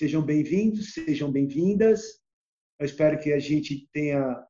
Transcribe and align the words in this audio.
Sejam 0.00 0.22
bem-vindos, 0.22 0.94
sejam 0.94 1.30
bem-vindas. 1.30 2.22
Eu 2.78 2.86
espero 2.86 3.18
que 3.18 3.34
a 3.34 3.38
gente 3.38 3.86
tenha 3.92 4.42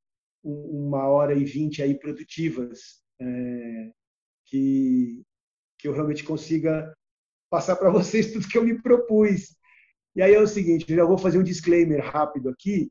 uma 0.45 1.09
hora 1.09 1.35
e 1.35 1.45
vinte 1.45 1.83
aí 1.83 1.99
produtivas, 1.99 3.03
é, 3.21 3.91
que, 4.47 5.25
que 5.77 5.89
eu 5.89 5.93
realmente 5.93 6.23
consiga 6.23 6.97
passar 7.51 7.75
para 7.75 7.91
vocês 7.91 8.33
tudo 8.33 8.47
que 8.47 8.57
eu 8.57 8.63
me 8.63 8.81
propus. 8.81 9.57
E 10.15 10.23
aí 10.23 10.35
é 10.35 10.41
o 10.41 10.47
seguinte, 10.47 10.89
eu 10.89 10.99
já 10.99 11.05
vou 11.05 11.19
fazer 11.19 11.39
um 11.39 11.43
disclaimer 11.43 12.01
rápido 12.01 12.49
aqui, 12.49 12.89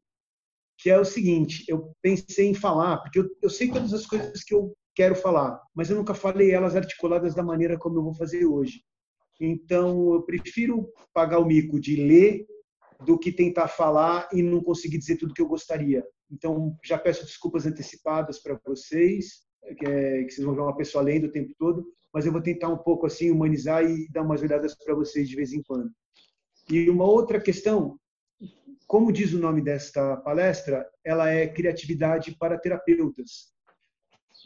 que 0.80 0.90
é 0.90 1.00
o 1.00 1.06
seguinte, 1.06 1.64
eu 1.66 1.94
pensei 2.02 2.48
em 2.48 2.54
falar, 2.54 2.98
porque 2.98 3.20
eu, 3.20 3.38
eu 3.42 3.50
sei 3.50 3.72
todas 3.72 3.94
as 3.94 4.06
coisas 4.06 4.44
que 4.44 4.54
eu 4.54 4.76
quero 4.94 5.16
falar, 5.16 5.62
mas 5.74 5.90
eu 5.90 5.96
nunca 5.96 6.14
falei 6.14 6.52
elas 6.52 6.76
articuladas 6.76 7.34
da 7.34 7.42
maneira 7.42 7.80
como 7.80 8.00
eu 8.00 8.04
vou 8.04 8.14
fazer 8.14 8.44
hoje. 8.44 8.84
Então, 9.40 10.14
eu 10.14 10.22
prefiro 10.24 10.92
pagar 11.14 11.40
o 11.40 11.46
mico 11.46 11.80
de 11.80 11.96
ler 11.96 12.46
do 13.06 13.18
que 13.18 13.32
tentar 13.32 13.68
falar 13.68 14.28
e 14.34 14.42
não 14.42 14.62
conseguir 14.62 14.98
dizer 14.98 15.18
tudo 15.18 15.34
que 15.34 15.42
eu 15.42 15.48
gostaria. 15.48 16.04
Então, 16.30 16.78
já 16.84 16.98
peço 16.98 17.26
desculpas 17.26 17.66
antecipadas 17.66 18.40
para 18.40 18.60
vocês, 18.66 19.44
que, 19.78 19.86
é, 19.86 20.24
que, 20.24 20.32
vocês 20.32 20.46
vão 20.46 20.56
ver 20.56 20.62
uma 20.62 20.76
pessoa 20.76 21.04
lendo 21.04 21.28
o 21.28 21.32
tempo 21.32 21.54
todo, 21.58 21.86
mas 22.14 22.26
eu 22.26 22.32
vou 22.32 22.42
tentar 22.42 22.70
um 22.70 22.78
pouco 22.78 23.06
assim 23.06 23.32
humanizar 23.32 23.84
e 23.84 24.10
dar 24.12 24.24
umas 24.24 24.42
olhadas 24.42 24.76
para 24.76 24.96
vocês 24.96 25.30
de 25.30 25.36
vez 25.36 25.54
em 25.54 25.62
quando. 25.64 25.92
E 26.70 26.90
uma 26.90 27.06
outra 27.06 27.40
questão, 27.40 27.98
como 28.86 29.12
diz 29.12 29.34
o 29.34 29.40
nome 29.40 29.62
desta 29.62 30.18
palestra, 30.18 30.86
ela 31.04 31.30
é 31.30 31.48
criatividade 31.48 32.36
para 32.38 32.60
terapeutas. 32.60 33.54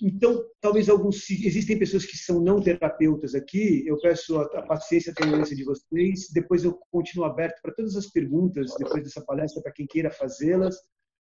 Então, 0.05 0.45
talvez 0.59 0.89
alguns 0.89 1.29
existem 1.29 1.79
pessoas 1.79 2.05
que 2.05 2.17
são 2.17 2.41
não 2.41 2.61
terapeutas 2.61 3.33
aqui. 3.33 3.87
Eu 3.87 3.97
peço 4.01 4.37
a, 4.37 4.61
paciência, 4.63 5.13
a 5.13 5.15
tolerância 5.15 5.55
de 5.55 5.63
vocês. 5.63 6.27
Depois 6.33 6.65
eu 6.65 6.77
continuo 6.91 7.23
aberto 7.23 7.61
para 7.61 7.73
todas 7.73 7.95
as 7.95 8.07
perguntas 8.07 8.75
depois 8.77 9.01
dessa 9.01 9.23
palestra 9.23 9.63
para 9.63 9.71
quem 9.71 9.87
queira 9.87 10.11
fazê-las. 10.11 10.75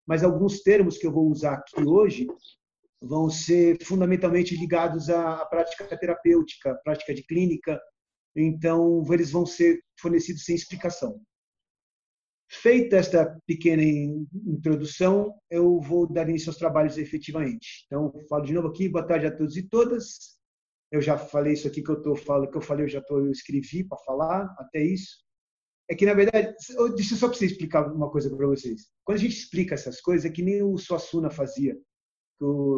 Mas 0.07 0.23
alguns 0.23 0.61
termos 0.61 0.99
que 0.99 1.07
eu 1.07 1.11
vou 1.11 1.27
usar 1.31 1.55
aqui 1.55 1.83
hoje 1.83 2.27
vão 3.01 3.31
ser 3.31 3.83
fundamentalmente 3.83 4.55
ligados 4.55 5.09
à 5.09 5.47
prática 5.47 5.97
terapêutica, 5.97 6.73
à 6.73 6.75
prática 6.75 7.15
de 7.15 7.23
clínica. 7.23 7.81
Então, 8.37 9.03
eles 9.11 9.31
vão 9.31 9.47
ser 9.47 9.81
fornecidos 9.99 10.45
sem 10.45 10.55
explicação. 10.55 11.19
Feita 12.49 12.97
esta 12.97 13.39
pequena 13.45 13.83
introdução, 13.83 15.35
eu 15.51 15.81
vou 15.81 16.07
dar 16.07 16.29
início 16.29 16.51
aos 16.51 16.59
trabalhos 16.59 16.97
efetivamente. 16.97 17.85
Então, 17.87 18.13
falo 18.29 18.45
de 18.45 18.53
novo 18.53 18.69
aqui, 18.69 18.89
boa 18.89 19.07
tarde 19.07 19.27
a 19.27 19.37
todos 19.37 19.57
e 19.57 19.69
todas. 19.69 20.37
Eu 20.93 21.03
já 21.03 21.19
falei 21.19 21.55
isso 21.55 21.67
aqui 21.67 21.83
que 21.83 21.91
eu 21.91 22.01
tô 22.01 22.15
falando, 22.15 22.51
que 22.51 22.57
eu 22.57 22.63
falei, 22.63 22.85
eu 22.85 22.89
já 22.89 23.03
tô, 23.03 23.19
eu 23.19 23.33
escrevi 23.33 23.83
para 23.83 23.99
falar 23.99 24.55
até 24.59 24.81
isso. 24.81 25.25
É 25.89 25.95
que 25.95 26.07
na 26.07 26.15
verdade, 26.15 26.55
eu 26.71 26.99
só 27.03 27.29
para 27.29 27.45
explicar 27.45 27.93
uma 27.93 28.11
coisa 28.11 28.35
para 28.35 28.47
vocês. 28.47 28.89
Quando 29.05 29.19
a 29.19 29.21
gente 29.21 29.37
explica 29.37 29.75
essas 29.75 30.01
coisas, 30.01 30.25
é 30.25 30.33
que 30.33 30.43
nem 30.43 30.63
o 30.63 30.79
Suassuna 30.79 31.31
fazia. 31.31 31.77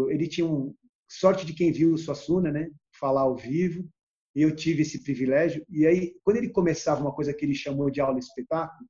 Ele 0.08 0.26
tinha 0.26 0.46
um 0.46 0.74
sorte 1.08 1.44
de 1.44 1.52
quem 1.52 1.72
viu 1.72 1.92
o 1.92 1.98
Suassuna, 1.98 2.50
né? 2.50 2.70
Falar 2.98 3.22
ao 3.22 3.36
vivo. 3.36 3.86
E 4.34 4.42
eu 4.42 4.54
tive 4.54 4.82
esse 4.82 5.02
privilégio. 5.02 5.64
E 5.68 5.86
aí, 5.86 6.14
quando 6.22 6.36
ele 6.36 6.50
começava 6.50 7.00
uma 7.00 7.14
coisa 7.14 7.34
que 7.34 7.44
ele 7.44 7.54
chamou 7.54 7.90
de 7.90 8.00
aula 8.00 8.18
espetáculo, 8.18 8.88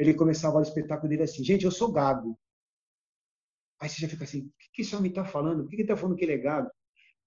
ele 0.00 0.14
começava 0.14 0.58
o 0.58 0.62
espetáculo 0.62 1.10
dele 1.10 1.24
assim, 1.24 1.44
gente, 1.44 1.66
eu 1.66 1.70
sou 1.70 1.92
gago. 1.92 2.38
Aí 3.78 3.88
você 3.88 4.00
já 4.00 4.08
fica 4.08 4.24
assim, 4.24 4.46
o 4.46 4.52
que 4.72 4.80
esse 4.80 4.96
homem 4.96 5.10
está 5.10 5.24
falando? 5.26 5.62
Por 5.62 5.68
que 5.68 5.76
ele 5.76 5.82
está 5.82 5.96
falando 5.96 6.16
que 6.16 6.24
ele 6.24 6.32
é 6.32 6.38
gago? 6.38 6.70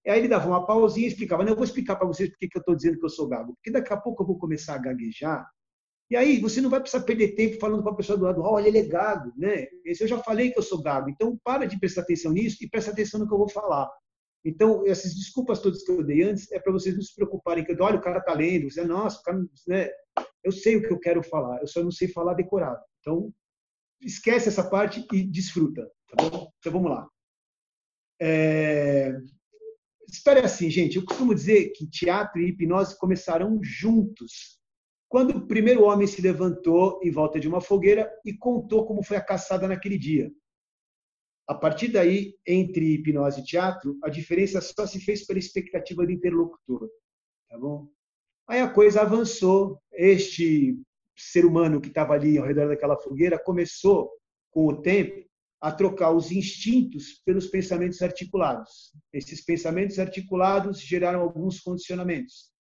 Aí 0.08 0.20
ele 0.20 0.28
dava 0.28 0.48
uma 0.48 0.66
pausinha 0.66 1.06
e 1.06 1.10
explicava, 1.10 1.44
não, 1.44 1.52
eu 1.52 1.56
vou 1.56 1.64
explicar 1.64 1.96
para 1.96 2.08
vocês 2.08 2.30
por 2.30 2.38
que 2.38 2.50
eu 2.52 2.60
estou 2.60 2.76
dizendo 2.76 2.98
que 2.98 3.06
eu 3.06 3.10
sou 3.10 3.28
gago. 3.28 3.54
Porque 3.54 3.72
daqui 3.72 3.94
a 3.94 3.98
pouco 3.98 4.24
eu 4.24 4.28
vou 4.28 4.40
começar 4.40 4.74
a 4.74 4.80
gaguejar, 4.80 5.48
e 6.10 6.16
aí 6.16 6.40
você 6.40 6.62
não 6.62 6.70
vai 6.70 6.80
precisar 6.80 7.04
perder 7.04 7.36
tempo 7.36 7.60
falando 7.60 7.82
com 7.84 7.90
a 7.90 7.96
pessoa 7.96 8.18
do 8.18 8.26
lado, 8.26 8.42
olha, 8.42 8.68
ele 8.68 8.80
é 8.80 8.86
gago, 8.86 9.32
né? 9.38 9.68
Esse 9.86 10.04
eu 10.04 10.08
já 10.08 10.18
falei 10.20 10.52
que 10.52 10.60
eu 10.60 10.64
sou 10.64 10.82
gago, 10.82 11.10
então 11.10 11.40
para 11.44 11.66
de 11.66 11.80
prestar 11.80 12.02
atenção 12.02 12.32
nisso 12.32 12.58
e 12.62 12.70
presta 12.70 12.92
atenção 12.92 13.20
no 13.20 13.28
que 13.28 13.34
eu 13.34 13.38
vou 13.38 13.50
falar. 13.50 13.90
Então, 14.44 14.86
essas 14.86 15.16
desculpas 15.16 15.60
todas 15.60 15.84
que 15.84 15.92
eu 15.92 16.04
dei 16.04 16.24
antes 16.24 16.52
é 16.52 16.60
para 16.60 16.74
vocês 16.74 16.96
não 16.96 17.02
se 17.02 17.16
preocuparem, 17.16 17.64
que 17.64 17.74
olha, 17.82 17.98
o 17.98 18.02
cara 18.02 18.20
está 18.20 18.34
lendo, 18.34 18.70
você, 18.70 18.84
nossa, 18.84 19.20
o 19.20 19.24
cara, 19.24 19.40
né? 19.68 19.90
Eu 20.44 20.52
sei 20.52 20.76
o 20.76 20.82
que 20.82 20.92
eu 20.92 21.00
quero 21.00 21.24
falar, 21.24 21.62
eu 21.62 21.68
só 21.68 21.84
não 21.84 21.92
sei 21.92 22.08
falar 22.08 22.34
decorado. 22.34 22.82
Então, 23.00 23.34
esquece 24.02 24.50
essa 24.50 24.70
parte 24.70 25.06
e 25.14 25.24
desfruta, 25.24 25.90
tá 26.10 26.30
bom? 26.30 26.52
Então, 26.60 26.72
vamos 26.72 26.92
lá. 26.92 27.08
É... 28.22 29.12
História 30.10 30.42
é 30.42 30.46
assim, 30.46 30.70
gente. 30.70 30.98
Eu 30.98 31.06
costumo 31.06 31.34
dizer 31.34 31.72
que 31.72 31.90
teatro 31.90 32.42
e 32.42 32.50
hipnose 32.50 32.98
começaram 32.98 33.60
juntos. 33.64 34.60
Quando 35.10 35.38
o 35.38 35.48
primeiro 35.48 35.84
homem 35.84 36.08
se 36.08 36.22
levantou 36.22 37.00
em 37.04 37.12
volta 37.12 37.40
de 37.40 37.48
uma 37.48 37.62
fogueira 37.62 38.12
e 38.26 38.34
contou 38.34 38.86
como 38.86 39.04
foi 39.04 39.18
a 39.18 39.24
caçada 39.24 39.68
naquele 39.68 39.98
dia. 39.98 40.32
A 41.48 41.54
partir 41.54 41.90
daí, 41.90 42.36
entre 42.48 42.94
hipnose 42.94 43.42
e 43.42 43.44
teatro, 43.44 43.98
a 44.04 44.10
diferença 44.10 44.62
só 44.62 44.88
se 44.88 45.00
fez 45.00 45.26
pela 45.26 45.40
expectativa 45.40 46.06
do 46.06 46.12
interlocutor. 46.12 46.90
Tá 47.50 47.58
bom? 47.58 47.88
Aí 48.48 48.60
a 48.60 48.70
coisa 48.70 49.02
avançou. 49.02 49.80
Este 49.92 50.78
ser 51.16 51.46
humano 51.46 51.80
que 51.80 51.88
estava 51.88 52.14
ali 52.14 52.38
ao 52.38 52.46
redor 52.46 52.68
daquela 52.68 52.98
fogueira 52.98 53.38
começou, 53.38 54.12
com 54.52 54.68
o 54.68 54.82
tempo, 54.82 55.24
a 55.62 55.72
trocar 55.72 56.12
os 56.12 56.32
instintos 56.32 57.22
pelos 57.26 57.48
pensamentos 57.48 58.02
articulados. 58.02 58.92
Esses 59.14 59.44
pensamentos 59.44 59.98
articulados 59.98 60.82
geraram 60.82 61.22
alguns 61.22 61.62
condicionamentos. 61.62 62.52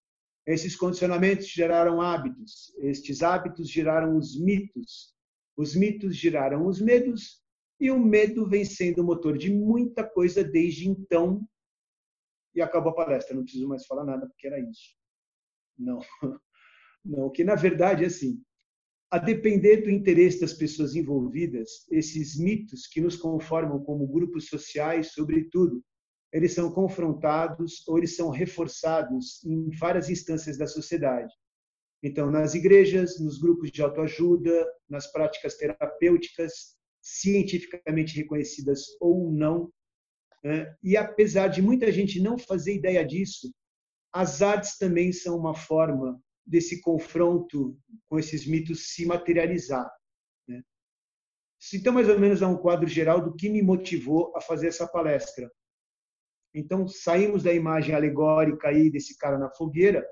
Esses 0.45 0.75
condicionamentos 0.75 1.47
geraram 1.47 2.01
hábitos. 2.01 2.73
Estes 2.77 3.21
hábitos 3.21 3.69
geraram 3.69 4.17
os 4.17 4.39
mitos. 4.39 5.13
Os 5.57 5.75
mitos 5.75 6.15
geraram 6.15 6.65
os 6.65 6.79
medos. 6.79 7.41
E 7.79 7.91
o 7.91 7.99
medo 7.99 8.47
vem 8.47 8.63
sendo 8.63 9.01
o 9.01 9.05
motor 9.05 9.37
de 9.37 9.51
muita 9.51 10.03
coisa 10.03 10.41
desde 10.43 10.87
então. 10.87 11.45
E 12.55 12.61
acabou 12.61 12.91
a 12.91 12.95
palestra, 12.95 13.35
não 13.35 13.43
preciso 13.43 13.67
mais 13.67 13.85
falar 13.85 14.05
nada, 14.05 14.27
porque 14.27 14.47
era 14.47 14.59
isso. 14.59 14.95
Não, 15.83 15.99
não, 17.05 17.29
que 17.29 17.43
na 17.43 17.55
verdade 17.55 18.03
é 18.03 18.07
assim. 18.07 18.41
A 19.11 19.19
depender 19.19 19.77
do 19.77 19.91
interesse 19.91 20.39
das 20.39 20.53
pessoas 20.53 20.95
envolvidas, 20.95 21.85
esses 21.91 22.35
mitos 22.35 22.87
que 22.87 22.99
nos 22.99 23.15
conformam 23.15 23.83
como 23.83 24.07
grupos 24.07 24.47
sociais, 24.47 25.11
sobretudo, 25.13 25.83
eles 26.31 26.53
são 26.53 26.71
confrontados 26.71 27.87
ou 27.87 27.99
eles 27.99 28.15
são 28.15 28.31
reforçados 28.31 29.43
em 29.45 29.69
várias 29.77 30.09
instâncias 30.09 30.57
da 30.57 30.65
sociedade. 30.65 31.31
Então, 32.01 32.31
nas 32.31 32.55
igrejas, 32.55 33.19
nos 33.19 33.39
grupos 33.39 33.71
de 33.71 33.81
autoajuda, 33.83 34.67
nas 34.89 35.11
práticas 35.11 35.55
terapêuticas, 35.55 36.75
cientificamente 37.01 38.15
reconhecidas 38.15 38.81
ou 38.99 39.31
não. 39.31 39.71
Né? 40.43 40.75
E 40.81 40.97
apesar 40.97 41.49
de 41.49 41.61
muita 41.61 41.91
gente 41.91 42.19
não 42.19 42.37
fazer 42.37 42.73
ideia 42.73 43.05
disso, 43.05 43.53
as 44.13 44.43
artes 44.43 44.77
também 44.77 45.11
são 45.11 45.35
uma 45.35 45.55
forma 45.55 46.21
desse 46.45 46.81
confronto 46.81 47.75
com 48.07 48.19
esses 48.19 48.45
mitos 48.45 48.93
se 48.93 49.05
materializar. 49.05 49.89
Né? 50.47 50.61
Então, 51.73 51.91
mais 51.91 52.07
ou 52.07 52.19
menos, 52.19 52.41
é 52.41 52.45
um 52.47 52.57
quadro 52.57 52.87
geral 52.87 53.21
do 53.21 53.35
que 53.35 53.49
me 53.49 53.61
motivou 53.63 54.31
a 54.35 54.41
fazer 54.41 54.67
essa 54.67 54.87
palestra. 54.87 55.51
Então, 56.53 56.87
saímos 56.87 57.41
da 57.41 57.51
imagem 57.51 57.95
alegórica 57.95 58.67
aí 58.67 58.91
desse 58.91 59.17
cara 59.17 59.39
na 59.39 59.49
fogueira, 59.49 60.07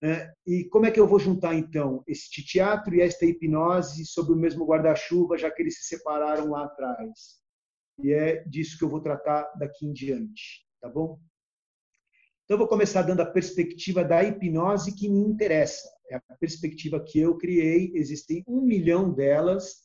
né? 0.00 0.32
e 0.46 0.64
como 0.64 0.86
é 0.86 0.90
que 0.90 0.98
eu 0.98 1.06
vou 1.06 1.18
juntar, 1.18 1.54
então, 1.54 2.02
este 2.06 2.42
teatro 2.42 2.94
e 2.94 3.02
esta 3.02 3.26
hipnose 3.26 4.06
sob 4.06 4.32
o 4.32 4.36
mesmo 4.36 4.64
guarda-chuva, 4.64 5.36
já 5.36 5.50
que 5.50 5.60
eles 5.60 5.76
se 5.76 5.96
separaram 5.96 6.50
lá 6.50 6.64
atrás? 6.64 7.42
E 7.98 8.12
é 8.12 8.42
disso 8.44 8.78
que 8.78 8.84
eu 8.84 8.88
vou 8.88 9.02
tratar 9.02 9.42
daqui 9.58 9.86
em 9.86 9.92
diante, 9.92 10.66
tá 10.80 10.88
bom? 10.88 11.20
Então, 12.44 12.56
eu 12.56 12.58
vou 12.58 12.68
começar 12.68 13.02
dando 13.02 13.20
a 13.20 13.26
perspectiva 13.26 14.04
da 14.04 14.22
hipnose 14.22 14.94
que 14.94 15.08
me 15.08 15.20
interessa. 15.20 15.88
É 16.10 16.16
a 16.16 16.36
perspectiva 16.38 17.02
que 17.02 17.18
eu 17.18 17.38
criei, 17.38 17.90
existem 17.94 18.44
um 18.46 18.60
milhão 18.60 19.10
delas. 19.10 19.84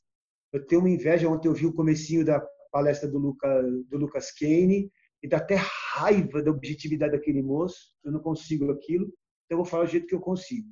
Eu 0.51 0.65
tenho 0.67 0.81
uma 0.81 0.89
inveja, 0.89 1.29
ontem 1.29 1.47
eu 1.47 1.53
vi 1.53 1.65
o 1.65 1.73
comecinho 1.73 2.25
da 2.25 2.45
palestra 2.69 3.07
do, 3.07 3.17
Luca, 3.17 3.61
do 3.87 3.97
Lucas 3.97 4.31
Kane, 4.31 4.91
e 5.23 5.27
dá 5.27 5.37
até 5.37 5.55
raiva 5.55 6.41
da 6.41 6.51
objetividade 6.51 7.13
daquele 7.13 7.41
moço, 7.41 7.93
eu 8.03 8.11
não 8.11 8.19
consigo 8.19 8.71
aquilo, 8.71 9.05
então 9.45 9.57
eu 9.57 9.57
vou 9.57 9.65
falar 9.65 9.85
do 9.85 9.91
jeito 9.91 10.07
que 10.07 10.15
eu 10.15 10.19
consigo. 10.19 10.67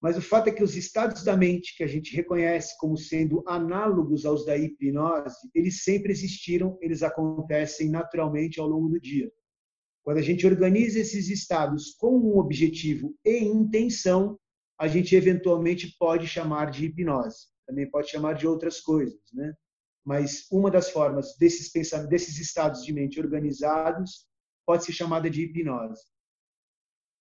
Mas 0.00 0.16
o 0.16 0.22
fato 0.22 0.48
é 0.48 0.52
que 0.52 0.62
os 0.62 0.76
estados 0.76 1.24
da 1.24 1.36
mente 1.36 1.76
que 1.76 1.82
a 1.82 1.86
gente 1.86 2.14
reconhece 2.14 2.76
como 2.78 2.96
sendo 2.96 3.42
análogos 3.46 4.26
aos 4.26 4.44
da 4.44 4.56
hipnose, 4.56 5.50
eles 5.54 5.84
sempre 5.84 6.12
existiram, 6.12 6.78
eles 6.80 7.02
acontecem 7.02 7.90
naturalmente 7.90 8.60
ao 8.60 8.68
longo 8.68 8.88
do 8.88 9.00
dia. 9.00 9.30
Quando 10.06 10.18
a 10.18 10.22
gente 10.22 10.46
organiza 10.46 11.00
esses 11.00 11.28
estados 11.28 11.96
com 11.98 12.16
um 12.16 12.38
objetivo 12.38 13.12
e 13.24 13.38
intenção, 13.38 14.38
a 14.78 14.86
gente 14.86 15.16
eventualmente 15.16 15.96
pode 15.98 16.28
chamar 16.28 16.70
de 16.70 16.86
hipnose. 16.86 17.48
Também 17.66 17.90
pode 17.90 18.08
chamar 18.08 18.34
de 18.34 18.46
outras 18.46 18.80
coisas, 18.80 19.18
né? 19.32 19.52
Mas 20.04 20.46
uma 20.52 20.70
das 20.70 20.90
formas 20.90 21.36
desses 21.36 21.72
pensamentos, 21.72 22.10
desses 22.10 22.38
estados 22.38 22.84
de 22.84 22.92
mente 22.92 23.18
organizados 23.18 24.28
pode 24.64 24.84
ser 24.84 24.92
chamada 24.92 25.28
de 25.28 25.42
hipnose. 25.42 26.04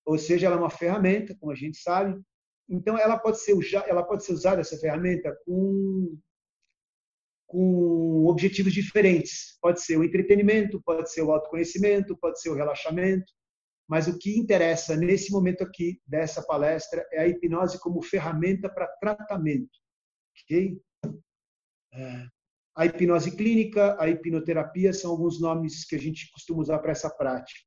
Ou 0.06 0.20
seja, 0.20 0.46
ela 0.46 0.58
é 0.58 0.60
uma 0.60 0.70
ferramenta, 0.70 1.36
como 1.40 1.52
a 1.52 1.56
gente 1.56 1.78
sabe, 1.80 2.22
então, 2.70 2.98
ela 2.98 3.18
pode 3.18 3.40
ser, 3.40 3.56
ela 3.88 4.04
pode 4.04 4.24
ser 4.26 4.34
usada, 4.34 4.62
essa 4.62 4.78
ferramenta, 4.78 5.36
com, 5.46 6.18
com 7.56 8.26
objetivos 8.26 8.74
diferentes. 8.74 9.58
Pode 9.62 9.82
ser 9.82 9.98
o 9.98 10.04
entretenimento, 10.04 10.82
pode 10.84 11.10
ser 11.10 11.22
o 11.22 11.32
autoconhecimento, 11.32 12.18
pode 12.18 12.42
ser 12.42 12.50
o 12.50 12.54
relaxamento. 12.54 13.32
Mas 13.88 14.08
o 14.08 14.18
que 14.18 14.38
interessa 14.38 14.98
nesse 14.98 15.32
momento 15.32 15.64
aqui 15.64 16.02
dessa 16.06 16.46
palestra 16.46 17.06
é 17.14 17.22
a 17.22 17.28
hipnose 17.28 17.80
como 17.80 18.02
ferramenta 18.02 18.68
para 18.68 18.88
tratamento. 19.00 19.70
Ok? 20.44 20.78
É, 21.94 22.26
a 22.76 22.86
hipnose 22.86 23.32
clínica, 23.38 23.96
a 24.02 24.10
hipnoterapia 24.10 24.92
são 24.92 25.12
alguns 25.12 25.40
nomes 25.40 25.86
que 25.86 25.96
a 25.96 26.00
gente 26.00 26.30
costuma 26.34 26.62
usar 26.62 26.80
para 26.80 26.92
essa 26.92 27.10
prática. 27.10 27.62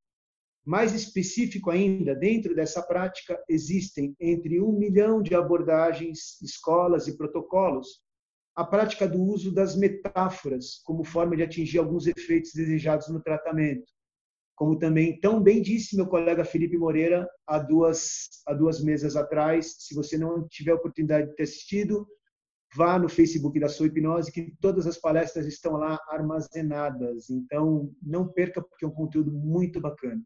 Mais 0.66 0.92
específico 0.92 1.70
ainda, 1.70 2.14
dentro 2.14 2.54
dessa 2.54 2.82
prática 2.82 3.42
existem 3.48 4.14
entre 4.20 4.60
um 4.60 4.72
milhão 4.72 5.22
de 5.22 5.34
abordagens, 5.34 6.38
escolas 6.42 7.08
e 7.08 7.16
protocolos, 7.16 8.02
a 8.58 8.64
prática 8.64 9.06
do 9.06 9.22
uso 9.22 9.54
das 9.54 9.76
metáforas 9.76 10.82
como 10.84 11.04
forma 11.04 11.36
de 11.36 11.44
atingir 11.44 11.78
alguns 11.78 12.08
efeitos 12.08 12.52
desejados 12.52 13.08
no 13.08 13.22
tratamento. 13.22 13.86
Como 14.56 14.76
também 14.76 15.20
tão 15.20 15.40
bem 15.40 15.62
disse 15.62 15.94
meu 15.94 16.08
colega 16.08 16.44
Felipe 16.44 16.76
Moreira 16.76 17.24
há 17.46 17.60
duas, 17.60 18.28
há 18.44 18.52
duas 18.52 18.82
mesas 18.82 19.14
atrás, 19.14 19.76
se 19.78 19.94
você 19.94 20.18
não 20.18 20.48
tiver 20.48 20.72
a 20.72 20.74
oportunidade 20.74 21.28
de 21.28 21.36
ter 21.36 21.44
assistido, 21.44 22.04
vá 22.74 22.98
no 22.98 23.08
Facebook 23.08 23.60
da 23.60 23.68
sua 23.68 23.86
hipnose, 23.86 24.32
que 24.32 24.52
todas 24.60 24.88
as 24.88 24.98
palestras 24.98 25.46
estão 25.46 25.74
lá 25.74 25.96
armazenadas. 26.08 27.30
Então, 27.30 27.94
não 28.02 28.26
perca, 28.26 28.60
porque 28.60 28.84
é 28.84 28.88
um 28.88 28.90
conteúdo 28.90 29.30
muito 29.30 29.80
bacana. 29.80 30.20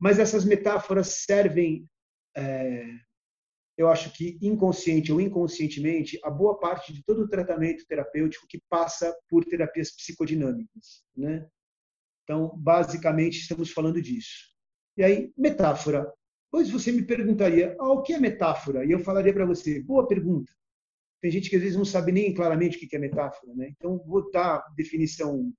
Mas 0.00 0.18
essas 0.18 0.42
metáforas 0.42 1.08
servem, 1.08 1.86
é, 2.34 2.82
eu 3.76 3.88
acho 3.88 4.12
que 4.12 4.38
inconsciente 4.40 5.12
ou 5.12 5.20
inconscientemente, 5.20 6.18
a 6.22 6.30
boa 6.30 6.58
parte 6.58 6.92
de 6.92 7.02
todo 7.04 7.22
o 7.22 7.28
tratamento 7.28 7.84
terapêutico 7.86 8.46
que 8.48 8.62
passa 8.68 9.14
por 9.28 9.44
terapias 9.44 9.90
psicodinâmicas. 9.90 11.02
Né? 11.16 11.46
Então, 12.22 12.56
basicamente, 12.56 13.40
estamos 13.40 13.70
falando 13.70 14.00
disso. 14.00 14.54
E 14.96 15.02
aí, 15.02 15.32
metáfora. 15.36 16.10
Pois 16.50 16.70
você 16.70 16.92
me 16.92 17.02
perguntaria, 17.02 17.76
ah, 17.80 17.92
o 17.92 18.02
que 18.02 18.12
é 18.12 18.18
metáfora? 18.18 18.84
E 18.84 18.92
eu 18.92 19.00
falaria 19.00 19.34
para 19.34 19.44
você, 19.44 19.82
boa 19.82 20.06
pergunta. 20.06 20.52
Tem 21.20 21.30
gente 21.30 21.50
que 21.50 21.56
às 21.56 21.62
vezes 21.62 21.76
não 21.76 21.84
sabe 21.84 22.12
nem 22.12 22.32
claramente 22.32 22.76
o 22.76 22.80
que 22.88 22.94
é 22.94 22.98
metáfora. 22.98 23.54
Né? 23.54 23.70
Então, 23.76 23.98
vou 24.06 24.30
dar 24.30 24.62
definição 24.76 25.52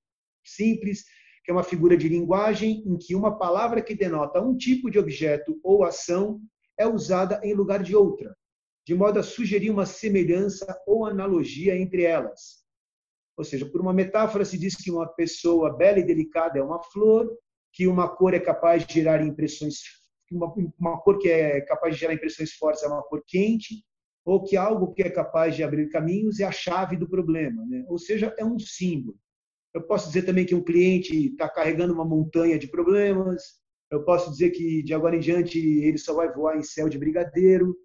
simples 0.43 1.03
que 1.43 1.51
é 1.51 1.53
uma 1.53 1.63
figura 1.63 1.95
de 1.95 2.09
linguagem 2.09 2.83
em 2.87 2.97
que 2.97 3.13
uma 3.13 3.37
palavra 3.37 3.81
que 3.81 3.93
denota 3.93 4.41
um 4.41 4.57
tipo 4.57 4.89
de 4.89 4.97
objeto 4.97 5.59
ou 5.63 5.83
ação 5.83 6.41
é 6.77 6.87
usada 6.87 7.39
em 7.43 7.53
lugar 7.53 7.81
de 7.81 7.95
outra, 7.95 8.35
de 8.85 8.93
modo 8.93 9.19
a 9.19 9.23
sugerir 9.23 9.69
uma 9.69 9.85
semelhança 9.85 10.77
ou 10.85 11.05
analogia 11.05 11.75
entre 11.75 12.03
elas. 12.03 12.65
Ou 13.37 13.43
seja, 13.43 13.65
por 13.65 13.81
uma 13.81 13.93
metáfora 13.93 14.45
se 14.45 14.57
diz 14.57 14.75
que 14.75 14.91
uma 14.91 15.07
pessoa 15.07 15.75
bela 15.75 15.99
e 15.99 16.05
delicada 16.05 16.59
é 16.59 16.63
uma 16.63 16.81
flor, 16.81 17.29
que 17.73 17.87
uma 17.87 18.07
cor 18.07 18.33
é 18.33 18.39
capaz 18.39 18.85
de 18.85 18.93
gerar 18.93 19.21
impressões, 19.21 19.79
uma, 20.31 20.53
uma 20.79 21.01
cor 21.01 21.17
que 21.19 21.29
é 21.29 21.61
capaz 21.61 21.93
de 21.93 21.99
gerar 21.99 22.13
impressões 22.13 22.53
fortes 22.53 22.83
é 22.83 22.87
uma 22.87 23.03
cor 23.03 23.21
quente, 23.27 23.83
ou 24.23 24.43
que 24.43 24.57
algo 24.57 24.93
que 24.93 25.03
é 25.03 25.09
capaz 25.09 25.55
de 25.55 25.63
abrir 25.63 25.89
caminhos 25.89 26.39
é 26.39 26.45
a 26.45 26.51
chave 26.51 26.97
do 26.97 27.07
problema. 27.07 27.63
Né? 27.67 27.85
Ou 27.87 27.97
seja, 27.97 28.33
é 28.37 28.45
um 28.45 28.57
símbolo. 28.57 29.17
Eu 29.73 29.83
posso 29.83 30.07
dizer 30.07 30.23
também 30.23 30.45
que 30.45 30.55
um 30.55 30.63
cliente 30.63 31.27
está 31.27 31.49
carregando 31.49 31.93
uma 31.93 32.05
montanha 32.05 32.57
de 32.57 32.67
problemas. 32.67 33.59
Eu 33.95 34.03
posso 34.03 34.29
dizer 34.29 34.51
que 34.51 34.83
de 34.83 34.93
agora 34.93 35.15
em 35.15 35.19
diante 35.19 35.59
ele 35.59 35.97
só 35.97 36.13
vai 36.13 36.31
voar 36.31 36.57
em 36.57 36.63
céu 36.63 36.89
de 36.89 36.97
brigadeiro. 36.97 37.75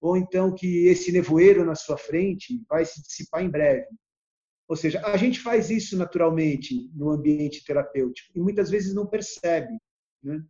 Ou 0.00 0.16
então 0.16 0.54
que 0.54 0.86
esse 0.86 1.12
nevoeiro 1.12 1.64
na 1.64 1.74
sua 1.74 1.98
frente 1.98 2.62
vai 2.68 2.84
se 2.84 3.02
dissipar 3.02 3.44
em 3.44 3.50
breve. 3.50 3.86
Ou 4.66 4.76
seja, 4.76 5.04
a 5.04 5.16
gente 5.16 5.40
faz 5.40 5.68
isso 5.68 5.96
naturalmente 5.96 6.90
no 6.94 7.10
ambiente 7.10 7.64
terapêutico 7.64 8.30
e 8.34 8.40
muitas 8.40 8.70
vezes 8.70 8.94
não 8.94 9.06
percebe. 9.06 9.76
Né? 10.22 10.42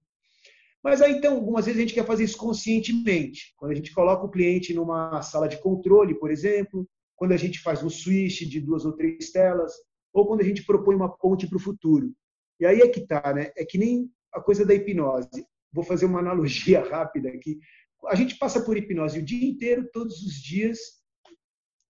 Mas 0.83 1.03
aí, 1.03 1.13
então, 1.13 1.37
algumas 1.37 1.67
vezes 1.67 1.79
a 1.79 1.83
gente 1.83 1.95
quer 1.95 2.07
fazer 2.07 2.25
isso 2.25 2.37
conscientemente. 2.37 3.53
Quando 3.57 3.73
a 3.73 3.75
gente 3.75 3.93
coloca 3.93 4.25
o 4.25 4.31
cliente 4.31 4.73
numa 4.73 5.21
sala 5.23 5.49
de 5.49 5.59
controle, 5.59 6.15
por 6.15 6.31
exemplo, 6.31 6.89
quando 7.17 7.33
a 7.33 7.37
gente 7.37 7.61
faz 7.61 7.83
um 7.83 7.91
switch 7.91 8.43
de 8.43 8.61
duas 8.61 8.85
ou 8.85 8.93
três 8.93 9.31
telas, 9.31 9.73
ou 10.13 10.27
quando 10.27 10.41
a 10.41 10.45
gente 10.45 10.65
propõe 10.65 10.95
uma 10.95 11.15
ponte 11.17 11.47
para 11.47 11.57
o 11.57 11.61
futuro. 11.61 12.13
E 12.59 12.67
aí 12.67 12.81
é 12.81 12.89
que 12.89 13.01
está, 13.01 13.33
né? 13.35 13.51
É 13.57 13.65
que 13.65 13.79
nem 13.79 14.11
a 14.33 14.41
coisa 14.41 14.65
da 14.65 14.75
hipnose. 14.75 15.47
Vou 15.73 15.85
fazer 15.85 16.07
uma 16.07 16.21
analogia 16.21 16.83
rápida 16.89 17.29
aqui. 17.29 17.59
A 18.07 18.15
gente 18.15 18.39
passa 18.39 18.61
por 18.61 18.77
hipnose 18.77 19.19
o 19.19 19.25
dia 19.25 19.49
inteiro, 19.49 19.89
todos 19.93 20.23
os 20.23 20.35
dias. 20.35 20.79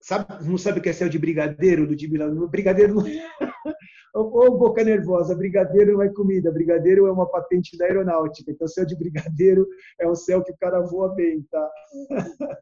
Sabe, 0.00 0.44
não 0.44 0.56
sabe 0.56 0.78
o 0.78 0.82
que 0.82 0.88
é 0.88 0.92
céu 0.92 1.08
de 1.08 1.18
brigadeiro, 1.18 1.86
do 1.86 1.94
de 1.94 2.08
Milano? 2.10 2.48
Brigadeiro 2.48 2.94
não 2.94 3.06
é. 3.06 3.28
Ô, 4.14 4.58
boca 4.58 4.82
nervosa, 4.82 5.36
brigadeiro 5.36 5.92
não 5.92 6.02
é 6.02 6.08
comida, 6.08 6.50
brigadeiro 6.50 7.06
é 7.06 7.12
uma 7.12 7.30
patente 7.30 7.76
da 7.76 7.84
aeronáutica. 7.84 8.50
Então, 8.50 8.66
céu 8.66 8.84
de 8.84 8.96
brigadeiro 8.96 9.68
é 10.00 10.08
um 10.08 10.14
céu 10.16 10.42
que 10.42 10.50
o 10.50 10.56
cara 10.56 10.80
voa 10.80 11.14
bem, 11.14 11.46
tá? 11.50 11.70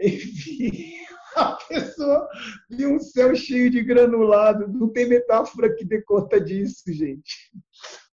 Enfim, 0.00 0.92
a 1.34 1.58
pessoa 1.68 2.28
viu 2.70 2.94
um 2.94 3.00
céu 3.00 3.34
cheio 3.34 3.68
de 3.70 3.82
granulado. 3.82 4.68
Não 4.68 4.88
tem 4.88 5.08
metáfora 5.08 5.74
que 5.74 5.84
dê 5.84 6.00
conta 6.02 6.40
disso, 6.40 6.84
gente. 6.92 7.50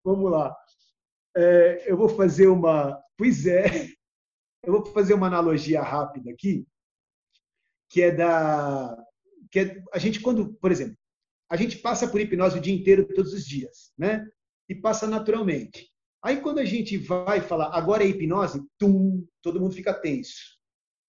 Vamos 0.03 0.31
lá. 0.31 0.55
É, 1.35 1.91
eu 1.91 1.97
vou 1.97 2.09
fazer 2.09 2.47
uma. 2.47 3.01
Pois 3.17 3.45
é, 3.45 3.89
eu 4.63 4.73
vou 4.73 4.85
fazer 4.87 5.13
uma 5.13 5.27
analogia 5.27 5.81
rápida 5.81 6.31
aqui, 6.31 6.65
que 7.89 8.01
é 8.01 8.11
da. 8.11 8.97
Que 9.51 9.59
é, 9.59 9.83
a 9.93 9.99
gente, 9.99 10.19
quando, 10.19 10.53
por 10.55 10.71
exemplo, 10.71 10.97
a 11.49 11.55
gente 11.55 11.77
passa 11.77 12.07
por 12.07 12.19
hipnose 12.19 12.57
o 12.57 12.61
dia 12.61 12.73
inteiro, 12.73 13.07
todos 13.13 13.33
os 13.33 13.45
dias, 13.45 13.91
né? 13.97 14.27
E 14.67 14.75
passa 14.75 15.07
naturalmente. 15.07 15.89
Aí, 16.23 16.41
quando 16.41 16.59
a 16.59 16.65
gente 16.65 16.97
vai 16.97 17.39
falar, 17.39 17.75
agora 17.75 18.03
é 18.03 18.07
hipnose, 18.07 18.65
tum, 18.79 19.27
todo 19.41 19.59
mundo 19.59 19.75
fica 19.75 19.93
tenso. 19.93 20.55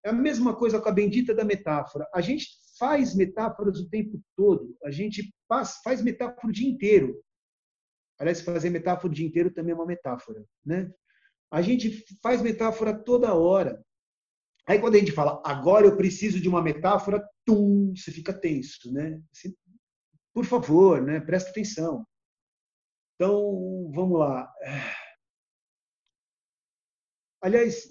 É 0.04 0.10
a 0.10 0.12
mesma 0.12 0.54
coisa 0.54 0.80
com 0.80 0.88
a 0.88 0.92
bendita 0.92 1.34
da 1.34 1.44
metáfora. 1.44 2.06
A 2.14 2.20
gente 2.20 2.46
faz 2.78 3.14
metáforas 3.14 3.80
o 3.80 3.88
tempo 3.88 4.20
todo. 4.36 4.76
A 4.84 4.90
gente 4.90 5.32
faz 5.48 6.02
metáfora 6.02 6.48
o 6.48 6.52
dia 6.52 6.68
inteiro. 6.68 7.20
Aliás, 8.18 8.40
fazer 8.40 8.70
metáfora 8.70 9.12
o 9.12 9.14
dia 9.14 9.26
inteiro 9.26 9.50
também 9.50 9.72
é 9.72 9.74
uma 9.74 9.86
metáfora, 9.86 10.44
né? 10.64 10.90
A 11.50 11.62
gente 11.62 12.04
faz 12.22 12.42
metáfora 12.42 12.92
toda 12.92 13.34
hora. 13.34 13.84
Aí 14.66 14.80
quando 14.80 14.96
a 14.96 14.98
gente 14.98 15.12
fala, 15.12 15.40
agora 15.44 15.86
eu 15.86 15.96
preciso 15.96 16.40
de 16.40 16.48
uma 16.48 16.62
metáfora, 16.62 17.22
tum, 17.44 17.94
você 17.94 18.10
fica 18.10 18.32
tenso, 18.32 18.92
né? 18.92 19.20
por 20.34 20.44
favor, 20.44 21.00
né? 21.00 21.20
Presta 21.20 21.50
atenção. 21.50 22.04
Então, 23.14 23.90
vamos 23.94 24.18
lá. 24.18 24.52
Aliás, 27.40 27.88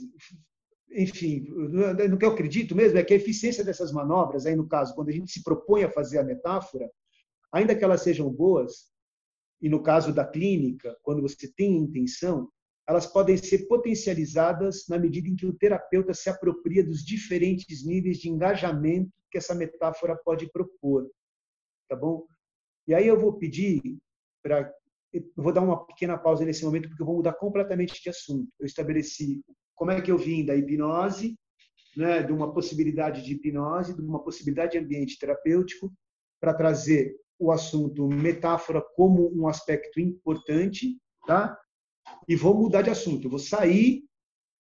enfim, 0.91 1.45
no 1.49 2.17
que 2.17 2.25
eu 2.25 2.31
acredito 2.31 2.75
mesmo 2.75 2.97
é 2.97 3.03
que 3.03 3.13
a 3.13 3.17
eficiência 3.17 3.63
dessas 3.63 3.91
manobras, 3.91 4.45
aí 4.45 4.55
no 4.55 4.67
caso, 4.67 4.93
quando 4.93 5.09
a 5.09 5.11
gente 5.11 5.31
se 5.31 5.43
propõe 5.43 5.83
a 5.83 5.91
fazer 5.91 6.19
a 6.19 6.23
metáfora, 6.23 6.87
ainda 7.51 7.75
que 7.75 7.83
elas 7.83 8.01
sejam 8.01 8.29
boas, 8.29 8.91
e 9.65 9.69
no 9.69 9.81
caso 9.81 10.13
da 10.13 10.23
clínica, 10.23 10.95
quando 11.01 11.23
você 11.23 11.51
tem 11.51 11.75
intenção, 11.75 12.47
elas 12.87 13.07
podem 13.07 13.35
ser 13.35 13.65
potencializadas 13.67 14.85
na 14.87 14.99
medida 14.99 15.27
em 15.27 15.35
que 15.35 15.47
o 15.47 15.57
terapeuta 15.57 16.13
se 16.13 16.29
apropria 16.29 16.85
dos 16.85 17.03
diferentes 17.03 17.83
níveis 17.83 18.19
de 18.19 18.29
engajamento 18.29 19.09
que 19.31 19.39
essa 19.39 19.55
metáfora 19.55 20.15
pode 20.23 20.51
propor, 20.51 21.09
tá 21.89 21.95
bom? 21.95 22.27
E 22.87 22.93
aí 22.93 23.07
eu 23.07 23.19
vou 23.19 23.39
pedir 23.39 23.81
para 24.43 24.71
vou 25.35 25.51
dar 25.51 25.61
uma 25.61 25.83
pequena 25.83 26.15
pausa 26.15 26.45
nesse 26.45 26.63
momento 26.63 26.87
porque 26.87 27.01
eu 27.01 27.07
vou 27.07 27.15
mudar 27.15 27.33
completamente 27.33 27.99
de 28.03 28.09
assunto. 28.09 28.47
Eu 28.59 28.67
estabeleci 28.67 29.41
como 29.73 29.89
é 29.89 29.99
que 29.99 30.11
eu 30.11 30.17
vim 30.19 30.45
da 30.45 30.55
hipnose, 30.55 31.35
né, 31.97 32.21
de 32.21 32.31
uma 32.31 32.53
possibilidade 32.53 33.23
de 33.23 33.33
hipnose, 33.33 33.95
de 33.95 34.01
uma 34.01 34.23
possibilidade 34.23 34.73
de 34.73 34.77
ambiente 34.77 35.17
terapêutico, 35.17 35.91
para 36.39 36.53
trazer 36.53 37.15
o 37.37 37.51
assunto 37.51 38.07
metáfora 38.07 38.81
como 38.95 39.31
um 39.33 39.47
aspecto 39.47 39.99
importante, 39.99 40.97
tá? 41.27 41.59
E 42.27 42.35
vou 42.35 42.55
mudar 42.55 42.81
de 42.81 42.89
assunto. 42.89 43.25
Eu 43.25 43.29
vou 43.29 43.39
sair 43.39 44.03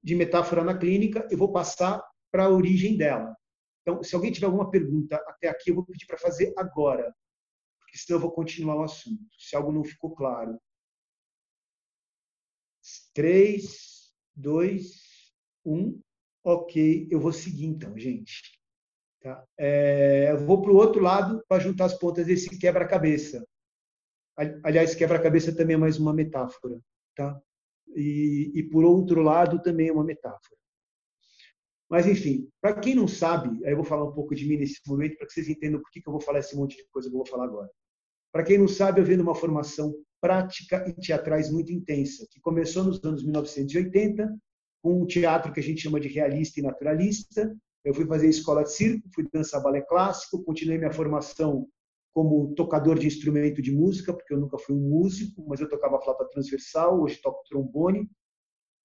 de 0.02 0.14
metáfora 0.14 0.62
na 0.64 0.76
clínica 0.76 1.26
e 1.30 1.36
vou 1.36 1.52
passar 1.52 2.02
para 2.30 2.44
a 2.44 2.50
origem 2.50 2.96
dela. 2.96 3.34
Então, 3.82 4.02
se 4.02 4.14
alguém 4.14 4.32
tiver 4.32 4.46
alguma 4.46 4.70
pergunta 4.70 5.16
até 5.26 5.48
aqui, 5.48 5.70
eu 5.70 5.74
vou 5.74 5.84
pedir 5.84 6.06
para 6.06 6.18
fazer 6.18 6.52
agora, 6.56 7.14
porque 7.78 7.98
senão 7.98 8.18
eu 8.18 8.22
vou 8.22 8.32
continuar 8.32 8.76
o 8.76 8.82
assunto, 8.82 9.24
se 9.38 9.54
algo 9.54 9.70
não 9.70 9.84
ficou 9.84 10.14
claro. 10.14 10.58
Três, 13.12 14.12
dois, 14.34 15.02
um, 15.64 16.00
ok, 16.42 17.08
eu 17.10 17.20
vou 17.20 17.32
seguir 17.32 17.66
então, 17.66 17.96
gente. 17.98 18.53
Tá? 19.24 19.42
É, 19.56 20.32
eu 20.32 20.38
vou 20.44 20.60
para 20.60 20.70
o 20.70 20.76
outro 20.76 21.00
lado 21.00 21.42
para 21.48 21.58
juntar 21.58 21.86
as 21.86 21.98
pontas 21.98 22.26
desse 22.26 22.58
quebra-cabeça. 22.58 23.42
Aliás, 24.62 24.94
quebra-cabeça 24.94 25.56
também 25.56 25.76
é 25.76 25.78
mais 25.78 25.98
uma 25.98 26.12
metáfora. 26.12 26.78
Tá? 27.16 27.40
E, 27.96 28.52
e, 28.54 28.62
por 28.64 28.84
outro 28.84 29.22
lado 29.22 29.62
também 29.62 29.88
é 29.88 29.92
uma 29.92 30.04
metáfora. 30.04 30.60
Mas, 31.88 32.06
enfim, 32.06 32.50
para 32.60 32.78
quem 32.78 32.94
não 32.94 33.08
sabe, 33.08 33.64
aí 33.64 33.72
eu 33.72 33.76
vou 33.76 33.84
falar 33.84 34.04
um 34.04 34.12
pouco 34.12 34.34
de 34.34 34.46
mim 34.46 34.58
nesse 34.58 34.80
momento 34.86 35.16
para 35.16 35.26
que 35.26 35.32
vocês 35.32 35.48
entendam 35.48 35.80
por 35.80 35.90
que 35.90 36.02
eu 36.06 36.12
vou 36.12 36.20
falar 36.20 36.40
esse 36.40 36.54
monte 36.54 36.76
de 36.76 36.84
coisa 36.90 37.08
que 37.08 37.14
eu 37.14 37.18
vou 37.18 37.26
falar 37.26 37.44
agora. 37.44 37.70
Para 38.30 38.44
quem 38.44 38.58
não 38.58 38.68
sabe, 38.68 39.00
eu 39.00 39.06
venho 39.06 39.18
de 39.18 39.22
uma 39.22 39.34
formação 39.34 39.94
prática 40.20 40.86
e 40.86 40.92
teatrais 40.92 41.50
muito 41.50 41.72
intensa, 41.72 42.26
que 42.30 42.40
começou 42.40 42.84
nos 42.84 43.02
anos 43.02 43.22
1980, 43.22 44.36
com 44.82 45.00
um 45.00 45.06
teatro 45.06 45.50
que 45.50 45.60
a 45.60 45.62
gente 45.62 45.80
chama 45.80 45.98
de 45.98 46.08
realista 46.08 46.60
e 46.60 46.62
naturalista. 46.62 47.56
Eu 47.84 47.92
fui 47.92 48.06
fazer 48.06 48.28
escola 48.28 48.64
de 48.64 48.72
circo, 48.72 49.08
fui 49.14 49.28
dançar 49.32 49.62
balé 49.62 49.82
clássico, 49.82 50.42
continuei 50.42 50.78
minha 50.78 50.92
formação 50.92 51.68
como 52.14 52.54
tocador 52.54 52.98
de 52.98 53.08
instrumento 53.08 53.60
de 53.60 53.72
música, 53.72 54.14
porque 54.14 54.32
eu 54.32 54.38
nunca 54.38 54.56
fui 54.56 54.74
um 54.74 54.88
músico, 54.88 55.44
mas 55.48 55.60
eu 55.60 55.68
tocava 55.68 56.00
flauta 56.00 56.24
transversal, 56.26 57.02
hoje 57.02 57.20
toco 57.20 57.42
trombone. 57.48 58.08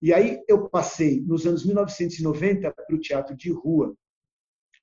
E 0.01 0.11
aí 0.11 0.43
eu 0.47 0.67
passei, 0.67 1.21
nos 1.21 1.45
anos 1.45 1.63
1990, 1.63 2.73
para 2.73 2.95
o 2.95 2.99
teatro 2.99 3.37
de 3.37 3.51
rua. 3.51 3.95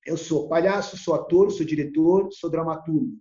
Eu 0.05 0.15
sou 0.15 0.47
palhaço, 0.47 0.97
sou 0.97 1.13
ator, 1.13 1.51
sou 1.51 1.65
diretor, 1.65 2.31
sou 2.31 2.49
dramaturgo. 2.49 3.17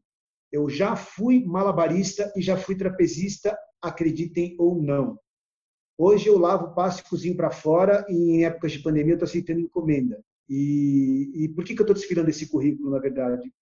Eu 0.52 0.70
já 0.70 0.94
fui 0.94 1.44
malabarista 1.44 2.32
e 2.36 2.40
já 2.40 2.56
fui 2.56 2.76
trapezista, 2.76 3.58
acreditem 3.82 4.54
ou 4.58 4.80
não. 4.80 5.18
Hoje 5.98 6.28
eu 6.28 6.38
lavo, 6.38 6.74
passo 6.74 7.00
e 7.00 7.08
cozinho 7.08 7.36
para 7.36 7.50
fora 7.50 8.06
e 8.08 8.14
em 8.14 8.44
épocas 8.44 8.72
de 8.72 8.78
pandemia 8.78 9.14
eu 9.14 9.16
estou 9.16 9.26
aceitando 9.26 9.60
encomenda. 9.60 10.22
E, 10.48 11.44
e, 11.44 11.48
por 11.48 11.64
que, 11.64 11.74
que 11.74 11.80
eu 11.80 11.84
estou 11.84 11.94
desfilando 11.94 12.30
esse 12.30 12.48
currículo, 12.48 12.90
na 12.90 12.98
verdade? 12.98 13.52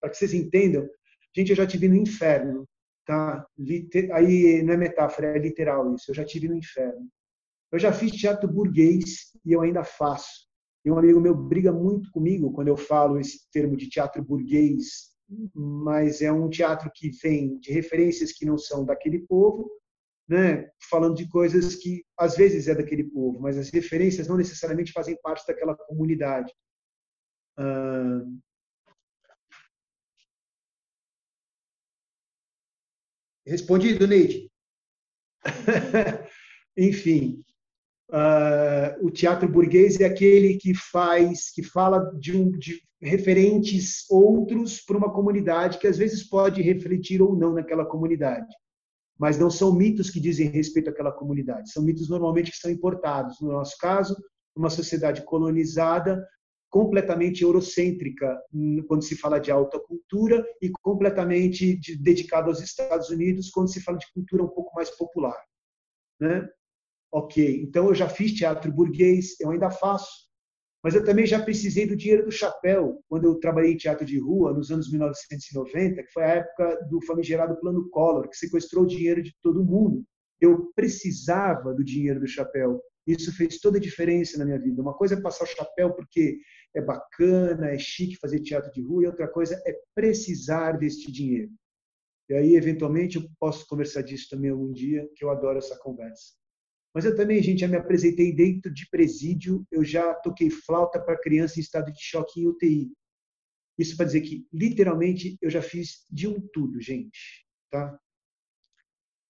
Para 0.00 0.10
que 0.10 0.16
vocês 0.16 0.34
entendam, 0.34 0.88
gente, 1.34 1.50
eu 1.50 1.56
já 1.56 1.66
tive 1.66 1.88
no 1.88 1.96
inferno, 1.96 2.66
tá? 3.04 3.46
Aí 4.12 4.62
não 4.62 4.74
é 4.74 4.76
metáfora, 4.76 5.36
é 5.36 5.38
literal 5.38 5.94
isso. 5.94 6.10
Eu 6.10 6.14
já 6.14 6.24
tive 6.24 6.48
no 6.48 6.56
inferno. 6.56 7.08
Eu 7.72 7.78
já 7.78 7.92
fiz 7.92 8.12
teatro 8.12 8.48
burguês 8.48 9.32
e 9.44 9.52
eu 9.52 9.60
ainda 9.60 9.84
faço. 9.84 10.46
E 10.84 10.90
um 10.90 10.98
amigo 10.98 11.20
meu 11.20 11.34
briga 11.34 11.72
muito 11.72 12.10
comigo 12.10 12.52
quando 12.52 12.68
eu 12.68 12.76
falo 12.76 13.18
esse 13.18 13.50
termo 13.50 13.76
de 13.76 13.88
teatro 13.88 14.22
burguês 14.22 15.16
mas 15.54 16.22
é 16.22 16.30
um 16.30 16.48
teatro 16.48 16.90
que 16.94 17.10
vem 17.22 17.58
de 17.58 17.72
referências 17.72 18.32
que 18.32 18.44
não 18.44 18.56
são 18.56 18.84
daquele 18.84 19.20
povo, 19.20 19.70
né? 20.28 20.68
falando 20.90 21.14
de 21.14 21.28
coisas 21.28 21.76
que 21.76 22.04
às 22.18 22.36
vezes 22.36 22.68
é 22.68 22.74
daquele 22.74 23.04
povo, 23.04 23.40
mas 23.40 23.56
as 23.56 23.70
referências 23.70 24.26
não 24.28 24.36
necessariamente 24.36 24.92
fazem 24.92 25.16
parte 25.22 25.46
daquela 25.46 25.76
comunidade. 25.76 26.52
Ah... 27.56 28.22
Respondido, 33.46 34.08
Neide? 34.08 34.50
Enfim, 36.76 37.44
uh, 38.10 39.06
o 39.06 39.10
teatro 39.10 39.48
burguês 39.48 40.00
é 40.00 40.04
aquele 40.04 40.56
que 40.56 40.74
faz, 40.74 41.52
que 41.52 41.62
fala 41.62 42.12
de, 42.18 42.36
um, 42.36 42.50
de 42.50 42.82
referentes 43.00 44.04
outros 44.10 44.80
para 44.80 44.96
uma 44.96 45.12
comunidade 45.12 45.78
que 45.78 45.86
às 45.86 45.96
vezes 45.96 46.28
pode 46.28 46.60
refletir 46.60 47.22
ou 47.22 47.36
não 47.36 47.54
naquela 47.54 47.86
comunidade. 47.86 48.52
Mas 49.18 49.38
não 49.38 49.50
são 49.50 49.74
mitos 49.74 50.10
que 50.10 50.20
dizem 50.20 50.48
respeito 50.48 50.90
àquela 50.90 51.12
comunidade, 51.12 51.70
são 51.70 51.82
mitos 51.82 52.08
normalmente 52.08 52.50
que 52.50 52.58
são 52.58 52.70
importados. 52.70 53.40
No 53.40 53.52
nosso 53.52 53.76
caso, 53.78 54.16
uma 54.54 54.70
sociedade 54.70 55.24
colonizada, 55.24 56.26
completamente 56.68 57.42
eurocêntrica 57.42 58.38
quando 58.86 59.02
se 59.02 59.16
fala 59.16 59.38
de 59.38 59.50
alta 59.50 59.78
cultura 59.78 60.44
e 60.60 60.70
completamente 60.82 61.80
dedicada 61.98 62.48
aos 62.48 62.60
Estados 62.60 63.08
Unidos 63.08 63.50
quando 63.50 63.72
se 63.72 63.80
fala 63.80 63.98
de 63.98 64.12
cultura 64.12 64.42
um 64.42 64.48
pouco 64.48 64.74
mais 64.74 64.90
popular. 64.90 65.38
Né? 66.20 66.46
Ok, 67.12 67.62
então 67.62 67.86
eu 67.86 67.94
já 67.94 68.08
fiz 68.08 68.32
teatro 68.32 68.70
burguês, 68.72 69.40
eu 69.40 69.50
ainda 69.50 69.70
faço, 69.70 70.25
mas 70.86 70.94
eu 70.94 71.04
também 71.04 71.26
já 71.26 71.42
precisei 71.42 71.84
do 71.84 71.96
dinheiro 71.96 72.24
do 72.24 72.30
chapéu, 72.30 73.02
quando 73.08 73.24
eu 73.24 73.40
trabalhei 73.40 73.72
em 73.72 73.76
teatro 73.76 74.06
de 74.06 74.20
rua, 74.20 74.52
nos 74.52 74.70
anos 74.70 74.88
1990, 74.88 76.00
que 76.00 76.12
foi 76.12 76.22
a 76.22 76.34
época 76.34 76.86
do 76.88 77.04
famigerado 77.04 77.58
Plano 77.58 77.90
Collor, 77.90 78.28
que 78.28 78.36
sequestrou 78.36 78.84
o 78.84 78.86
dinheiro 78.86 79.20
de 79.20 79.34
todo 79.42 79.64
mundo. 79.64 80.04
Eu 80.40 80.70
precisava 80.76 81.74
do 81.74 81.82
dinheiro 81.82 82.20
do 82.20 82.28
chapéu. 82.28 82.80
Isso 83.04 83.36
fez 83.36 83.58
toda 83.58 83.78
a 83.78 83.80
diferença 83.80 84.38
na 84.38 84.44
minha 84.44 84.60
vida. 84.60 84.80
Uma 84.80 84.94
coisa 84.94 85.16
é 85.16 85.20
passar 85.20 85.42
o 85.42 85.48
chapéu 85.48 85.92
porque 85.92 86.38
é 86.72 86.80
bacana, 86.80 87.70
é 87.72 87.78
chique 87.78 88.16
fazer 88.20 88.38
teatro 88.38 88.70
de 88.70 88.80
rua, 88.80 89.02
e 89.02 89.06
outra 89.08 89.26
coisa 89.26 89.60
é 89.66 89.76
precisar 89.92 90.78
deste 90.78 91.10
dinheiro. 91.10 91.50
E 92.30 92.34
aí, 92.34 92.54
eventualmente, 92.54 93.16
eu 93.16 93.24
posso 93.40 93.66
conversar 93.66 94.02
disso 94.02 94.28
também 94.30 94.52
algum 94.52 94.70
dia, 94.70 95.04
que 95.16 95.24
eu 95.24 95.30
adoro 95.30 95.58
essa 95.58 95.76
conversa. 95.80 96.34
Mas 96.96 97.04
eu 97.04 97.14
também, 97.14 97.42
gente, 97.42 97.60
já 97.60 97.68
me 97.68 97.76
apresentei 97.76 98.34
dentro 98.34 98.72
de 98.72 98.88
presídio, 98.88 99.66
eu 99.70 99.84
já 99.84 100.14
toquei 100.14 100.48
flauta 100.48 100.98
para 100.98 101.20
criança 101.20 101.58
em 101.58 101.62
estado 101.62 101.92
de 101.92 102.02
choque 102.02 102.40
em 102.40 102.46
UTI. 102.46 102.90
Isso 103.78 103.98
para 103.98 104.06
dizer 104.06 104.22
que, 104.22 104.48
literalmente, 104.50 105.36
eu 105.42 105.50
já 105.50 105.60
fiz 105.60 106.06
de 106.10 106.26
um 106.26 106.40
tudo, 106.40 106.80
gente. 106.80 107.46
Tá? 107.70 108.00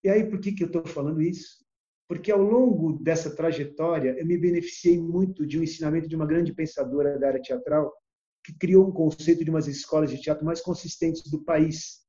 E 0.05 0.09
aí, 0.09 0.31
por 0.31 0.39
que, 0.39 0.53
que 0.53 0.63
eu 0.63 0.69
estou 0.69 0.87
falando 0.87 1.21
isso? 1.21 1.67
Porque 2.09 2.31
ao 2.31 2.41
longo 2.41 3.03
dessa 3.03 3.35
trajetória, 3.35 4.15
eu 4.17 4.25
me 4.25 4.39
beneficiei 4.39 4.97
muito 4.97 5.45
de 5.45 5.59
um 5.59 5.65
ensinamento 5.65 6.07
de 6.07 6.15
uma 6.15 6.25
grande 6.25 6.55
pensadora 6.55 7.19
da 7.19 7.27
área 7.27 7.43
teatral, 7.43 7.93
que 8.45 8.57
criou 8.57 8.87
um 8.87 8.93
conceito 8.93 9.45
de 9.45 9.51
umas 9.51 9.67
escolas 9.67 10.09
de 10.09 10.21
teatro 10.21 10.47
mais 10.47 10.61
consistentes 10.61 11.29
do 11.29 11.43
país, 11.43 12.06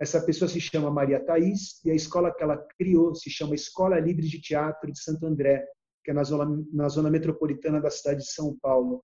essa 0.00 0.20
pessoa 0.20 0.48
se 0.48 0.60
chama 0.60 0.90
Maria 0.90 1.18
Thais 1.24 1.80
e 1.84 1.90
a 1.90 1.94
escola 1.94 2.32
que 2.32 2.42
ela 2.42 2.56
criou 2.78 3.14
se 3.14 3.28
chama 3.28 3.54
Escola 3.54 3.98
Livre 3.98 4.26
de 4.26 4.40
Teatro 4.40 4.92
de 4.92 5.02
Santo 5.02 5.26
André, 5.26 5.66
que 6.04 6.10
é 6.12 6.14
na 6.14 6.22
zona, 6.22 6.64
na 6.72 6.88
zona 6.88 7.10
metropolitana 7.10 7.80
da 7.80 7.90
cidade 7.90 8.20
de 8.20 8.30
São 8.30 8.56
Paulo. 8.60 9.02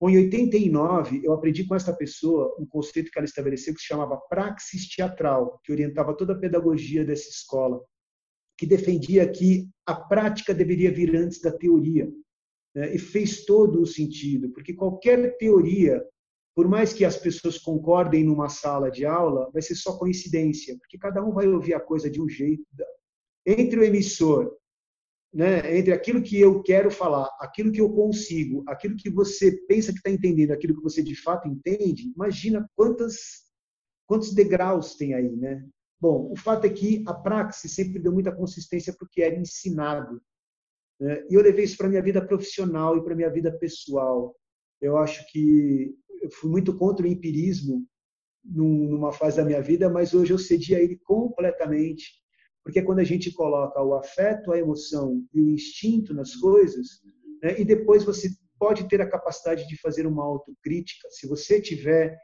Bom, 0.00 0.08
em 0.08 0.16
89, 0.16 1.20
eu 1.24 1.32
aprendi 1.32 1.66
com 1.66 1.74
essa 1.74 1.92
pessoa 1.92 2.56
um 2.58 2.64
conceito 2.64 3.10
que 3.10 3.18
ela 3.18 3.26
estabeleceu 3.26 3.74
que 3.74 3.80
se 3.80 3.88
chamava 3.88 4.16
praxis 4.16 4.88
teatral, 4.88 5.60
que 5.62 5.72
orientava 5.72 6.16
toda 6.16 6.32
a 6.32 6.38
pedagogia 6.38 7.04
dessa 7.04 7.28
escola, 7.28 7.82
que 8.56 8.66
defendia 8.66 9.30
que 9.30 9.68
a 9.84 9.94
prática 9.94 10.54
deveria 10.54 10.90
vir 10.90 11.14
antes 11.16 11.40
da 11.40 11.50
teoria. 11.50 12.10
Né? 12.74 12.94
E 12.94 12.98
fez 12.98 13.44
todo 13.44 13.82
o 13.82 13.86
sentido, 13.86 14.50
porque 14.50 14.72
qualquer 14.72 15.36
teoria 15.36 16.02
por 16.60 16.68
mais 16.68 16.92
que 16.92 17.06
as 17.06 17.16
pessoas 17.16 17.56
concordem 17.56 18.22
numa 18.22 18.50
sala 18.50 18.90
de 18.90 19.06
aula, 19.06 19.50
vai 19.50 19.62
ser 19.62 19.74
só 19.74 19.96
coincidência, 19.96 20.76
porque 20.76 20.98
cada 20.98 21.24
um 21.24 21.32
vai 21.32 21.48
ouvir 21.48 21.72
a 21.72 21.80
coisa 21.80 22.10
de 22.10 22.20
um 22.20 22.28
jeito. 22.28 22.62
Entre 23.46 23.80
o 23.80 23.82
emissor, 23.82 24.58
né, 25.32 25.74
entre 25.78 25.90
aquilo 25.90 26.22
que 26.22 26.38
eu 26.38 26.62
quero 26.62 26.90
falar, 26.90 27.30
aquilo 27.40 27.72
que 27.72 27.80
eu 27.80 27.90
consigo, 27.90 28.62
aquilo 28.68 28.94
que 28.94 29.08
você 29.08 29.52
pensa 29.68 29.90
que 29.90 30.00
está 30.00 30.10
entendendo, 30.10 30.50
aquilo 30.50 30.76
que 30.76 30.82
você 30.82 31.02
de 31.02 31.14
fato 31.14 31.48
entende, 31.48 32.12
imagina 32.14 32.68
quantas, 32.76 33.46
quantos 34.06 34.34
degraus 34.34 34.96
tem 34.96 35.14
aí, 35.14 35.34
né? 35.34 35.66
Bom, 35.98 36.30
o 36.30 36.36
fato 36.36 36.66
é 36.66 36.68
que 36.68 37.02
a 37.06 37.14
praxis 37.14 37.72
sempre 37.72 37.98
deu 37.98 38.12
muita 38.12 38.36
consistência 38.36 38.92
para 38.92 39.06
o 39.06 39.08
que 39.08 39.22
era 39.22 39.34
ensinado. 39.34 40.20
Né? 41.00 41.24
E 41.30 41.32
eu 41.32 41.40
levei 41.40 41.64
isso 41.64 41.78
para 41.78 41.88
minha 41.88 42.02
vida 42.02 42.22
profissional 42.22 42.98
e 42.98 43.02
para 43.02 43.16
minha 43.16 43.30
vida 43.30 43.50
pessoal. 43.50 44.36
Eu 44.78 44.98
acho 44.98 45.26
que 45.32 45.98
eu 46.20 46.30
fui 46.30 46.50
muito 46.50 46.76
contra 46.76 47.06
o 47.06 47.08
empirismo 47.08 47.86
numa 48.44 49.12
fase 49.12 49.36
da 49.36 49.44
minha 49.44 49.62
vida, 49.62 49.88
mas 49.90 50.14
hoje 50.14 50.32
eu 50.32 50.38
cedi 50.38 50.74
a 50.74 50.80
ele 50.80 50.96
completamente, 51.04 52.20
porque 52.64 52.82
quando 52.82 53.00
a 53.00 53.04
gente 53.04 53.32
coloca 53.32 53.82
o 53.82 53.94
afeto, 53.94 54.52
a 54.52 54.58
emoção 54.58 55.24
e 55.32 55.40
o 55.40 55.50
instinto 55.50 56.14
nas 56.14 56.34
coisas, 56.36 57.02
né, 57.42 57.58
e 57.60 57.64
depois 57.64 58.04
você 58.04 58.28
pode 58.58 58.88
ter 58.88 59.00
a 59.00 59.08
capacidade 59.08 59.66
de 59.66 59.80
fazer 59.80 60.06
uma 60.06 60.24
autocrítica, 60.24 61.08
se 61.10 61.26
você 61.26 61.60
tiver 61.60 62.18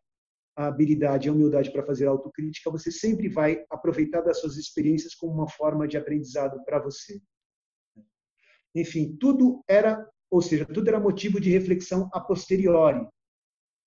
a 0.57 0.67
habilidade 0.69 1.27
e 1.27 1.31
a 1.31 1.33
humildade 1.33 1.71
para 1.71 1.85
fazer 1.85 2.07
autocrítica, 2.07 2.71
você 2.71 2.91
sempre 2.91 3.29
vai 3.29 3.65
aproveitar 3.71 4.23
das 4.23 4.41
suas 4.41 4.57
experiências 4.57 5.15
como 5.15 5.33
uma 5.33 5.49
forma 5.49 5.87
de 5.87 5.99
aprendizado 5.99 6.63
para 6.65 6.79
você. 6.79 7.21
Enfim, 8.75 9.17
tudo 9.19 9.63
era, 9.69 10.07
ou 10.31 10.41
seja, 10.41 10.65
tudo 10.65 10.89
era 10.89 11.01
motivo 11.01 11.41
de 11.41 11.51
reflexão 11.51 12.09
a 12.13 12.21
posteriori, 12.21 13.07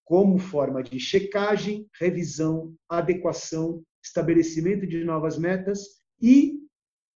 como 0.10 0.39
forma 0.39 0.82
de 0.82 1.00
checagem, 1.00 1.88
revisão, 1.94 2.75
adequação, 2.89 3.84
estabelecimento 4.04 4.88
de 4.88 5.04
novas 5.04 5.38
metas 5.38 6.01
e 6.20 6.58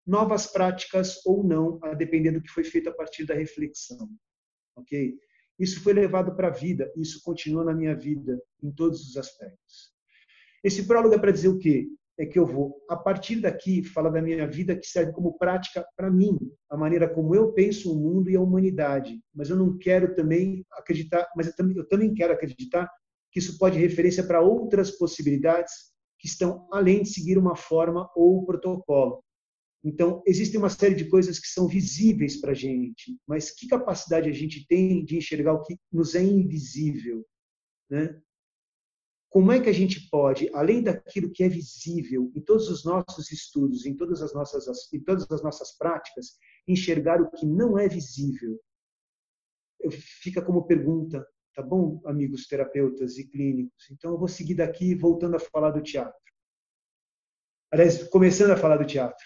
novas 0.05 0.49
práticas 0.49 1.25
ou 1.25 1.45
não, 1.45 1.79
a 1.85 1.95
depender 1.95 2.33
do 2.33 2.43
que 2.43 2.51
foi 2.51 2.65
feito 2.65 2.89
a 2.89 2.93
partir 2.93 3.25
da 3.25 3.33
reflexão. 3.33 4.11
Ok? 4.75 5.17
Isso 5.57 5.81
foi 5.85 5.93
levado 5.93 6.35
para 6.35 6.49
a 6.49 6.51
vida, 6.51 6.93
isso 6.97 7.21
continua 7.23 7.63
na 7.63 7.73
minha 7.73 7.95
vida 7.95 8.43
em 8.61 8.73
todos 8.73 9.09
os 9.09 9.17
aspectos. 9.17 9.93
Esse 10.65 10.85
prólogo 10.85 11.15
é 11.15 11.19
para 11.19 11.31
dizer 11.31 11.47
o 11.47 11.61
quê? 11.61 11.87
É 12.21 12.27
que 12.27 12.39
eu 12.39 12.45
vou, 12.45 12.77
a 12.87 12.95
partir 12.97 13.37
daqui, 13.41 13.83
falar 13.83 14.11
da 14.11 14.21
minha 14.21 14.47
vida 14.47 14.77
que 14.77 14.87
serve 14.87 15.11
como 15.11 15.39
prática 15.39 15.87
para 15.97 16.11
mim, 16.11 16.37
a 16.69 16.77
maneira 16.77 17.09
como 17.09 17.35
eu 17.35 17.51
penso 17.55 17.91
o 17.91 17.99
mundo 17.99 18.29
e 18.29 18.37
a 18.37 18.41
humanidade. 18.43 19.19
Mas 19.35 19.49
eu 19.49 19.57
não 19.57 19.79
quero 19.79 20.15
também 20.15 20.63
acreditar, 20.73 21.27
mas 21.35 21.47
eu 21.47 21.57
também, 21.57 21.77
eu 21.79 21.89
também 21.89 22.13
quero 22.13 22.35
acreditar 22.35 22.91
que 23.33 23.39
isso 23.39 23.57
pode 23.57 23.79
referência 23.79 24.23
para 24.23 24.43
outras 24.43 24.91
possibilidades 24.91 25.73
que 26.19 26.29
estão 26.29 26.69
além 26.71 27.03
de 27.03 27.09
seguir 27.09 27.39
uma 27.39 27.57
forma 27.57 28.07
ou 28.15 28.43
um 28.43 28.45
protocolo. 28.45 29.25
Então, 29.83 30.23
existem 30.27 30.59
uma 30.61 30.69
série 30.69 30.95
de 30.95 31.09
coisas 31.09 31.39
que 31.39 31.49
são 31.49 31.67
visíveis 31.67 32.39
para 32.39 32.51
a 32.51 32.55
gente, 32.55 33.17
mas 33.27 33.51
que 33.51 33.67
capacidade 33.67 34.29
a 34.29 34.33
gente 34.33 34.67
tem 34.67 35.03
de 35.07 35.17
enxergar 35.17 35.55
o 35.55 35.63
que 35.63 35.75
nos 35.91 36.15
é 36.15 36.23
invisível? 36.23 37.25
Né? 37.89 38.21
Como 39.31 39.53
é 39.53 39.61
que 39.61 39.69
a 39.69 39.73
gente 39.73 40.09
pode, 40.11 40.51
além 40.53 40.83
daquilo 40.83 41.31
que 41.31 41.45
é 41.45 41.49
visível 41.49 42.33
em 42.35 42.41
todos 42.41 42.69
os 42.69 42.85
nossos 42.85 43.31
estudos, 43.31 43.87
em 43.87 43.97
todas 43.97 44.21
as 44.23 44.35
nossas, 44.35 44.93
em 44.93 44.99
todas 44.99 45.31
as 45.31 45.41
nossas 45.41 45.79
práticas, 45.79 46.37
enxergar 46.67 47.23
o 47.23 47.31
que 47.31 47.47
não 47.47 47.79
é 47.79 47.89
visível? 47.89 48.61
Fica 50.21 50.43
como 50.43 50.67
pergunta, 50.67 51.25
tá 51.55 51.63
bom, 51.63 52.03
amigos 52.05 52.49
terapeutas 52.49 53.19
e 53.19 53.29
clínicos? 53.29 53.89
Então, 53.93 54.11
eu 54.11 54.19
vou 54.19 54.27
seguir 54.27 54.55
daqui 54.57 54.97
voltando 54.97 55.37
a 55.37 55.41
falar 55.41 55.71
do 55.71 55.81
teatro. 55.81 56.21
Aliás, 57.71 58.03
começando 58.09 58.51
a 58.51 58.57
falar 58.57 58.79
do 58.79 58.85
teatro. 58.85 59.25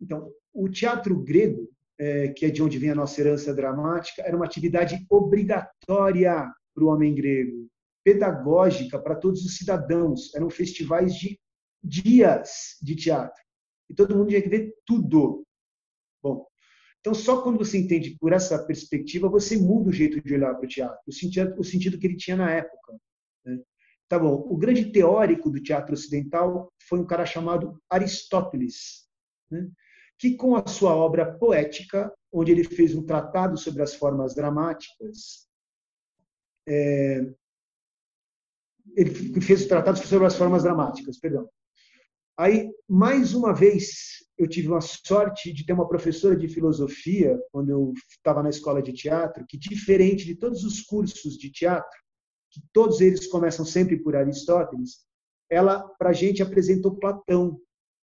Então, 0.00 0.32
o 0.54 0.68
teatro 0.68 1.18
grego, 1.20 1.68
é, 1.98 2.28
que 2.28 2.46
é 2.46 2.50
de 2.50 2.62
onde 2.62 2.78
vem 2.78 2.90
a 2.90 2.94
nossa 2.94 3.20
herança 3.20 3.52
dramática, 3.52 4.22
era 4.22 4.36
uma 4.36 4.46
atividade 4.46 5.04
obrigatória 5.10 6.48
para 6.72 6.84
o 6.84 6.86
homem 6.86 7.12
grego, 7.12 7.68
pedagógica 8.04 8.98
para 8.98 9.16
todos 9.16 9.44
os 9.44 9.56
cidadãos. 9.56 10.34
Eram 10.34 10.50
festivais 10.50 11.14
de 11.14 11.38
dias 11.82 12.76
de 12.82 12.96
teatro. 12.96 13.42
E 13.90 13.94
todo 13.94 14.16
mundo 14.16 14.28
tinha 14.28 14.42
que 14.42 14.48
ver 14.48 14.74
tudo. 14.86 15.44
Bom, 16.22 16.46
então 17.00 17.14
só 17.14 17.42
quando 17.42 17.58
você 17.58 17.78
entende 17.78 18.16
por 18.18 18.32
essa 18.32 18.64
perspectiva, 18.64 19.28
você 19.28 19.56
muda 19.56 19.90
o 19.90 19.92
jeito 19.92 20.20
de 20.20 20.34
olhar 20.34 20.54
para 20.54 20.64
o 20.64 20.68
teatro, 20.68 21.00
o 21.06 21.12
sentido, 21.12 21.58
o 21.58 21.64
sentido 21.64 21.98
que 21.98 22.06
ele 22.06 22.16
tinha 22.16 22.36
na 22.36 22.50
época. 22.50 22.96
Né? 23.44 23.60
Tá 24.08 24.18
bom, 24.18 24.46
o 24.48 24.56
grande 24.56 24.92
teórico 24.92 25.50
do 25.50 25.62
teatro 25.62 25.94
ocidental 25.94 26.72
foi 26.88 27.00
um 27.00 27.06
cara 27.06 27.26
chamado 27.26 27.80
Aristóteles. 27.90 29.08
Né? 29.50 29.68
que 30.22 30.36
com 30.36 30.54
a 30.54 30.64
sua 30.68 30.94
obra 30.94 31.36
poética, 31.36 32.14
onde 32.32 32.52
ele 32.52 32.62
fez 32.62 32.94
um 32.94 33.04
tratado 33.04 33.58
sobre 33.58 33.82
as 33.82 33.92
formas 33.92 34.36
dramáticas, 34.36 35.48
é, 36.64 37.28
ele 38.96 39.40
fez 39.40 39.64
o 39.64 39.68
tratado 39.68 39.98
sobre 39.98 40.26
as 40.26 40.36
formas 40.36 40.62
dramáticas, 40.62 41.18
perdão. 41.18 41.48
Aí, 42.38 42.70
mais 42.88 43.34
uma 43.34 43.54
vez, 43.54 44.24
eu 44.38 44.48
tive 44.48 44.68
uma 44.68 44.80
sorte 44.80 45.52
de 45.52 45.64
ter 45.64 45.72
uma 45.72 45.88
professora 45.88 46.36
de 46.36 46.48
filosofia, 46.48 47.38
quando 47.52 47.70
eu 47.70 47.92
estava 48.08 48.42
na 48.42 48.50
escola 48.50 48.82
de 48.82 48.92
teatro, 48.92 49.44
que, 49.46 49.58
diferente 49.58 50.24
de 50.24 50.34
todos 50.34 50.64
os 50.64 50.80
cursos 50.80 51.36
de 51.36 51.50
teatro, 51.50 51.98
que 52.50 52.60
todos 52.72 53.00
eles 53.00 53.26
começam 53.26 53.64
sempre 53.64 54.02
por 54.02 54.16
Aristóteles, 54.16 55.04
ela, 55.50 55.86
para 55.98 56.10
a 56.10 56.14
gente, 56.14 56.42
apresentou 56.42 56.98
Platão, 56.98 57.58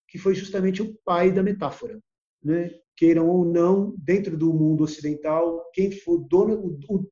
que 0.08 0.18
foi 0.18 0.36
justamente 0.36 0.82
o 0.82 0.96
pai 1.04 1.32
da 1.32 1.42
metáfora 1.42 2.00
né, 2.44 2.72
queiram 2.96 3.30
ou 3.30 3.46
não, 3.46 3.96
dentro 3.98 4.38
do 4.38 4.54
mundo 4.54 4.84
ocidental, 4.84 5.70
quem 5.74 5.92
for 5.92 6.18
dono, 6.18 6.78
o, 6.88 7.08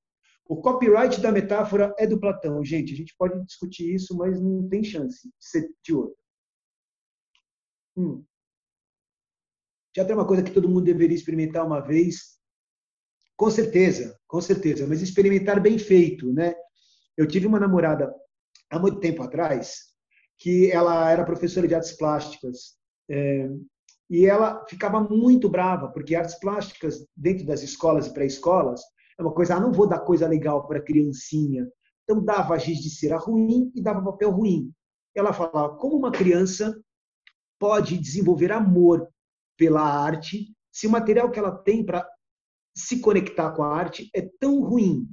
o, 0.50 0.62
copyright 0.62 1.20
da 1.22 1.32
metáfora 1.32 1.94
é 1.98 2.08
do 2.08 2.20
Platão. 2.20 2.64
Gente, 2.64 2.94
a 2.94 2.96
gente 2.96 3.16
pode 3.18 3.44
discutir 3.46 3.94
isso, 3.94 4.16
mas 4.18 4.42
não 4.42 4.68
tem 4.68 4.84
chance 4.84 5.28
de 5.28 5.34
ser 5.40 5.70
de 5.84 5.94
outro. 5.94 6.18
Hum. 7.96 8.24
Teatro 9.94 10.14
uma 10.14 10.28
coisa 10.28 10.44
que 10.44 10.52
todo 10.52 10.70
mundo 10.70 10.86
deveria 10.86 11.16
experimentar 11.16 11.66
uma 11.66 11.80
vez, 11.80 12.38
com 13.36 13.50
certeza, 13.50 14.18
com 14.28 14.40
certeza, 14.40 14.86
mas 14.86 15.02
experimentar 15.02 15.60
bem 15.60 15.80
feito, 15.80 16.32
né? 16.32 16.54
Eu 17.18 17.28
tive 17.28 17.48
uma 17.48 17.60
namorada 17.60 18.14
há 18.70 18.78
muito 18.78 19.00
tempo 19.00 19.24
atrás 19.24 19.88
que 20.38 20.72
ela 20.72 21.10
era 21.10 21.26
professora 21.26 21.68
de 21.68 21.74
artes 21.74 21.94
plásticas 21.94 22.78
é, 23.10 23.50
e 24.10 24.26
ela 24.26 24.64
ficava 24.68 25.02
muito 25.02 25.50
brava, 25.50 25.90
porque 25.92 26.16
artes 26.16 26.40
plásticas 26.40 27.06
dentro 27.16 27.46
das 27.46 27.64
escolas 27.64 28.08
e 28.08 28.14
pré-escolas 28.14 28.82
é 29.18 29.24
uma 29.24 29.34
coisa, 29.34 29.56
ah, 29.56 29.60
não 29.60 29.72
vou 29.72 29.88
dar 29.88 30.00
coisa 30.00 30.28
legal 30.28 30.68
para 30.68 30.82
criancinha. 30.82 31.68
Então 32.04 32.24
dava 32.24 32.58
giz 32.58 32.80
de 32.80 32.90
cera 32.90 33.18
ruim 33.18 33.72
e 33.76 33.82
dava 33.82 34.04
papel 34.04 34.32
ruim. 34.32 34.72
Ela 35.16 35.34
falava, 35.34 35.76
como 35.78 35.98
uma 35.98 36.12
criança 36.12 36.80
pode 37.60 37.98
desenvolver 37.98 38.52
amor 38.52 39.08
pela 39.58 39.82
arte 39.82 40.54
se 40.72 40.86
o 40.86 40.92
material 40.92 41.32
que 41.32 41.40
ela 41.40 41.52
tem 41.52 41.84
para 41.84 42.08
se 42.76 43.00
conectar 43.00 43.52
com 43.52 43.64
a 43.64 43.76
arte 43.76 44.10
é 44.14 44.22
tão 44.40 44.62
ruim? 44.62 45.10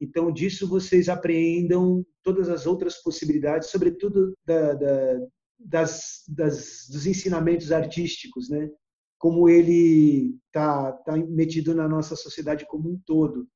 Então, 0.00 0.30
disso 0.30 0.68
vocês 0.68 1.08
apreendam 1.08 2.04
todas 2.22 2.48
as 2.48 2.66
outras 2.66 3.02
possibilidades, 3.02 3.70
sobretudo 3.70 4.34
da, 4.44 4.74
da, 4.74 5.18
das, 5.58 6.22
das, 6.28 6.86
dos 6.88 7.06
ensinamentos 7.06 7.72
artísticos, 7.72 8.48
né? 8.48 8.70
Como 9.18 9.48
ele 9.48 10.38
está 10.46 10.92
tá 10.92 11.16
metido 11.16 11.74
na 11.74 11.88
nossa 11.88 12.14
sociedade 12.16 12.66
como 12.66 12.90
um 12.90 13.00
todo. 13.04 13.48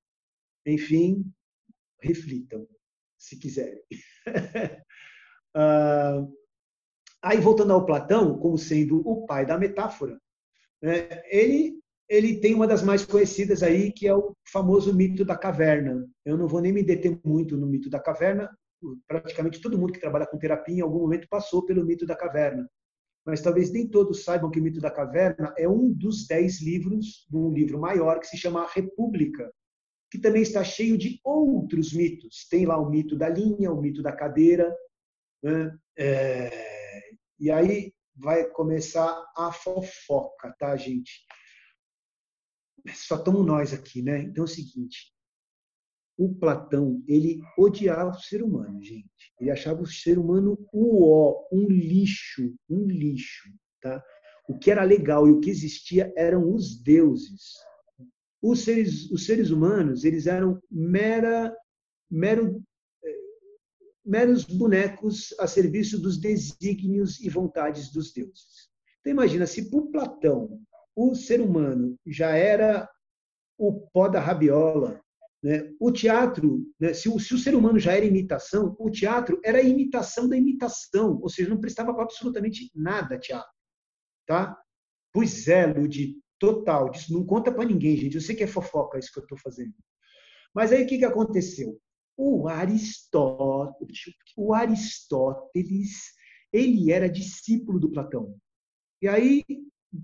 Enfim, 0.67 1.25
reflitam, 2.03 2.67
se 3.19 3.39
quiserem. 3.39 3.83
ah, 5.55 6.27
aí, 7.23 7.41
voltando 7.41 7.73
ao 7.73 7.87
Platão, 7.87 8.39
como 8.39 8.59
sendo 8.59 9.07
o 9.07 9.27
pai 9.27 9.47
da 9.47 9.59
metáfora, 9.59 10.19
né? 10.83 11.23
ele, 11.27 11.79
ele 12.09 12.41
tem 12.41 12.55
uma 12.55 12.67
das 12.67 12.83
mais 12.83 13.05
conhecidas 13.05 13.63
aí, 13.63 13.93
que 13.93 14.07
é 14.07 14.15
o 14.15 14.35
famoso 14.51 14.95
mito 14.95 15.25
da 15.25 15.37
caverna. 15.37 16.07
Eu 16.25 16.37
não 16.37 16.49
vou 16.49 16.61
nem 16.61 16.73
me 16.73 16.83
deter 16.83 17.19
muito 17.25 17.57
no 17.57 17.67
mito 17.67 17.91
da 17.91 18.01
caverna, 18.01 18.51
praticamente 19.07 19.61
todo 19.61 19.79
mundo 19.79 19.93
que 19.93 20.01
trabalha 20.01 20.27
com 20.27 20.39
terapia 20.39 20.77
em 20.77 20.81
algum 20.81 21.01
momento 21.01 21.29
passou 21.29 21.65
pelo 21.65 21.85
mito 21.85 22.07
da 22.07 22.17
caverna. 22.17 22.69
Mas 23.31 23.41
talvez 23.41 23.71
nem 23.71 23.87
todos 23.87 24.25
saibam 24.25 24.51
que 24.51 24.59
o 24.59 24.63
mito 24.63 24.81
da 24.81 24.91
caverna 24.91 25.55
é 25.57 25.69
um 25.69 25.93
dos 25.93 26.27
dez 26.27 26.61
livros 26.61 27.27
de 27.31 27.37
um 27.37 27.53
livro 27.53 27.79
maior 27.79 28.19
que 28.19 28.27
se 28.27 28.37
chama 28.37 28.63
A 28.65 28.71
República, 28.71 29.51
que 30.11 30.19
também 30.19 30.43
está 30.43 30.65
cheio 30.65 30.99
de 30.99 31.21
outros 31.23 31.93
mitos. 31.93 32.49
Tem 32.51 32.67
lá 32.67 32.77
o 32.77 32.91
mito 32.91 33.17
da 33.17 33.29
linha, 33.29 33.73
o 33.73 33.81
mito 33.81 34.03
da 34.03 34.13
cadeira. 34.13 34.77
Né? 35.43 35.79
É... 35.97 37.11
E 37.39 37.53
aí 37.53 37.95
vai 38.17 38.45
começar 38.51 39.25
a 39.37 39.53
fofoca, 39.53 40.53
tá, 40.59 40.77
gente? 40.77 41.25
Só 42.93 43.15
estamos 43.15 43.47
nós 43.47 43.73
aqui, 43.73 44.03
né? 44.03 44.23
Então 44.23 44.43
é 44.43 44.45
o 44.45 44.49
seguinte: 44.49 45.15
o 46.21 46.35
Platão, 46.35 47.03
ele 47.09 47.41
odiava 47.57 48.11
o 48.11 48.21
ser 48.21 48.43
humano, 48.43 48.83
gente. 48.83 49.09
Ele 49.41 49.51
achava 49.51 49.81
o 49.81 49.87
ser 49.87 50.19
humano 50.19 50.59
o 50.71 51.03
ó, 51.11 51.49
um 51.51 51.67
lixo, 51.67 52.55
um 52.69 52.87
lixo, 52.87 53.51
tá? 53.81 54.05
O 54.47 54.59
que 54.59 54.71
era 54.71 54.85
legal 54.85 55.27
e 55.27 55.31
o 55.31 55.41
que 55.41 55.49
existia 55.49 56.13
eram 56.15 56.53
os 56.53 56.79
deuses. 56.79 57.55
Os 58.43 58.61
seres, 58.61 59.11
os 59.11 59.25
seres 59.25 59.49
humanos, 59.49 60.05
eles 60.05 60.27
eram 60.27 60.61
mera, 60.71 61.57
mero, 62.11 62.63
eh, 63.03 63.19
meros 64.05 64.45
bonecos 64.45 65.35
a 65.39 65.47
serviço 65.47 65.99
dos 65.99 66.19
desígnios 66.19 67.19
e 67.19 67.31
vontades 67.31 67.91
dos 67.91 68.13
deuses. 68.13 68.69
Então 69.01 69.11
imagina, 69.11 69.47
se 69.47 69.71
por 69.71 69.91
Platão 69.91 70.61
o 70.95 71.15
ser 71.15 71.41
humano 71.41 71.99
já 72.07 72.37
era 72.37 72.87
o 73.57 73.89
pó 73.89 74.07
da 74.07 74.21
rabiola? 74.21 75.01
O 75.79 75.91
teatro, 75.91 76.67
né? 76.79 76.93
se, 76.93 77.09
o, 77.09 77.19
se, 77.19 77.35
o, 77.35 77.39
ser 77.39 77.55
humano 77.55 77.79
já 77.79 77.93
era 77.93 78.05
imitação, 78.05 78.77
o 78.79 78.91
teatro 78.91 79.41
era 79.43 79.59
a 79.59 79.63
imitação 79.63 80.29
da 80.29 80.37
imitação, 80.37 81.19
ou 81.23 81.31
seja, 81.31 81.49
não 81.49 81.61
prestava 81.61 81.95
para 81.95 82.03
absolutamente 82.03 82.71
nada 82.75 83.19
teatro. 83.19 83.51
Tá? 84.27 84.59
Pois 85.13 85.49
é, 85.49 85.67
Ludi, 85.67 86.19
total. 86.39 86.91
Disso 86.91 87.13
não 87.13 87.25
conta 87.25 87.51
para 87.51 87.65
ninguém, 87.65 87.97
gente. 87.97 88.17
Eu 88.17 88.21
sei 88.21 88.37
que 88.37 88.45
é 88.45 88.47
fofoca 88.47 88.99
isso 88.99 89.13
que 89.13 89.19
eu 89.19 89.23
estou 89.23 89.39
fazendo. 89.39 89.75
Mas 90.55 90.73
aí 90.73 90.85
o 90.85 90.87
que, 90.87 90.99
que 90.99 91.05
aconteceu? 91.05 91.81
O 92.17 92.47
Aristóteles, 92.49 93.99
o 94.37 94.53
Aristóteles, 94.53 96.13
ele 96.53 96.93
era 96.93 97.09
discípulo 97.09 97.81
do 97.81 97.91
Platão. 97.91 98.37
E 99.01 99.09
aí, 99.09 99.43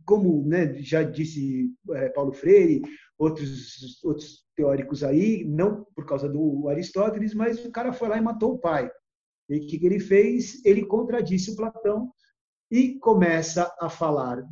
como 0.05 0.46
né, 0.46 0.75
já 0.83 1.03
disse 1.03 1.70
é, 1.90 2.09
Paulo 2.09 2.33
Freire, 2.33 2.81
outros, 3.19 4.03
outros 4.05 4.45
teóricos 4.55 5.03
aí, 5.03 5.45
não 5.45 5.85
por 5.95 6.07
causa 6.07 6.29
do 6.29 6.69
Aristóteles, 6.69 7.35
mas 7.35 7.65
o 7.65 7.71
cara 7.71 7.93
foi 7.93 8.09
lá 8.09 8.17
e 8.17 8.21
matou 8.21 8.55
o 8.55 8.59
pai. 8.59 8.91
E 9.49 9.59
o 9.59 9.67
que 9.67 9.85
ele 9.85 10.01
fez? 10.01 10.65
Ele 10.65 10.85
contradisse 10.85 11.51
o 11.51 11.57
Platão 11.57 12.11
e 12.71 12.99
começa 12.99 13.75
a 13.81 13.89
falar 13.89 14.45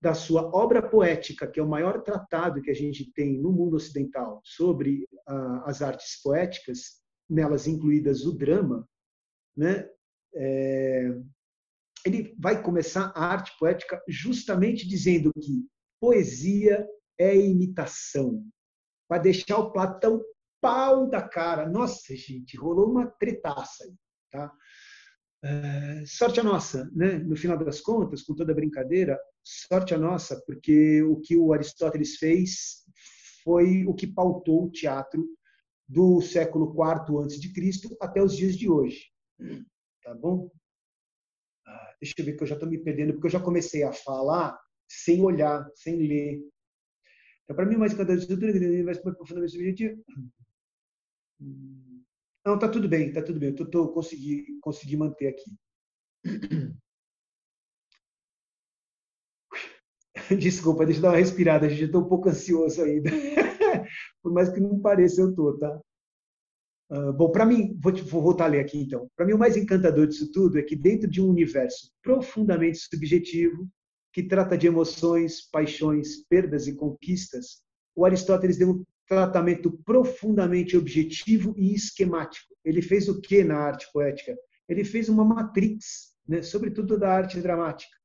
da 0.00 0.14
sua 0.14 0.48
obra 0.56 0.80
poética, 0.80 1.46
que 1.46 1.58
é 1.58 1.62
o 1.62 1.68
maior 1.68 2.02
tratado 2.02 2.62
que 2.62 2.70
a 2.70 2.74
gente 2.74 3.12
tem 3.12 3.40
no 3.40 3.52
mundo 3.52 3.74
ocidental 3.74 4.40
sobre 4.44 5.06
ah, 5.26 5.64
as 5.66 5.82
artes 5.82 6.20
poéticas, 6.22 7.02
nelas 7.28 7.66
incluídas 7.66 8.24
o 8.24 8.32
drama, 8.32 8.88
né? 9.56 9.88
É, 10.34 11.10
ele 12.06 12.34
vai 12.38 12.62
começar 12.62 13.12
a 13.14 13.26
arte 13.26 13.52
poética 13.58 14.00
justamente 14.08 14.86
dizendo 14.86 15.32
que 15.34 15.66
poesia 16.00 16.86
é 17.18 17.36
imitação. 17.36 18.44
Para 19.08 19.22
deixar 19.22 19.58
o 19.58 19.72
Platão 19.72 20.22
pau 20.60 21.08
da 21.08 21.22
cara. 21.22 21.68
Nossa, 21.68 22.14
gente, 22.14 22.56
rolou 22.56 22.90
uma 22.90 23.06
tretaça 23.06 23.84
aí. 23.84 23.94
Tá? 24.30 24.52
É, 25.42 26.04
sorte 26.06 26.40
a 26.40 26.42
nossa, 26.42 26.90
né? 26.92 27.18
no 27.18 27.36
final 27.36 27.56
das 27.56 27.80
contas, 27.80 28.22
com 28.22 28.34
toda 28.34 28.54
brincadeira, 28.54 29.18
sorte 29.42 29.94
a 29.94 29.98
nossa, 29.98 30.42
porque 30.44 31.02
o 31.02 31.20
que 31.20 31.36
o 31.36 31.52
Aristóteles 31.52 32.16
fez 32.16 32.84
foi 33.44 33.84
o 33.86 33.94
que 33.94 34.06
pautou 34.06 34.64
o 34.64 34.70
teatro 34.70 35.24
do 35.88 36.20
século 36.20 36.72
IV 36.72 37.24
a.C. 37.24 37.96
até 38.00 38.22
os 38.22 38.36
dias 38.36 38.56
de 38.56 38.68
hoje. 38.68 39.06
Tá 40.02 40.12
bom? 40.14 40.50
Ah, 41.66 41.94
deixa 42.00 42.14
eu 42.18 42.24
ver 42.24 42.36
que 42.36 42.42
eu 42.42 42.46
já 42.46 42.54
estou 42.54 42.68
me 42.68 42.78
perdendo, 42.78 43.12
porque 43.12 43.28
eu 43.28 43.32
já 43.32 43.40
comecei 43.40 43.84
a 43.84 43.92
falar 43.92 44.58
sem 44.88 45.22
olhar, 45.22 45.66
sem 45.74 45.96
ler. 45.96 46.40
Então, 47.48 47.56
para 47.56 47.64
mim, 47.64 47.76
mais 47.78 47.94
cada 47.94 48.12
estrutura 48.12 48.52
mais 48.84 48.98
profundamente 48.98 49.52
subjetivo. 49.52 50.04
Não, 52.44 52.58
tá 52.58 52.68
tudo 52.68 52.86
bem, 52.86 53.10
tá 53.10 53.22
tudo 53.22 53.40
bem. 53.40 53.56
Eu 53.58 53.70
tô, 53.70 53.88
consegui, 53.88 54.58
consegui 54.60 54.98
manter 54.98 55.28
aqui. 55.28 55.56
Desculpa, 60.38 60.84
deixa 60.84 60.98
eu 60.98 61.02
dar 61.04 61.08
uma 61.12 61.16
respirada, 61.16 61.70
gente. 61.70 61.80
Eu 61.80 61.86
estou 61.86 62.02
um 62.02 62.08
pouco 62.08 62.28
ansioso 62.28 62.82
ainda. 62.82 63.08
Por 64.22 64.30
mais 64.30 64.50
que 64.50 64.60
não 64.60 64.78
pareça, 64.78 65.22
eu 65.22 65.30
estou, 65.30 65.56
tá? 65.56 65.80
Uh, 66.90 67.14
bom, 67.14 67.32
para 67.32 67.46
mim, 67.46 67.78
vou, 67.80 67.94
vou, 67.94 68.22
voltar 68.22 68.44
a 68.44 68.48
ler 68.48 68.60
aqui 68.60 68.78
então. 68.78 69.10
Para 69.16 69.24
mim, 69.24 69.32
o 69.32 69.38
mais 69.38 69.56
encantador 69.56 70.06
disso 70.06 70.30
tudo 70.32 70.58
é 70.58 70.62
que, 70.62 70.76
dentro 70.76 71.08
de 71.08 71.22
um 71.22 71.30
universo 71.30 71.90
profundamente 72.02 72.76
subjetivo, 72.78 73.66
que 74.12 74.22
trata 74.22 74.56
de 74.56 74.66
emoções, 74.66 75.42
paixões, 75.50 76.26
perdas 76.28 76.66
e 76.66 76.74
conquistas, 76.74 77.62
o 77.94 78.04
Aristóteles 78.04 78.56
deu 78.56 78.70
um 78.70 78.84
tratamento 79.06 79.72
profundamente 79.84 80.76
objetivo 80.76 81.54
e 81.56 81.74
esquemático. 81.74 82.54
Ele 82.64 82.82
fez 82.82 83.08
o 83.08 83.20
que 83.20 83.42
na 83.42 83.56
arte 83.56 83.90
poética? 83.92 84.36
Ele 84.68 84.84
fez 84.84 85.08
uma 85.08 85.24
matrix, 85.24 86.14
né? 86.26 86.42
sobretudo 86.42 86.98
da 86.98 87.10
arte 87.10 87.40
dramática. 87.40 87.96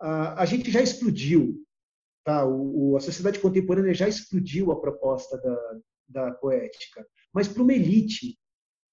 A, 0.00 0.42
a 0.42 0.44
gente 0.44 0.70
já 0.70 0.82
explodiu, 0.82 1.64
tá? 2.24 2.44
O, 2.46 2.90
o, 2.90 2.96
a 2.96 3.00
sociedade 3.00 3.40
contemporânea 3.40 3.94
já 3.94 4.06
explodiu 4.06 4.70
a 4.70 4.80
proposta 4.80 5.38
da, 5.38 5.78
da 6.08 6.32
poética, 6.32 7.06
mas 7.32 7.48
para 7.48 7.62
uma 7.62 7.72
elite. 7.72 8.38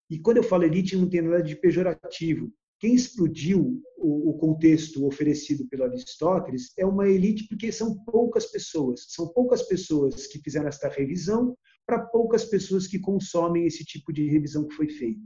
E 0.10 0.20
quando 0.20 0.38
eu 0.38 0.44
falo 0.44 0.64
elite, 0.64 0.96
não 0.96 1.10
tem 1.10 1.22
nada 1.22 1.44
de 1.44 1.56
pejorativo. 1.56 2.52
Quem 2.80 2.94
explodiu 2.94 3.82
o, 3.98 4.38
contexto 4.38 5.06
oferecido 5.06 5.68
pelo 5.68 5.86
Aristóteles 5.86 6.74
é 6.78 6.86
uma 6.86 7.08
elite 7.08 7.48
porque 7.48 7.72
são 7.72 7.98
poucas 8.04 8.46
pessoas. 8.46 9.06
São 9.10 9.28
poucas 9.30 9.64
pessoas 9.64 10.28
que 10.28 10.40
fizeram 10.40 10.68
esta 10.68 10.88
revisão 10.90 11.58
para 11.86 12.06
poucas 12.06 12.46
pessoas 12.46 12.86
que 12.86 13.00
consomem 13.00 13.66
esse 13.66 13.84
tipo 13.86 14.12
de 14.12 14.28
revisão 14.28 14.68
que 14.68 14.76
foi 14.76 14.90
feita. 14.90 15.22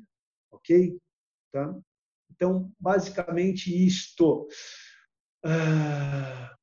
Ok? 0.51 0.97
Tá? 1.51 1.75
Então, 2.31 2.71
basicamente 2.79 3.67
isto. 3.85 4.47
Ah, 5.43 6.55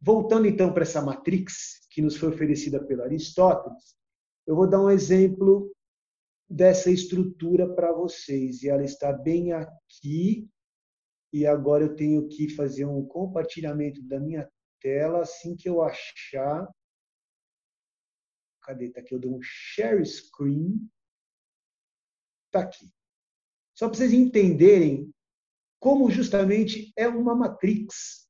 voltando 0.00 0.46
então 0.46 0.72
para 0.72 0.82
essa 0.82 1.00
matrix 1.00 1.86
que 1.90 2.02
nos 2.02 2.16
foi 2.16 2.28
oferecida 2.28 2.84
pelo 2.84 3.02
Aristóteles, 3.02 3.96
eu 4.46 4.54
vou 4.54 4.68
dar 4.68 4.82
um 4.82 4.90
exemplo 4.90 5.70
dessa 6.48 6.90
estrutura 6.90 7.72
para 7.74 7.92
vocês. 7.92 8.62
E 8.62 8.68
ela 8.68 8.82
está 8.82 9.12
bem 9.12 9.52
aqui. 9.52 10.48
E 11.32 11.46
agora 11.46 11.84
eu 11.84 11.94
tenho 11.94 12.26
que 12.28 12.48
fazer 12.48 12.86
um 12.86 13.04
compartilhamento 13.06 14.02
da 14.02 14.18
minha 14.18 14.50
tela 14.80 15.22
assim 15.22 15.54
que 15.54 15.68
eu 15.68 15.82
achar. 15.82 16.66
Cadê? 18.62 18.86
Está 18.86 19.00
aqui. 19.00 19.14
Eu 19.14 19.20
dou 19.20 19.36
um 19.36 19.40
share 19.42 20.04
screen. 20.04 20.88
Está 22.46 22.60
aqui. 22.60 22.90
Só 23.74 23.88
para 23.88 23.98
vocês 23.98 24.12
entenderem 24.12 25.12
como 25.78 26.10
justamente 26.10 26.92
é 26.96 27.06
uma 27.06 27.34
matrix. 27.34 28.26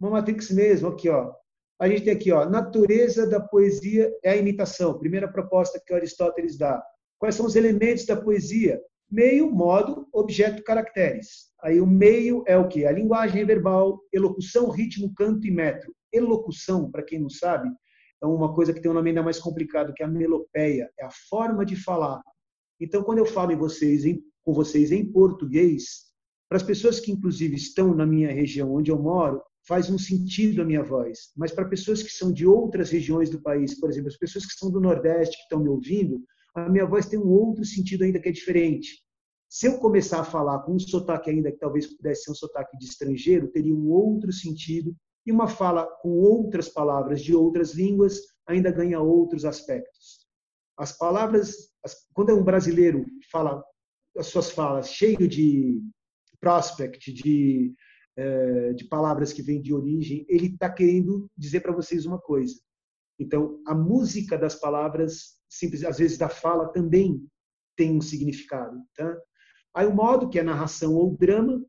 Uma 0.00 0.10
matrix 0.10 0.50
mesmo. 0.50 0.88
Aqui, 0.88 1.08
ó. 1.08 1.34
A 1.80 1.88
gente 1.88 2.04
tem 2.04 2.12
aqui, 2.12 2.32
ó, 2.32 2.44
natureza 2.48 3.28
da 3.28 3.40
poesia 3.40 4.12
é 4.24 4.30
a 4.30 4.36
imitação. 4.36 4.98
Primeira 4.98 5.30
proposta 5.30 5.80
que 5.84 5.94
Aristóteles 5.94 6.58
dá. 6.58 6.84
Quais 7.18 7.34
são 7.34 7.46
os 7.46 7.56
elementos 7.56 8.06
da 8.06 8.16
poesia? 8.16 8.80
Meio, 9.10 9.50
modo, 9.50 10.06
objeto, 10.12 10.62
caracteres. 10.62 11.48
Aí 11.62 11.80
o 11.80 11.86
meio 11.86 12.44
é 12.46 12.56
o 12.56 12.68
que? 12.68 12.84
A 12.84 12.92
linguagem 12.92 13.44
verbal, 13.44 14.00
elocução, 14.12 14.70
ritmo, 14.70 15.12
canto 15.14 15.46
e 15.46 15.50
metro. 15.50 15.92
Elocução, 16.12 16.90
para 16.90 17.02
quem 17.02 17.18
não 17.18 17.28
sabe, 17.28 17.68
é 18.22 18.26
uma 18.26 18.54
coisa 18.54 18.72
que 18.72 18.80
tem 18.80 18.90
um 18.90 18.94
nome 18.94 19.10
ainda 19.10 19.22
mais 19.22 19.38
complicado, 19.38 19.92
que 19.94 20.02
é 20.02 20.06
a 20.06 20.08
melopeia, 20.08 20.90
é 20.98 21.04
a 21.04 21.10
forma 21.28 21.64
de 21.64 21.76
falar. 21.76 22.22
Então, 22.80 23.02
quando 23.02 23.18
eu 23.18 23.26
falo 23.26 23.52
em 23.52 23.56
vocês, 23.56 24.04
em, 24.04 24.22
com 24.44 24.52
vocês 24.52 24.92
em 24.92 25.04
português, 25.04 26.08
para 26.48 26.56
as 26.56 26.62
pessoas 26.62 27.00
que 27.00 27.12
inclusive 27.12 27.56
estão 27.56 27.94
na 27.94 28.06
minha 28.06 28.32
região 28.32 28.72
onde 28.72 28.90
eu 28.90 28.98
moro, 28.98 29.42
faz 29.66 29.90
um 29.90 29.98
sentido 29.98 30.62
a 30.62 30.64
minha 30.64 30.82
voz. 30.82 31.30
Mas 31.36 31.52
para 31.52 31.68
pessoas 31.68 32.02
que 32.02 32.10
são 32.10 32.32
de 32.32 32.46
outras 32.46 32.90
regiões 32.90 33.28
do 33.28 33.42
país, 33.42 33.78
por 33.78 33.90
exemplo, 33.90 34.08
as 34.08 34.16
pessoas 34.16 34.46
que 34.46 34.54
são 34.54 34.70
do 34.70 34.80
Nordeste 34.80 35.36
que 35.36 35.42
estão 35.42 35.60
me 35.60 35.68
ouvindo, 35.68 36.22
a 36.54 36.68
minha 36.68 36.86
voz 36.86 37.06
tem 37.06 37.18
um 37.18 37.28
outro 37.28 37.64
sentido 37.64 38.04
ainda 38.04 38.20
que 38.20 38.28
é 38.28 38.32
diferente. 38.32 39.02
Se 39.48 39.66
eu 39.66 39.78
começar 39.78 40.20
a 40.20 40.24
falar 40.24 40.60
com 40.60 40.74
um 40.74 40.78
sotaque 40.78 41.30
ainda 41.30 41.50
que 41.50 41.58
talvez 41.58 41.86
pudesse 41.86 42.24
ser 42.24 42.32
um 42.32 42.34
sotaque 42.34 42.76
de 42.76 42.84
estrangeiro, 42.84 43.48
teria 43.48 43.74
um 43.74 43.88
outro 43.90 44.32
sentido. 44.32 44.94
E 45.26 45.32
uma 45.32 45.48
fala 45.48 45.86
com 46.00 46.10
outras 46.10 46.68
palavras 46.68 47.22
de 47.22 47.34
outras 47.34 47.74
línguas 47.74 48.20
ainda 48.46 48.70
ganha 48.70 49.00
outros 49.00 49.44
aspectos. 49.44 50.26
As 50.76 50.96
palavras, 50.96 51.70
quando 52.14 52.34
um 52.34 52.44
brasileiro 52.44 53.04
fala 53.30 53.62
as 54.16 54.26
suas 54.26 54.50
falas 54.50 54.90
cheio 54.90 55.28
de 55.28 55.80
prospect, 56.40 57.12
de, 57.12 57.74
eh, 58.16 58.72
de 58.74 58.84
palavras 58.86 59.32
que 59.32 59.42
vêm 59.42 59.60
de 59.60 59.74
origem, 59.74 60.24
ele 60.28 60.46
está 60.46 60.70
querendo 60.70 61.28
dizer 61.36 61.60
para 61.60 61.74
vocês 61.74 62.06
uma 62.06 62.18
coisa. 62.18 62.54
Então, 63.18 63.60
a 63.66 63.74
música 63.74 64.38
das 64.38 64.54
palavras, 64.54 65.38
simples, 65.48 65.82
às 65.84 65.98
vezes 65.98 66.16
da 66.16 66.28
fala, 66.28 66.72
também 66.72 67.26
tem 67.76 67.96
um 67.96 68.00
significado. 68.00 68.80
Tá? 68.96 69.18
Aí 69.74 69.86
o 69.86 69.94
modo, 69.94 70.28
que 70.28 70.38
é 70.38 70.42
narração 70.42 70.94
ou 70.94 71.16
drama, 71.16 71.64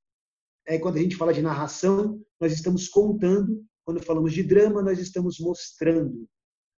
é 0.67 0.77
quando 0.77 0.97
a 0.97 1.01
gente 1.01 1.15
fala 1.15 1.33
de 1.33 1.41
narração, 1.41 2.21
nós 2.39 2.53
estamos 2.53 2.87
contando. 2.87 3.65
Quando 3.83 4.03
falamos 4.03 4.33
de 4.33 4.43
drama, 4.43 4.83
nós 4.83 4.99
estamos 4.99 5.39
mostrando. 5.39 6.27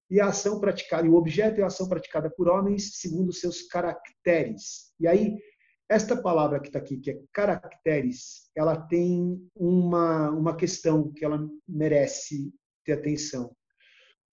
E 0.09 0.21
a 0.21 0.29
ação 0.29 0.61
praticada, 0.61 1.07
e 1.07 1.11
o 1.11 1.15
objeto 1.15 1.61
é 1.61 1.63
a 1.63 1.67
ação 1.67 1.89
praticada 1.89 2.31
por 2.31 2.49
homens 2.49 2.99
segundo 2.99 3.33
seus 3.33 3.63
caracteres. 3.63 4.93
E 4.99 5.07
aí, 5.09 5.37
esta 5.89 6.21
palavra 6.21 6.61
que 6.61 6.69
está 6.69 6.79
aqui, 6.79 6.99
que 6.99 7.11
é 7.11 7.21
caracteres, 7.33 8.49
ela 8.57 8.77
tem 8.77 9.41
uma, 9.55 10.31
uma 10.31 10.57
questão 10.57 11.13
que 11.13 11.25
ela 11.25 11.49
merece 11.69 12.53
ter 12.85 12.93
atenção 12.93 13.53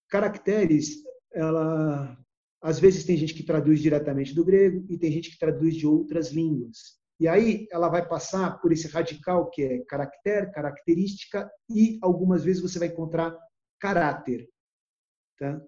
caracteres, 0.09 1.03
ela 1.33 2.17
às 2.61 2.79
vezes 2.79 3.03
tem 3.03 3.15
gente 3.15 3.33
que 3.33 3.43
traduz 3.43 3.81
diretamente 3.81 4.33
do 4.33 4.43
grego 4.43 4.85
e 4.89 4.97
tem 4.97 5.11
gente 5.11 5.29
que 5.31 5.37
traduz 5.37 5.75
de 5.75 5.85
outras 5.85 6.31
línguas. 6.31 6.97
E 7.19 7.27
aí 7.27 7.67
ela 7.71 7.89
vai 7.89 8.07
passar 8.07 8.59
por 8.59 8.71
esse 8.71 8.87
radical 8.87 9.49
que 9.49 9.63
é 9.63 9.79
caractere, 9.85 10.51
característica 10.51 11.49
e 11.69 11.97
algumas 12.01 12.43
vezes 12.43 12.61
você 12.61 12.77
vai 12.77 12.89
encontrar 12.89 13.35
caráter, 13.79 14.47
tá? 15.39 15.61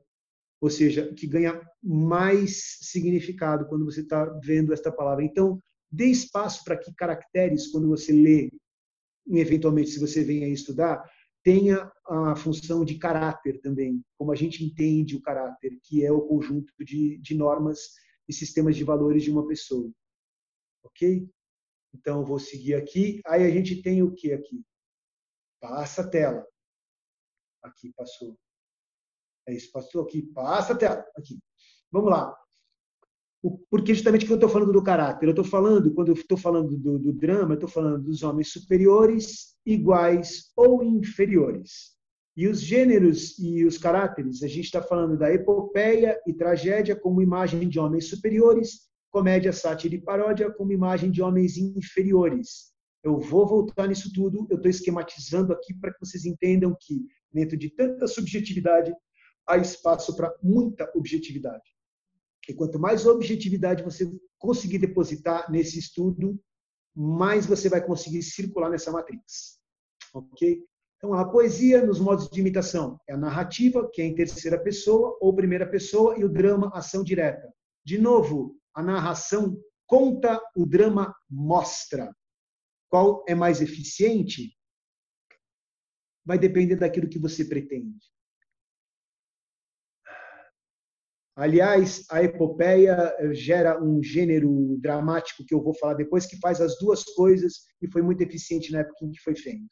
Ou 0.61 0.69
seja, 0.69 1.13
que 1.13 1.25
ganha 1.25 1.59
mais 1.81 2.77
significado 2.81 3.67
quando 3.67 3.85
você 3.85 4.01
está 4.01 4.25
vendo 4.43 4.73
esta 4.73 4.91
palavra. 4.91 5.23
Então, 5.23 5.57
dê 5.91 6.05
espaço 6.05 6.63
para 6.63 6.77
que 6.77 6.93
caracteres, 6.93 7.67
quando 7.67 7.87
você 7.87 8.11
lê, 8.11 8.51
eventualmente, 9.27 9.91
se 9.91 9.99
você 9.99 10.23
vem 10.23 10.43
a 10.43 10.49
estudar, 10.49 11.03
tenha 11.43 11.91
a 12.05 12.35
função 12.35 12.83
de 12.83 12.97
caráter 12.97 13.59
também, 13.61 14.03
como 14.17 14.31
a 14.31 14.35
gente 14.35 14.63
entende 14.63 15.15
o 15.15 15.21
caráter, 15.21 15.79
que 15.83 16.03
é 16.03 16.11
o 16.11 16.21
conjunto 16.21 16.73
de, 16.79 17.17
de 17.17 17.35
normas 17.35 17.79
e 18.27 18.33
sistemas 18.33 18.75
de 18.75 18.83
valores 18.83 19.23
de 19.23 19.31
uma 19.31 19.47
pessoa. 19.47 19.91
Ok? 20.83 21.29
Então, 21.93 22.23
vou 22.23 22.39
seguir 22.39 22.75
aqui. 22.75 23.21
Aí 23.25 23.43
a 23.43 23.49
gente 23.49 23.81
tem 23.81 24.03
o 24.03 24.13
que 24.13 24.31
aqui? 24.31 24.63
Passa 25.59 26.01
a 26.01 26.09
tela. 26.09 26.45
Aqui, 27.63 27.91
passou. 27.93 28.37
É 29.47 29.53
isso, 29.53 29.71
passou 29.71 30.03
aqui. 30.03 30.21
Passa 30.21 30.73
a 30.73 30.77
tela. 30.77 31.05
Aqui. 31.17 31.39
Vamos 31.91 32.11
lá. 32.11 32.35
Porque 33.69 33.93
justamente 33.93 34.25
que 34.25 34.31
eu 34.31 34.35
estou 34.35 34.49
falando 34.49 34.73
do 34.73 34.83
caráter, 34.83 35.27
eu 35.27 35.31
estou 35.31 35.45
falando, 35.45 35.93
quando 35.93 36.09
eu 36.09 36.13
estou 36.13 36.37
falando 36.37 36.77
do, 36.77 36.99
do 36.99 37.13
drama, 37.13 37.51
eu 37.51 37.55
estou 37.55 37.69
falando 37.69 38.03
dos 38.03 38.21
homens 38.21 38.51
superiores, 38.51 39.55
iguais 39.65 40.51
ou 40.57 40.83
inferiores. 40.83 41.97
E 42.35 42.47
os 42.47 42.61
gêneros 42.61 43.37
e 43.39 43.65
os 43.65 43.77
caráteres, 43.77 44.43
a 44.43 44.47
gente 44.47 44.65
está 44.65 44.81
falando 44.81 45.17
da 45.17 45.33
epopeia 45.33 46.19
e 46.27 46.33
tragédia 46.33 46.95
como 46.95 47.21
imagem 47.21 47.67
de 47.67 47.79
homens 47.79 48.09
superiores, 48.09 48.89
comédia, 49.09 49.53
sátira 49.53 49.95
e 49.95 50.01
paródia 50.01 50.51
como 50.51 50.73
imagem 50.73 51.09
de 51.09 51.21
homens 51.21 51.57
inferiores. 51.57 52.71
Eu 53.03 53.19
vou 53.19 53.47
voltar 53.47 53.87
nisso 53.87 54.11
tudo, 54.13 54.45
eu 54.49 54.57
estou 54.57 54.69
esquematizando 54.69 55.53
aqui 55.53 55.73
para 55.73 55.93
que 55.93 55.99
vocês 55.99 56.25
entendam 56.25 56.75
que, 56.79 57.01
dentro 57.31 57.57
de 57.57 57.69
tanta 57.69 58.05
subjetividade, 58.05 58.93
há 59.47 59.57
espaço 59.57 60.15
para 60.15 60.33
muita 60.43 60.91
objetividade. 60.93 61.78
E 62.47 62.53
quanto 62.53 62.79
mais 62.79 63.05
objetividade 63.05 63.83
você 63.83 64.11
conseguir 64.37 64.79
depositar 64.79 65.51
nesse 65.51 65.77
estudo, 65.77 66.39
mais 66.95 67.45
você 67.45 67.69
vai 67.69 67.85
conseguir 67.85 68.23
circular 68.23 68.69
nessa 68.69 68.91
matrix. 68.91 69.59
Ok? 70.13 70.63
Então, 70.97 71.13
a 71.13 71.29
poesia, 71.29 71.85
nos 71.85 71.99
modos 71.99 72.29
de 72.29 72.41
imitação, 72.41 72.99
é 73.07 73.13
a 73.13 73.17
narrativa, 73.17 73.89
que 73.93 74.01
é 74.01 74.05
em 74.05 74.15
terceira 74.15 74.61
pessoa 74.61 75.17
ou 75.21 75.33
primeira 75.33 75.65
pessoa, 75.65 76.17
e 76.17 76.25
o 76.25 76.29
drama, 76.29 76.69
ação 76.73 77.03
direta. 77.03 77.53
De 77.85 77.97
novo, 77.97 78.57
a 78.75 78.83
narração 78.83 79.57
conta, 79.87 80.41
o 80.55 80.65
drama 80.65 81.15
mostra. 81.29 82.13
Qual 82.89 83.23
é 83.29 83.33
mais 83.33 83.61
eficiente? 83.61 84.53
Vai 86.25 86.37
depender 86.37 86.75
daquilo 86.75 87.07
que 87.07 87.17
você 87.17 87.45
pretende. 87.45 88.05
Aliás, 91.39 92.03
a 92.11 92.21
epopeia 92.21 93.15
gera 93.31 93.81
um 93.81 94.03
gênero 94.03 94.77
dramático 94.81 95.45
que 95.47 95.55
eu 95.55 95.63
vou 95.63 95.73
falar 95.73 95.93
depois, 95.93 96.25
que 96.25 96.37
faz 96.37 96.59
as 96.59 96.77
duas 96.77 97.05
coisas 97.05 97.61
e 97.81 97.89
foi 97.89 98.01
muito 98.01 98.21
eficiente 98.21 98.73
na 98.73 98.79
época 98.79 99.05
em 99.05 99.11
que 99.11 99.21
foi 99.21 99.37
feito. 99.37 99.65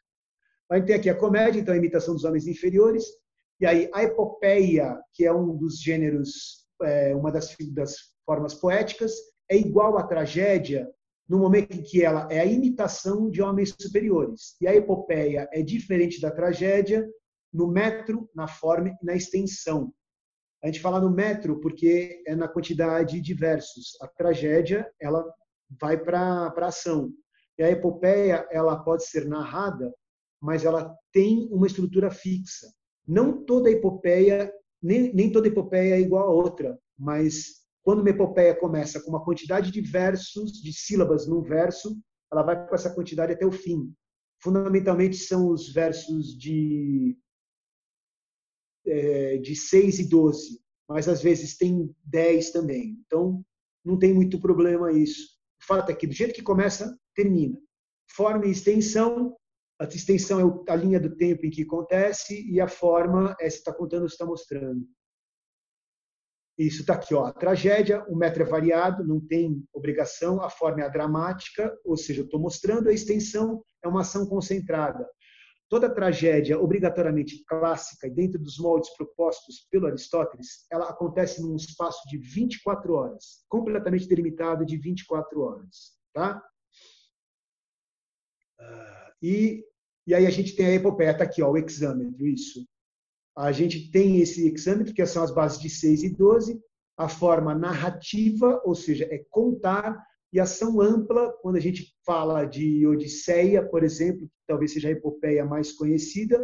A 0.71 0.77
gente 0.77 0.87
tem 0.87 0.95
aqui 0.95 1.09
a 1.09 1.15
comédia, 1.15 1.59
então 1.59 1.73
a 1.73 1.77
imitação 1.77 2.13
dos 2.13 2.23
homens 2.23 2.47
inferiores, 2.47 3.03
e 3.59 3.65
aí 3.65 3.89
a 3.93 4.01
epopeia, 4.01 4.97
que 5.13 5.25
é 5.25 5.33
um 5.33 5.57
dos 5.57 5.81
gêneros, 5.81 6.65
é, 6.83 7.13
uma 7.13 7.33
das, 7.33 7.53
das 7.73 7.95
formas 8.25 8.53
poéticas, 8.53 9.11
é 9.51 9.57
igual 9.57 9.97
à 9.97 10.07
tragédia 10.07 10.89
no 11.27 11.37
momento 11.37 11.75
em 11.75 11.83
que 11.83 12.01
ela 12.01 12.29
é 12.31 12.39
a 12.39 12.45
imitação 12.45 13.29
de 13.29 13.41
homens 13.41 13.75
superiores. 13.77 14.55
E 14.61 14.67
a 14.69 14.73
epopeia 14.73 15.49
é 15.51 15.61
diferente 15.61 16.21
da 16.21 16.31
tragédia 16.31 17.05
no 17.51 17.67
metro, 17.67 18.29
na 18.33 18.47
forma 18.47 18.87
e 18.87 19.05
na 19.05 19.17
extensão. 19.17 19.91
A 20.63 20.67
gente 20.67 20.79
fala 20.79 20.99
no 20.99 21.09
metro 21.09 21.59
porque 21.59 22.23
é 22.25 22.35
na 22.35 22.47
quantidade 22.47 23.21
de 23.21 23.33
versos. 23.33 23.97
A 24.01 24.07
tragédia, 24.07 24.89
ela 24.99 25.23
vai 25.79 25.97
para 25.97 26.53
a 26.55 26.65
ação. 26.65 27.11
E 27.57 27.63
a 27.63 27.71
epopeia, 27.71 28.47
ela 28.51 28.77
pode 28.83 29.05
ser 29.05 29.27
narrada, 29.27 29.93
mas 30.41 30.65
ela 30.65 30.95
tem 31.11 31.47
uma 31.51 31.67
estrutura 31.67 32.09
fixa. 32.09 32.67
Não 33.07 33.43
toda 33.45 33.71
epopeia, 33.71 34.51
nem, 34.81 35.13
nem 35.13 35.31
toda 35.31 35.47
epopeia 35.47 35.95
é 35.95 36.01
igual 36.01 36.27
a 36.27 36.31
outra, 36.31 36.77
mas 36.97 37.65
quando 37.83 38.01
uma 38.01 38.09
epopeia 38.09 38.53
começa 38.53 39.01
com 39.01 39.09
uma 39.09 39.23
quantidade 39.23 39.71
de 39.71 39.81
versos, 39.81 40.61
de 40.61 40.73
sílabas 40.73 41.27
num 41.27 41.41
verso, 41.41 41.97
ela 42.31 42.43
vai 42.43 42.67
com 42.67 42.75
essa 42.75 42.93
quantidade 42.93 43.31
até 43.31 43.45
o 43.45 43.51
fim. 43.51 43.93
Fundamentalmente 44.41 45.15
são 45.15 45.49
os 45.49 45.71
versos 45.71 46.37
de 46.37 47.17
é, 48.87 49.37
de 49.37 49.55
6 49.55 49.99
e 49.99 50.09
12, 50.09 50.59
mas 50.87 51.07
às 51.07 51.21
vezes 51.21 51.57
tem 51.57 51.93
10 52.05 52.51
também. 52.51 52.97
Então, 53.05 53.43
não 53.83 53.97
tem 53.97 54.13
muito 54.13 54.39
problema 54.39 54.91
isso. 54.91 55.37
O 55.61 55.65
fato 55.65 55.91
é 55.91 55.95
que, 55.95 56.07
do 56.07 56.13
jeito 56.13 56.33
que 56.33 56.41
começa, 56.41 56.97
termina. 57.15 57.57
Forma 58.11 58.45
e 58.45 58.51
extensão. 58.51 59.35
A 59.79 59.85
extensão 59.85 60.39
é 60.67 60.71
a 60.71 60.75
linha 60.75 60.99
do 60.99 61.15
tempo 61.15 61.45
em 61.45 61.49
que 61.49 61.63
acontece 61.63 62.49
e 62.49 62.59
a 62.59 62.67
forma 62.67 63.35
é 63.39 63.49
se 63.49 63.57
está 63.57 63.73
contando 63.73 64.03
ou 64.03 64.09
se 64.09 64.15
está 64.15 64.25
mostrando. 64.25 64.87
Isso 66.57 66.81
está 66.81 66.95
aqui, 66.95 67.13
ó. 67.13 67.25
A 67.25 67.33
tragédia, 67.33 68.03
o 68.09 68.15
metro 68.15 68.41
é 68.41 68.45
variado, 68.45 69.05
não 69.05 69.19
tem 69.19 69.63
obrigação, 69.71 70.41
a 70.41 70.49
forma 70.49 70.81
é 70.81 70.85
a 70.85 70.89
dramática, 70.89 71.71
ou 71.85 71.95
seja, 71.95 72.21
eu 72.21 72.25
estou 72.25 72.39
mostrando, 72.39 72.89
a 72.89 72.93
extensão 72.93 73.63
é 73.83 73.87
uma 73.87 74.01
ação 74.01 74.25
concentrada. 74.25 75.07
Toda 75.69 75.93
tragédia 75.93 76.59
obrigatoriamente 76.59 77.43
clássica 77.45 78.07
e 78.07 78.11
dentro 78.11 78.39
dos 78.39 78.57
moldes 78.57 78.89
propostos 78.95 79.67
pelo 79.69 79.87
Aristóteles, 79.87 80.65
ela 80.71 80.89
acontece 80.89 81.41
num 81.41 81.57
espaço 81.57 82.07
de 82.07 82.17
24 82.17 82.93
horas, 82.93 83.43
completamente 83.49 84.07
delimitado 84.07 84.65
de 84.65 84.77
24 84.77 85.41
horas, 85.41 85.97
tá? 86.13 86.41
Ah, 88.59 89.11
e, 89.21 89.65
e 90.05 90.15
aí 90.15 90.25
a 90.25 90.29
gente 90.29 90.55
tem 90.55 90.67
a 90.67 90.73
epopeia, 90.73 91.17
tá 91.17 91.25
aqui, 91.25 91.41
ó, 91.41 91.51
o 91.51 91.57
exâmetro, 91.57 92.25
isso. 92.25 92.65
A 93.37 93.51
gente 93.51 93.91
tem 93.91 94.21
esse 94.21 94.47
exâmetro, 94.47 94.93
que 94.93 95.05
são 95.05 95.21
as 95.21 95.33
bases 95.33 95.59
de 95.59 95.69
6 95.69 96.03
e 96.03 96.09
12, 96.15 96.61
a 96.95 97.09
forma 97.09 97.53
narrativa, 97.53 98.61
ou 98.63 98.73
seja, 98.73 99.05
é 99.11 99.23
contar 99.29 100.01
e 100.31 100.39
ação 100.39 100.81
ampla, 100.81 101.31
quando 101.41 101.55
a 101.55 101.59
gente 101.59 101.95
fala 102.05 102.45
de 102.45 102.85
Odisseia, 102.85 103.67
por 103.67 103.83
exemplo, 103.83 104.27
que 104.27 104.43
talvez 104.45 104.73
seja 104.73 104.89
a 104.89 104.91
epopeia 104.91 105.45
mais 105.45 105.71
conhecida, 105.71 106.37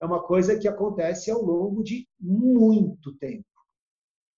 é 0.00 0.06
uma 0.06 0.22
coisa 0.22 0.58
que 0.58 0.66
acontece 0.66 1.30
ao 1.30 1.42
longo 1.42 1.82
de 1.82 2.08
muito 2.20 3.14
tempo. 3.16 3.46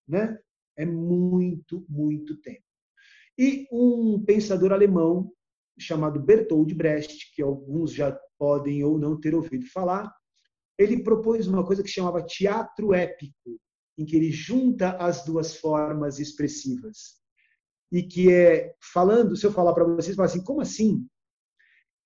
Né? 0.06 0.38
É 0.76 0.84
muito, 0.84 1.84
muito 1.88 2.36
tempo. 2.40 2.62
E 3.38 3.66
um 3.72 4.22
pensador 4.22 4.72
alemão 4.72 5.32
chamado 5.78 6.20
Bertold 6.20 6.74
Brecht, 6.74 7.32
que 7.34 7.42
alguns 7.42 7.92
já 7.92 8.18
podem 8.38 8.84
ou 8.84 8.98
não 8.98 9.18
ter 9.18 9.34
ouvido 9.34 9.66
falar, 9.66 10.14
ele 10.78 11.02
propôs 11.02 11.46
uma 11.46 11.64
coisa 11.64 11.82
que 11.82 11.88
chamava 11.88 12.22
teatro 12.22 12.92
épico, 12.92 13.58
em 13.96 14.04
que 14.04 14.16
ele 14.16 14.30
junta 14.30 14.92
as 14.96 15.24
duas 15.24 15.56
formas 15.56 16.18
expressivas 16.18 17.19
e 17.92 18.02
que 18.02 18.32
é 18.32 18.74
falando, 18.92 19.36
se 19.36 19.46
eu 19.46 19.52
falar 19.52 19.72
para 19.74 19.84
vocês, 19.84 20.16
fala 20.16 20.26
assim, 20.28 20.44
como 20.44 20.60
assim? 20.60 21.06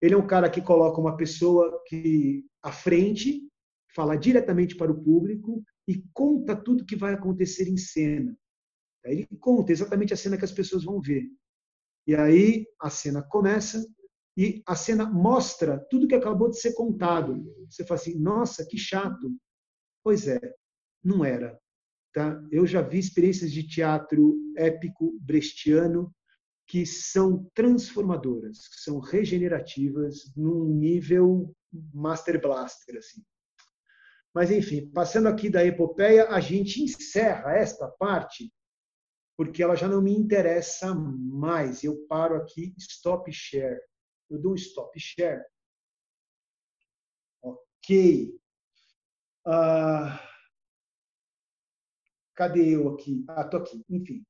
Ele 0.00 0.14
é 0.14 0.16
um 0.16 0.26
cara 0.26 0.50
que 0.50 0.60
coloca 0.60 1.00
uma 1.00 1.16
pessoa 1.16 1.82
que 1.86 2.44
à 2.62 2.72
frente, 2.72 3.46
fala 3.94 4.16
diretamente 4.16 4.74
para 4.76 4.90
o 4.90 5.02
público 5.02 5.62
e 5.86 6.02
conta 6.12 6.56
tudo 6.56 6.84
que 6.84 6.96
vai 6.96 7.12
acontecer 7.12 7.68
em 7.68 7.76
cena. 7.76 8.36
Ele 9.04 9.26
conta 9.38 9.70
exatamente 9.70 10.14
a 10.14 10.16
cena 10.16 10.38
que 10.38 10.44
as 10.44 10.52
pessoas 10.52 10.82
vão 10.82 11.00
ver. 11.00 11.24
E 12.06 12.14
aí 12.14 12.66
a 12.80 12.88
cena 12.88 13.22
começa 13.22 13.86
e 14.36 14.62
a 14.66 14.74
cena 14.74 15.04
mostra 15.08 15.78
tudo 15.90 16.08
que 16.08 16.14
acabou 16.14 16.48
de 16.48 16.58
ser 16.58 16.72
contado. 16.72 17.44
Você 17.70 17.84
fala 17.84 18.00
assim, 18.00 18.18
nossa, 18.18 18.66
que 18.66 18.78
chato. 18.78 19.30
Pois 20.02 20.26
é, 20.26 20.40
não 21.02 21.24
era. 21.24 21.58
Tá? 22.14 22.40
Eu 22.52 22.64
já 22.64 22.80
vi 22.80 23.00
experiências 23.00 23.50
de 23.50 23.66
teatro 23.66 24.38
épico 24.56 25.18
brechtiano 25.20 26.14
que 26.64 26.86
são 26.86 27.50
transformadoras, 27.54 28.68
que 28.68 28.80
são 28.80 29.00
regenerativas 29.00 30.32
num 30.36 30.64
nível 30.64 31.52
master 31.92 32.40
blaster 32.40 32.96
assim. 32.96 33.20
Mas 34.32 34.52
enfim, 34.52 34.88
passando 34.92 35.26
aqui 35.26 35.50
da 35.50 35.64
epopeia, 35.64 36.28
a 36.28 36.38
gente 36.38 36.80
encerra 36.82 37.56
esta 37.56 37.88
parte 37.88 38.52
porque 39.36 39.60
ela 39.60 39.74
já 39.74 39.88
não 39.88 40.00
me 40.00 40.12
interessa 40.12 40.94
mais. 40.94 41.82
Eu 41.82 42.06
paro 42.06 42.36
aqui, 42.36 42.72
stop 42.78 43.30
share. 43.32 43.80
Eu 44.30 44.40
dou 44.40 44.52
um 44.52 44.54
stop 44.54 44.98
share. 45.00 45.42
Ok. 47.42 48.32
Uh, 49.44 50.33
Cadê 52.34 52.74
eu 52.74 52.88
aqui? 52.88 53.24
Ah, 53.28 53.44
tô 53.44 53.58
aqui. 53.58 53.82
Enfim. 53.88 54.22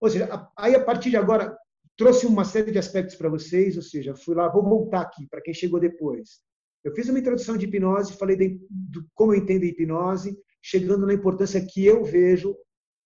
Ou 0.00 0.10
seja, 0.10 0.48
aí 0.56 0.74
a 0.74 0.84
partir 0.84 1.10
de 1.10 1.16
agora 1.16 1.56
trouxe 1.96 2.26
uma 2.26 2.44
série 2.44 2.72
de 2.72 2.78
aspectos 2.78 3.16
para 3.16 3.28
vocês, 3.28 3.76
ou 3.76 3.82
seja, 3.82 4.14
fui 4.14 4.34
lá, 4.34 4.48
vou 4.48 4.62
voltar 4.62 5.02
aqui 5.02 5.26
para 5.28 5.40
quem 5.40 5.54
chegou 5.54 5.78
depois. 5.78 6.40
Eu 6.82 6.92
fiz 6.94 7.08
uma 7.08 7.18
introdução 7.18 7.56
de 7.56 7.66
hipnose, 7.66 8.16
falei 8.16 8.36
de, 8.36 8.60
de 8.68 9.00
como 9.14 9.32
eu 9.32 9.38
entendo 9.38 9.62
a 9.62 9.66
hipnose, 9.66 10.36
chegando 10.62 11.06
na 11.06 11.14
importância 11.14 11.64
que 11.64 11.84
eu 11.84 12.04
vejo 12.04 12.56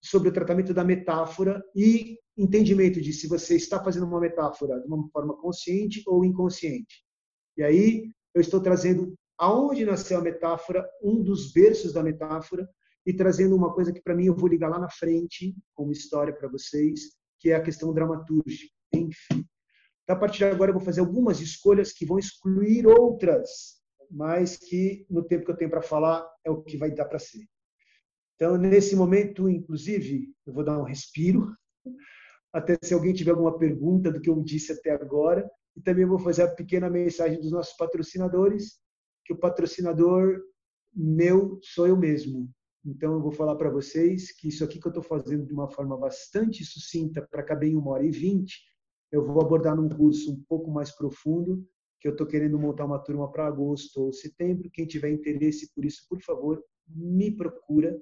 sobre 0.02 0.28
o 0.28 0.32
tratamento 0.32 0.72
da 0.72 0.84
metáfora 0.84 1.62
e 1.74 2.18
entendimento 2.36 3.00
de 3.00 3.12
se 3.12 3.26
você 3.26 3.56
está 3.56 3.82
fazendo 3.82 4.06
uma 4.06 4.20
metáfora 4.20 4.80
de 4.80 4.86
uma 4.86 5.08
forma 5.10 5.36
consciente 5.36 6.02
ou 6.06 6.24
inconsciente. 6.24 7.04
E 7.56 7.62
aí 7.62 8.10
eu 8.34 8.40
estou 8.40 8.60
trazendo 8.60 9.14
aonde 9.36 9.84
nasceu 9.84 10.18
a 10.18 10.22
metáfora, 10.22 10.88
um 11.02 11.22
dos 11.22 11.52
berços 11.52 11.92
da 11.92 12.02
metáfora, 12.02 12.68
e 13.08 13.12
trazendo 13.14 13.56
uma 13.56 13.72
coisa 13.72 13.90
que 13.90 14.02
para 14.02 14.14
mim 14.14 14.26
eu 14.26 14.36
vou 14.36 14.50
ligar 14.50 14.68
lá 14.68 14.78
na 14.78 14.90
frente 14.90 15.56
como 15.74 15.90
história 15.90 16.30
para 16.30 16.46
vocês, 16.46 17.16
que 17.38 17.50
é 17.50 17.54
a 17.54 17.62
questão 17.62 17.90
dramatúrgica. 17.90 18.70
Enfim, 18.92 19.46
então, 20.02 20.14
a 20.14 20.18
partir 20.18 20.38
de 20.38 20.44
agora 20.44 20.70
eu 20.70 20.74
vou 20.74 20.84
fazer 20.84 21.00
algumas 21.00 21.40
escolhas 21.40 21.90
que 21.90 22.04
vão 22.04 22.18
excluir 22.18 22.86
outras, 22.86 23.78
mas 24.10 24.58
que 24.58 25.06
no 25.08 25.24
tempo 25.24 25.46
que 25.46 25.50
eu 25.50 25.56
tenho 25.56 25.70
para 25.70 25.80
falar 25.80 26.22
é 26.44 26.50
o 26.50 26.62
que 26.62 26.76
vai 26.76 26.90
dar 26.90 27.06
para 27.06 27.18
ser. 27.18 27.48
Então, 28.34 28.58
nesse 28.58 28.94
momento, 28.94 29.48
inclusive, 29.48 30.30
eu 30.46 30.52
vou 30.52 30.62
dar 30.62 30.78
um 30.78 30.84
respiro, 30.84 31.56
até 32.52 32.76
se 32.82 32.92
alguém 32.92 33.14
tiver 33.14 33.30
alguma 33.30 33.56
pergunta 33.56 34.12
do 34.12 34.20
que 34.20 34.28
eu 34.28 34.42
disse 34.42 34.70
até 34.72 34.90
agora, 34.90 35.50
e 35.74 35.80
também 35.80 36.04
vou 36.04 36.18
fazer 36.18 36.42
a 36.42 36.54
pequena 36.54 36.90
mensagem 36.90 37.40
dos 37.40 37.50
nossos 37.50 37.74
patrocinadores, 37.74 38.78
que 39.24 39.32
o 39.32 39.38
patrocinador 39.38 40.42
meu 40.94 41.58
sou 41.62 41.86
eu 41.86 41.96
mesmo. 41.96 42.50
Então, 42.88 43.12
eu 43.12 43.20
vou 43.20 43.30
falar 43.30 43.54
para 43.54 43.68
vocês 43.68 44.32
que 44.32 44.48
isso 44.48 44.64
aqui 44.64 44.80
que 44.80 44.86
eu 44.86 44.90
estou 44.90 45.02
fazendo 45.02 45.44
de 45.44 45.52
uma 45.52 45.68
forma 45.68 45.94
bastante 45.94 46.64
sucinta, 46.64 47.20
para 47.30 47.42
caber 47.42 47.68
em 47.70 47.76
uma 47.76 47.90
hora 47.90 48.06
e 48.06 48.10
vinte, 48.10 48.62
eu 49.12 49.26
vou 49.26 49.42
abordar 49.42 49.76
num 49.76 49.90
curso 49.90 50.32
um 50.32 50.42
pouco 50.48 50.70
mais 50.70 50.90
profundo, 50.90 51.68
que 52.00 52.08
eu 52.08 52.12
estou 52.12 52.26
querendo 52.26 52.58
montar 52.58 52.86
uma 52.86 52.98
turma 52.98 53.30
para 53.30 53.46
agosto 53.46 54.04
ou 54.04 54.12
setembro. 54.12 54.70
Quem 54.70 54.86
tiver 54.86 55.10
interesse 55.10 55.70
por 55.74 55.84
isso, 55.84 56.06
por 56.08 56.18
favor, 56.22 56.64
me 56.88 57.30
procura. 57.30 58.00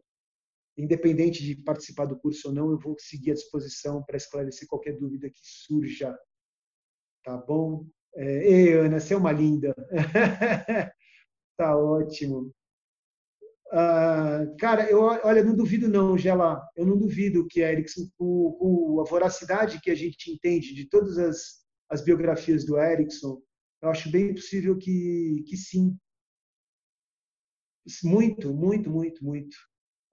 Independente 0.79 1.43
de 1.43 1.57
participar 1.57 2.05
do 2.05 2.19
curso 2.19 2.49
ou 2.49 2.55
não, 2.55 2.71
eu 2.71 2.79
vou 2.79 2.95
seguir 2.97 3.33
à 3.33 3.35
disposição 3.35 4.05
para 4.05 4.17
esclarecer 4.17 4.69
qualquer 4.69 4.97
dúvida 4.97 5.29
que 5.29 5.41
surja. 5.43 6.17
Tá 7.25 7.37
bom? 7.37 7.85
É, 8.15 8.49
ei, 8.49 8.73
Ana, 8.75 9.01
você 9.01 9.15
é 9.15 9.17
uma 9.17 9.33
linda. 9.33 9.75
tá 11.57 11.77
ótimo. 11.77 12.53
Ah, 13.73 14.47
cara, 14.59 14.89
eu 14.91 15.01
olha, 15.01 15.43
não 15.43 15.55
duvido 15.57 15.89
não, 15.89 16.17
Gela. 16.17 16.63
Eu 16.77 16.87
não 16.87 16.97
duvido 16.97 17.47
que 17.47 17.63
a 17.63 17.73
Erickson, 17.73 18.09
com, 18.17 19.01
a 19.01 19.09
voracidade 19.09 19.81
que 19.81 19.91
a 19.91 19.95
gente 19.95 20.31
entende 20.31 20.75
de 20.75 20.89
todas 20.89 21.19
as, 21.19 21.65
as 21.91 22.03
biografias 22.03 22.65
do 22.65 22.79
Erickson, 22.79 23.43
eu 23.83 23.91
acho 23.91 24.11
bem 24.11 24.35
possível 24.35 24.77
que, 24.79 25.45
que 25.49 25.57
sim. 25.57 25.97
Muito, 28.05 28.53
muito, 28.53 28.91
muito, 28.91 29.25
muito. 29.25 29.57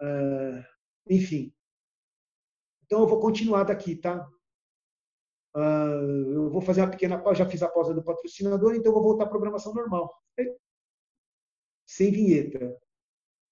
Ah, 0.01 0.65
enfim. 1.09 1.53
Então 2.85 3.01
eu 3.01 3.07
vou 3.07 3.19
continuar 3.19 3.63
daqui, 3.63 3.95
tá? 3.95 4.27
Ah, 5.55 5.99
eu 6.33 6.49
vou 6.49 6.61
fazer 6.61 6.81
uma 6.81 6.89
pequena 6.91 7.17
pausa, 7.21 7.39
já 7.43 7.49
fiz 7.49 7.61
a 7.63 7.69
pausa 7.69 7.93
do 7.93 8.03
patrocinador, 8.03 8.75
então 8.75 8.91
eu 8.91 8.93
vou 8.93 9.03
voltar 9.03 9.25
à 9.25 9.29
programação 9.29 9.73
normal. 9.73 10.11
Sem 11.85 12.11
vinheta. 12.11 12.77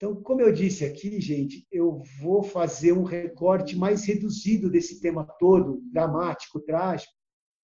Então, 0.01 0.19
como 0.19 0.41
eu 0.41 0.51
disse 0.51 0.83
aqui, 0.83 1.21
gente, 1.21 1.67
eu 1.71 2.01
vou 2.19 2.41
fazer 2.41 2.91
um 2.91 3.03
recorte 3.03 3.75
mais 3.75 4.03
reduzido 4.03 4.67
desse 4.67 4.99
tema 4.99 5.23
todo, 5.37 5.79
dramático, 5.91 6.59
trágico, 6.59 7.13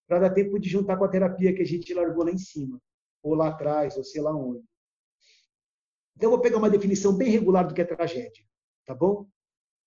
para 0.07 0.19
dar 0.19 0.29
tempo 0.29 0.59
de 0.59 0.69
juntar 0.69 0.97
com 0.97 1.03
a 1.03 1.09
terapia 1.09 1.55
que 1.55 1.63
a 1.63 1.65
gente 1.65 1.91
largou 1.95 2.23
lá 2.23 2.29
em 2.29 2.37
cima, 2.37 2.79
ou 3.23 3.33
lá 3.33 3.47
atrás, 3.47 3.97
ou 3.97 4.03
sei 4.03 4.21
lá 4.21 4.37
onde. 4.37 4.63
Então, 6.15 6.27
eu 6.27 6.29
vou 6.29 6.39
pegar 6.39 6.57
uma 6.57 6.69
definição 6.69 7.17
bem 7.17 7.31
regular 7.31 7.67
do 7.67 7.73
que 7.73 7.81
é 7.81 7.85
tragédia, 7.85 8.45
tá 8.85 8.93
bom? 8.93 9.27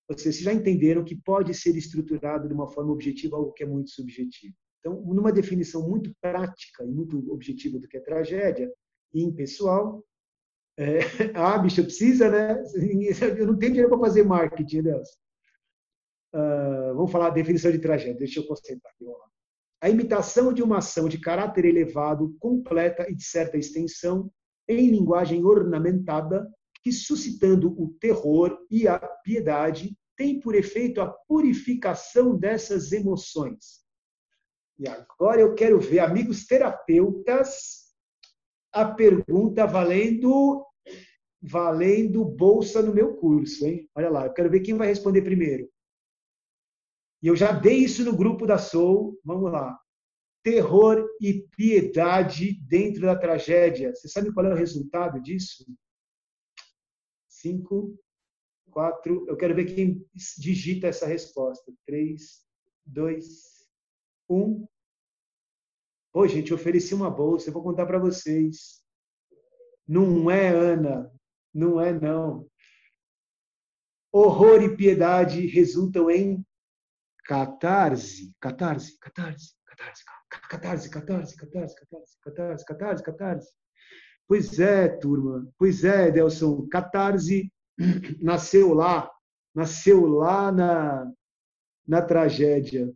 Vocês 0.09 0.41
já 0.41 0.53
entenderam 0.53 1.05
que 1.05 1.15
pode 1.15 1.55
ser 1.55 1.77
estruturado 1.77 2.49
de 2.49 2.55
uma 2.55 2.67
forma 2.67 2.91
objetiva 2.91 3.37
algo 3.37 3.53
que 3.53 3.63
é 3.63 3.67
muito 3.67 3.91
subjetivo. 3.91 4.57
Então, 4.81 5.01
numa 5.03 5.31
definição 5.31 5.89
muito 5.89 6.13
prática 6.21 6.85
e 6.85 6.89
muito 6.89 7.33
objetiva 7.33 7.79
do 7.79 7.87
que 7.87 7.97
é 7.97 8.01
tragédia, 8.01 8.69
e 9.15 9.23
impessoal, 9.23 10.05
é, 10.81 10.99
ah, 11.37 11.59
bicho, 11.59 11.83
precisa, 11.83 12.31
né? 12.31 12.65
Eu 13.39 13.47
não 13.47 13.59
tenho 13.59 13.73
dinheiro 13.73 13.91
para 13.91 13.99
fazer 13.99 14.23
marketing, 14.23 14.83
Deus. 14.83 15.09
Uh, 16.35 16.95
vamos 16.95 17.13
falar 17.13 17.27
a 17.27 17.31
definição 17.31 17.71
de 17.71 17.79
tragédia. 17.79 18.15
Deixa 18.15 18.41
eu 18.41 18.47
concentrar 18.47 18.91
aqui. 18.95 19.05
A 19.83 19.91
imitação 19.91 20.53
de 20.53 20.63
uma 20.63 20.79
ação 20.79 21.09
de 21.09 21.19
caráter 21.19 21.65
elevado, 21.67 22.35
completa 22.39 23.11
e 23.11 23.15
de 23.15 23.25
certa 23.25 23.59
extensão, 23.59 24.31
em 24.69 24.91
linguagem 24.91 25.45
ornamentada, 25.45 26.49
que 26.83 26.93
suscitando 26.93 27.69
o 27.79 27.95
terror 28.01 28.57
e 28.71 28.89
a 28.89 28.99
piedade, 28.99 29.95
tem 30.17 30.41
por 30.41 30.55
efeito 30.55 31.01
a 31.01 31.09
purificação 31.09 32.37
dessas 32.37 32.93
emoções. 32.93 33.81
E 34.79 34.89
agora 34.89 35.41
eu 35.41 35.55
quero 35.55 35.79
ver, 35.79 35.99
amigos 35.99 36.47
terapeutas, 36.47 37.91
a 38.73 38.85
pergunta 38.85 39.67
valendo 39.67 40.65
valendo 41.43 42.25
bolsa 42.25 42.83
no 42.83 42.95
meu 42.95 43.17
curso, 43.17 43.67
hein? 43.67 43.89
Olha 43.95 44.11
lá, 44.11 44.27
eu 44.27 44.33
quero 44.33 44.51
ver 44.51 44.61
quem 44.61 44.75
vai 44.75 44.89
responder 44.89 45.23
primeiro. 45.23 45.71
E 47.23 47.27
eu 47.27 47.37
já 47.37 47.53
dei 47.53 47.79
isso 47.79 48.05
no 48.05 48.17
grupo 48.17 48.47
da 48.47 48.59
Soul. 48.59 49.19
Vamos 49.25 49.51
lá. 49.51 49.79
Terror 50.43 51.07
e 51.21 51.47
piedade 51.57 52.55
dentro 52.67 53.03
da 53.03 53.17
tragédia. 53.17 53.95
Você 53.95 54.09
sabe 54.09 54.33
qual 54.33 54.47
é 54.47 54.53
o 54.53 54.57
resultado 54.57 55.21
disso? 55.21 55.67
Cinco, 57.29 57.99
quatro. 58.71 59.27
Eu 59.29 59.37
quero 59.37 59.55
ver 59.55 59.67
quem 59.67 60.07
digita 60.39 60.87
essa 60.87 61.07
resposta. 61.07 61.73
Três, 61.85 62.43
dois, 62.87 63.69
um. 64.29 64.67
Pô, 66.13 66.27
gente, 66.27 66.51
eu 66.51 66.57
ofereci 66.57 66.95
uma 66.95 67.11
bolsa. 67.11 67.49
Eu 67.49 67.53
vou 67.53 67.63
contar 67.63 67.85
para 67.85 67.99
vocês. 67.99 68.83
Não 69.87 70.31
é, 70.31 70.49
Ana. 70.49 71.13
Não 71.53 71.81
é, 71.81 71.93
não. 71.93 72.49
Horror 74.13 74.63
e 74.63 74.77
piedade 74.77 75.47
resultam 75.47 76.11
em 76.11 76.45
catarse, 77.25 78.35
catarse, 78.41 78.99
catarse, 78.99 79.55
catarse, 79.67 80.05
catarse, 80.49 80.91
catarse, 80.91 81.37
catarse, 81.37 81.37
catarse, 81.37 81.77
catarse, 82.23 82.65
catarse, 82.65 83.03
catarse. 83.05 83.49
Pois 84.27 84.59
é, 84.61 84.89
turma. 84.89 85.49
Pois 85.59 85.85
é, 85.85 86.11
Delson. 86.11 86.69
Catarse 86.69 87.53
nasceu 88.21 88.75
lá, 88.75 89.11
nasceu 89.55 90.07
lá 90.07 90.53
na, 90.53 91.13
na 91.87 92.03
tragédia. 92.03 92.93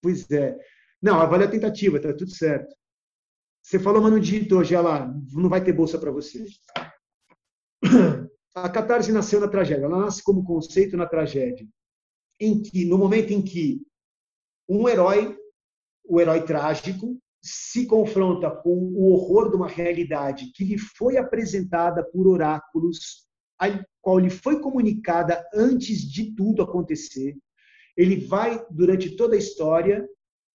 Pois 0.00 0.30
é. 0.30 0.58
Não, 1.00 1.18
vale 1.28 1.44
a 1.44 1.50
tentativa, 1.50 2.00
tá 2.00 2.12
tudo 2.12 2.30
certo. 2.30 2.74
Você 3.62 3.78
falou, 3.78 4.02
mas 4.02 4.12
não 4.12 4.20
digitou, 4.20 4.64
já 4.64 4.80
lá, 4.80 5.12
não 5.32 5.48
vai 5.48 5.62
ter 5.62 5.72
bolsa 5.72 5.98
para 5.98 6.10
você. 6.10 6.44
A 8.54 8.68
catarse 8.68 9.10
nasceu 9.10 9.40
na 9.40 9.48
tragédia, 9.48 9.84
ela 9.84 9.98
nasce 9.98 10.22
como 10.22 10.44
conceito 10.44 10.96
na 10.96 11.06
tragédia, 11.06 11.66
em 12.38 12.60
que 12.60 12.84
no 12.84 12.98
momento 12.98 13.32
em 13.32 13.40
que 13.40 13.80
um 14.68 14.88
herói, 14.88 15.36
o 16.04 16.20
herói 16.20 16.44
trágico, 16.44 17.18
se 17.42 17.86
confronta 17.86 18.50
com 18.50 18.70
o 18.70 19.10
horror 19.12 19.50
de 19.50 19.56
uma 19.56 19.66
realidade 19.66 20.52
que 20.52 20.64
lhe 20.64 20.78
foi 20.78 21.16
apresentada 21.16 22.04
por 22.04 22.28
oráculos, 22.28 23.26
a 23.58 23.84
qual 24.00 24.18
lhe 24.18 24.30
foi 24.30 24.60
comunicada 24.60 25.44
antes 25.54 26.00
de 26.00 26.34
tudo 26.34 26.62
acontecer. 26.62 27.36
Ele 27.96 28.26
vai 28.26 28.64
durante 28.70 29.16
toda 29.16 29.34
a 29.34 29.38
história, 29.38 30.06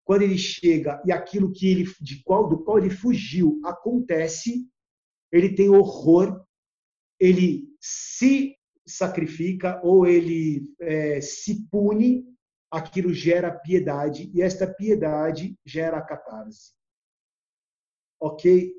quando 0.03 0.21
ele 0.21 0.37
chega 0.37 1.01
e 1.05 1.11
aquilo 1.11 1.51
que 1.51 1.67
ele 1.67 1.85
de 1.99 2.21
qual 2.23 2.47
do 2.47 2.63
qual 2.63 2.77
ele 2.77 2.91
fugiu 2.91 3.59
acontece, 3.63 4.67
ele 5.31 5.55
tem 5.55 5.69
horror 5.69 6.45
ele 7.19 7.67
se 7.79 8.55
sacrifica 8.85 9.79
ou 9.83 10.05
ele 10.05 10.63
é, 10.79 11.19
se 11.21 11.67
pune, 11.69 12.25
aquilo 12.69 13.13
gera 13.13 13.51
piedade 13.51 14.29
e 14.33 14.41
esta 14.41 14.67
piedade 14.67 15.57
gera 15.65 16.01
catarse. 16.01 16.73
Ok? 18.19 18.73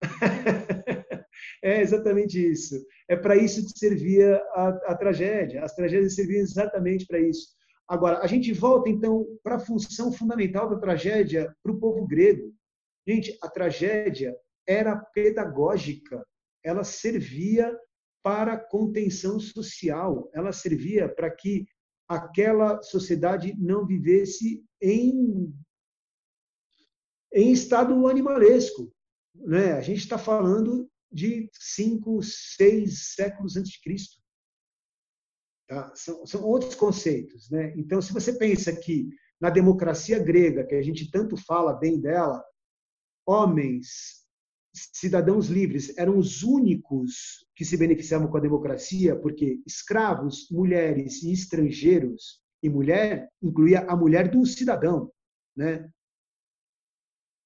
é 1.62 1.80
exatamente 1.80 2.38
isso. 2.38 2.74
É 3.08 3.16
para 3.16 3.36
isso 3.36 3.64
que 3.64 3.78
servia 3.78 4.36
a, 4.52 4.68
a 4.92 4.96
tragédia. 4.96 5.64
As 5.64 5.74
tragédias 5.74 6.14
serviam 6.14 6.42
exatamente 6.42 7.06
para 7.06 7.20
isso. 7.20 7.48
Agora, 7.88 8.18
a 8.18 8.26
gente 8.26 8.52
volta 8.52 8.88
então 8.90 9.26
para 9.42 9.56
a 9.56 9.60
função 9.60 10.12
fundamental 10.12 10.68
da 10.68 10.78
tragédia 10.78 11.54
para 11.62 11.72
o 11.72 11.80
povo 11.80 12.06
grego. 12.06 12.52
Gente, 13.06 13.36
a 13.42 13.48
tragédia 13.48 14.36
era 14.66 14.94
pedagógica 14.96 16.24
ela 16.68 16.84
servia 16.84 17.74
para 18.22 18.58
contenção 18.58 19.40
social, 19.40 20.30
ela 20.34 20.52
servia 20.52 21.08
para 21.08 21.30
que 21.34 21.66
aquela 22.06 22.82
sociedade 22.82 23.54
não 23.58 23.86
vivesse 23.86 24.62
em, 24.82 25.50
em 27.32 27.52
estado 27.52 28.06
animalesco. 28.06 28.92
Né? 29.34 29.72
A 29.72 29.80
gente 29.80 30.00
está 30.00 30.18
falando 30.18 30.90
de 31.10 31.48
cinco, 31.54 32.22
seis 32.22 33.14
séculos 33.14 33.56
antes 33.56 33.72
de 33.72 33.80
Cristo. 33.80 34.18
Tá? 35.66 35.90
São, 35.94 36.26
são 36.26 36.44
outros 36.44 36.74
conceitos. 36.74 37.48
Né? 37.48 37.72
Então, 37.78 38.02
se 38.02 38.12
você 38.12 38.34
pensa 38.34 38.76
que 38.78 39.08
na 39.40 39.48
democracia 39.48 40.18
grega, 40.18 40.66
que 40.66 40.74
a 40.74 40.82
gente 40.82 41.10
tanto 41.10 41.34
fala 41.34 41.72
bem 41.72 41.98
dela, 41.98 42.44
homens 43.26 44.27
cidadãos 44.92 45.48
livres 45.48 45.96
eram 45.96 46.18
os 46.18 46.42
únicos 46.42 47.46
que 47.54 47.64
se 47.64 47.76
beneficiavam 47.76 48.28
com 48.28 48.36
a 48.36 48.40
democracia, 48.40 49.16
porque 49.16 49.60
escravos, 49.66 50.48
mulheres 50.50 51.22
e 51.22 51.32
estrangeiros, 51.32 52.42
e 52.62 52.68
mulher 52.68 53.28
incluía 53.42 53.80
a 53.80 53.96
mulher 53.96 54.30
do 54.30 54.44
cidadão, 54.44 55.10
né? 55.56 55.88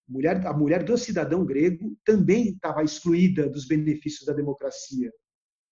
Mulher, 0.08 0.46
a 0.46 0.52
mulher 0.52 0.84
do 0.84 0.98
cidadão 0.98 1.44
grego 1.44 1.96
também 2.04 2.50
estava 2.50 2.82
excluída 2.82 3.48
dos 3.48 3.66
benefícios 3.66 4.26
da 4.26 4.32
democracia. 4.32 5.10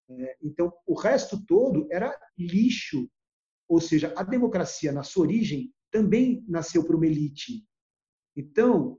Né? 0.09 0.35
Então, 0.43 0.73
o 0.87 0.95
resto 0.95 1.45
todo 1.45 1.87
era 1.91 2.17
lixo. 2.39 3.09
Ou 3.69 3.81
seja, 3.81 4.15
a 4.17 4.23
democracia, 4.23 4.93
na 4.93 5.03
sua 5.03 5.25
origem, 5.25 5.73
também 5.91 6.45
nasceu 6.49 6.85
para 6.85 6.97
uma 6.97 7.07
elite. 7.07 7.67
Então, 8.37 8.99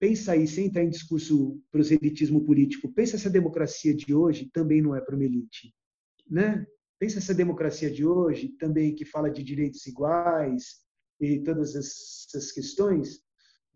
pensa 0.00 0.32
aí, 0.32 0.48
sem 0.48 0.66
entrar 0.66 0.82
em 0.82 0.88
discurso 0.88 1.60
proselitismo 1.70 2.44
político, 2.44 2.90
pensa 2.92 3.18
se 3.18 3.28
a 3.28 3.30
democracia 3.30 3.94
de 3.94 4.14
hoje 4.14 4.50
também 4.52 4.80
não 4.80 4.96
é 4.96 5.00
para 5.00 5.14
uma 5.14 5.24
elite. 5.24 5.74
Né? 6.28 6.66
Pensa 6.98 7.20
se 7.20 7.30
a 7.30 7.34
democracia 7.34 7.90
de 7.90 8.04
hoje 8.04 8.48
também, 8.58 8.94
que 8.94 9.04
fala 9.04 9.30
de 9.30 9.44
direitos 9.44 9.86
iguais 9.86 10.78
e 11.20 11.40
todas 11.40 11.76
essas 11.76 12.50
questões, 12.50 13.20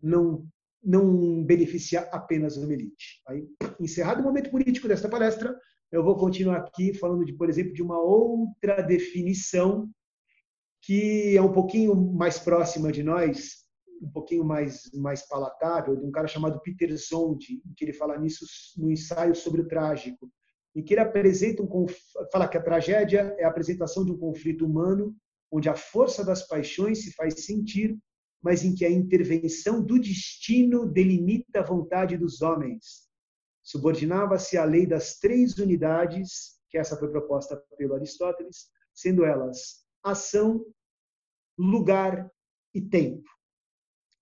não, 0.01 0.47
não 0.83 1.43
beneficia 1.43 2.01
apenas 2.11 2.57
uma 2.57 2.73
elite. 2.73 3.21
Aí, 3.27 3.47
encerrado 3.79 4.21
o 4.21 4.23
momento 4.23 4.49
político 4.49 4.87
desta 4.87 5.07
palestra, 5.07 5.55
eu 5.91 6.03
vou 6.03 6.17
continuar 6.17 6.57
aqui 6.57 6.93
falando, 6.95 7.23
de, 7.23 7.33
por 7.33 7.49
exemplo, 7.49 7.73
de 7.73 7.83
uma 7.83 7.99
outra 8.01 8.81
definição 8.81 9.89
que 10.81 11.37
é 11.37 11.41
um 11.41 11.51
pouquinho 11.51 11.95
mais 11.95 12.37
próxima 12.39 12.91
de 12.91 13.03
nós, 13.03 13.64
um 14.05 14.11
pouquinho 14.11 14.43
mais, 14.43 14.89
mais 14.93 15.27
palatável, 15.27 15.95
de 15.95 16.05
um 16.05 16.11
cara 16.11 16.27
chamado 16.27 16.61
Peter 16.61 16.95
Zonde, 16.95 17.61
que 17.75 17.85
ele 17.85 17.93
fala 17.93 18.17
nisso 18.17 18.45
no 18.77 18.91
ensaio 18.91 19.35
sobre 19.35 19.61
o 19.61 19.67
trágico, 19.67 20.31
em 20.75 20.83
que 20.83 20.93
ele 20.93 21.01
apresenta 21.01 21.63
um 21.63 21.85
fala 22.31 22.47
que 22.47 22.57
a 22.57 22.61
tragédia 22.61 23.35
é 23.39 23.45
a 23.45 23.49
apresentação 23.49 24.05
de 24.05 24.11
um 24.11 24.17
conflito 24.17 24.65
humano 24.65 25.15
onde 25.51 25.69
a 25.69 25.75
força 25.75 26.23
das 26.23 26.47
paixões 26.47 27.03
se 27.03 27.13
faz 27.13 27.45
sentir, 27.45 27.97
mas 28.41 28.63
em 28.63 28.75
que 28.75 28.85
a 28.85 28.91
intervenção 28.91 29.81
do 29.81 29.99
destino 29.99 30.85
delimita 30.85 31.59
a 31.59 31.65
vontade 31.65 32.17
dos 32.17 32.41
homens. 32.41 33.07
Subordinava-se 33.63 34.57
à 34.57 34.65
lei 34.65 34.85
das 34.85 35.17
três 35.17 35.57
unidades, 35.57 36.59
que 36.69 36.77
essa 36.77 36.97
foi 36.97 37.09
proposta 37.09 37.61
pelo 37.77 37.95
Aristóteles, 37.95 38.67
sendo 38.93 39.25
elas 39.25 39.83
ação, 40.03 40.63
lugar 41.57 42.29
e 42.73 42.81
tempo. 42.81 43.34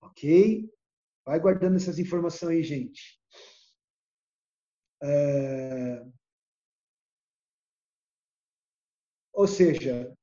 Ok? 0.03 0.69
Vai 1.25 1.39
guardando 1.39 1.77
essas 1.77 1.97
informações 1.99 2.57
aí, 2.57 2.63
gente. 2.63 3.19
É... 5.01 6.05
Ou 9.33 9.47
seja, 9.47 10.15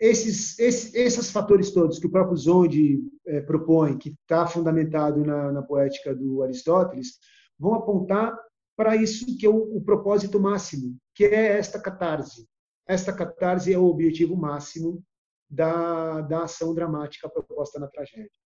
esses, 0.00 0.58
esses, 0.58 0.94
esses 0.94 1.30
fatores 1.30 1.72
todos 1.72 1.98
que 1.98 2.06
o 2.06 2.10
próprio 2.10 2.36
Zonde 2.36 3.00
é, 3.26 3.40
propõe, 3.40 3.98
que 3.98 4.10
está 4.22 4.46
fundamentado 4.46 5.24
na, 5.24 5.52
na, 5.52 5.62
poética 5.62 6.14
do 6.14 6.42
Aristóteles, 6.42 7.18
vão 7.58 7.74
apontar 7.74 8.34
para 8.74 8.96
isso 8.96 9.36
que 9.38 9.44
é 9.44 9.50
o, 9.50 9.76
o 9.76 9.82
propósito 9.82 10.40
máximo, 10.40 10.96
que 11.14 11.24
é 11.24 11.58
esta 11.58 11.78
catarse. 11.78 12.48
Esta 12.88 13.12
catarse 13.12 13.72
é 13.72 13.78
o 13.78 13.84
objetivo 13.84 14.34
máximo 14.36 15.04
da, 15.48 16.22
da 16.22 16.44
ação 16.44 16.74
dramática 16.74 17.28
proposta 17.28 17.78
na 17.78 17.88
tragédia. 17.88 18.39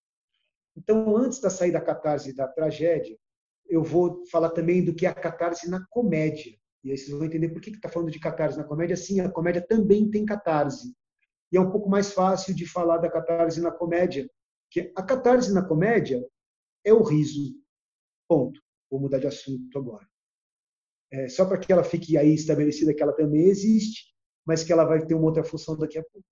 Então, 0.76 1.16
antes 1.16 1.40
da 1.40 1.50
sair 1.50 1.72
da 1.72 1.82
catarse 1.82 2.36
da 2.36 2.48
tragédia, 2.48 3.18
eu 3.68 3.84
vou 3.84 4.26
falar 4.28 4.50
também 4.50 4.84
do 4.84 4.94
que 4.94 5.06
é 5.06 5.10
a 5.10 5.14
catarse 5.14 5.70
na 5.70 5.86
comédia. 5.90 6.58
E 6.84 6.92
aí 6.92 6.98
vocês 6.98 7.12
vão 7.12 7.26
entender 7.26 7.50
por 7.50 7.62
que 7.62 7.70
está 7.70 7.88
falando 7.88 8.12
de 8.12 8.20
catarse 8.20 8.58
na 8.58 8.64
comédia. 8.64 8.98
Sim, 8.98 9.22
a 9.22 9.30
comédia 9.30 9.66
também 9.66 10.10
tem 10.10 10.26
catarse. 10.26 10.94
E 11.52 11.58
é 11.58 11.62
um 11.62 11.72
pouco 11.72 11.90
mais 11.90 12.12
fácil 12.12 12.54
de 12.54 12.66
falar 12.66 12.98
da 12.98 13.10
catarse 13.10 13.62
na 13.62 13.72
comédia. 13.72 14.30
que 14.70 14.92
A 14.96 15.04
catarse 15.04 15.54
na 15.54 15.66
comédia 15.66 16.26
é 16.84 16.94
o 16.94 17.04
riso. 17.04 17.56
Ponto. 18.28 18.60
Vou 18.90 19.00
mudar 19.00 19.20
de 19.20 19.28
assunto 19.28 19.78
agora. 19.78 20.08
É, 21.12 21.30
só 21.30 21.46
para 21.46 21.60
que 21.60 21.72
ela 21.72 21.84
fique 21.84 22.18
aí 22.18 22.34
estabelecida 22.34 22.94
que 22.94 23.02
ela 23.02 23.14
também 23.14 23.46
existe, 23.46 24.14
mas 24.46 24.64
que 24.64 24.74
ela 24.74 24.84
vai 24.84 25.06
ter 25.06 25.14
uma 25.14 25.26
outra 25.26 25.44
função 25.44 25.78
daqui 25.78 25.98
a 25.98 26.04
pouco. 26.04 26.28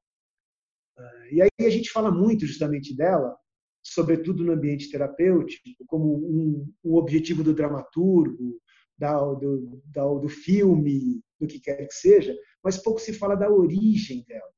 E 1.31 1.41
aí 1.41 1.49
a 1.59 1.69
gente 1.69 1.89
fala 1.91 2.11
muito 2.11 2.45
justamente 2.45 2.95
dela, 2.95 3.37
sobretudo 3.83 4.43
no 4.43 4.53
ambiente 4.53 4.89
terapêutico, 4.89 5.69
como 5.87 6.15
um, 6.15 6.73
um 6.83 6.95
objetivo 6.95 7.43
do 7.43 7.53
dramaturgo, 7.53 8.59
da, 8.97 9.17
do, 9.17 9.81
da, 9.85 10.03
do 10.03 10.29
filme, 10.29 11.21
do 11.39 11.47
que 11.47 11.59
quer 11.59 11.87
que 11.87 11.93
seja, 11.93 12.37
mas 12.63 12.77
pouco 12.77 12.99
se 12.99 13.13
fala 13.13 13.35
da 13.35 13.49
origem 13.49 14.23
dela. 14.27 14.51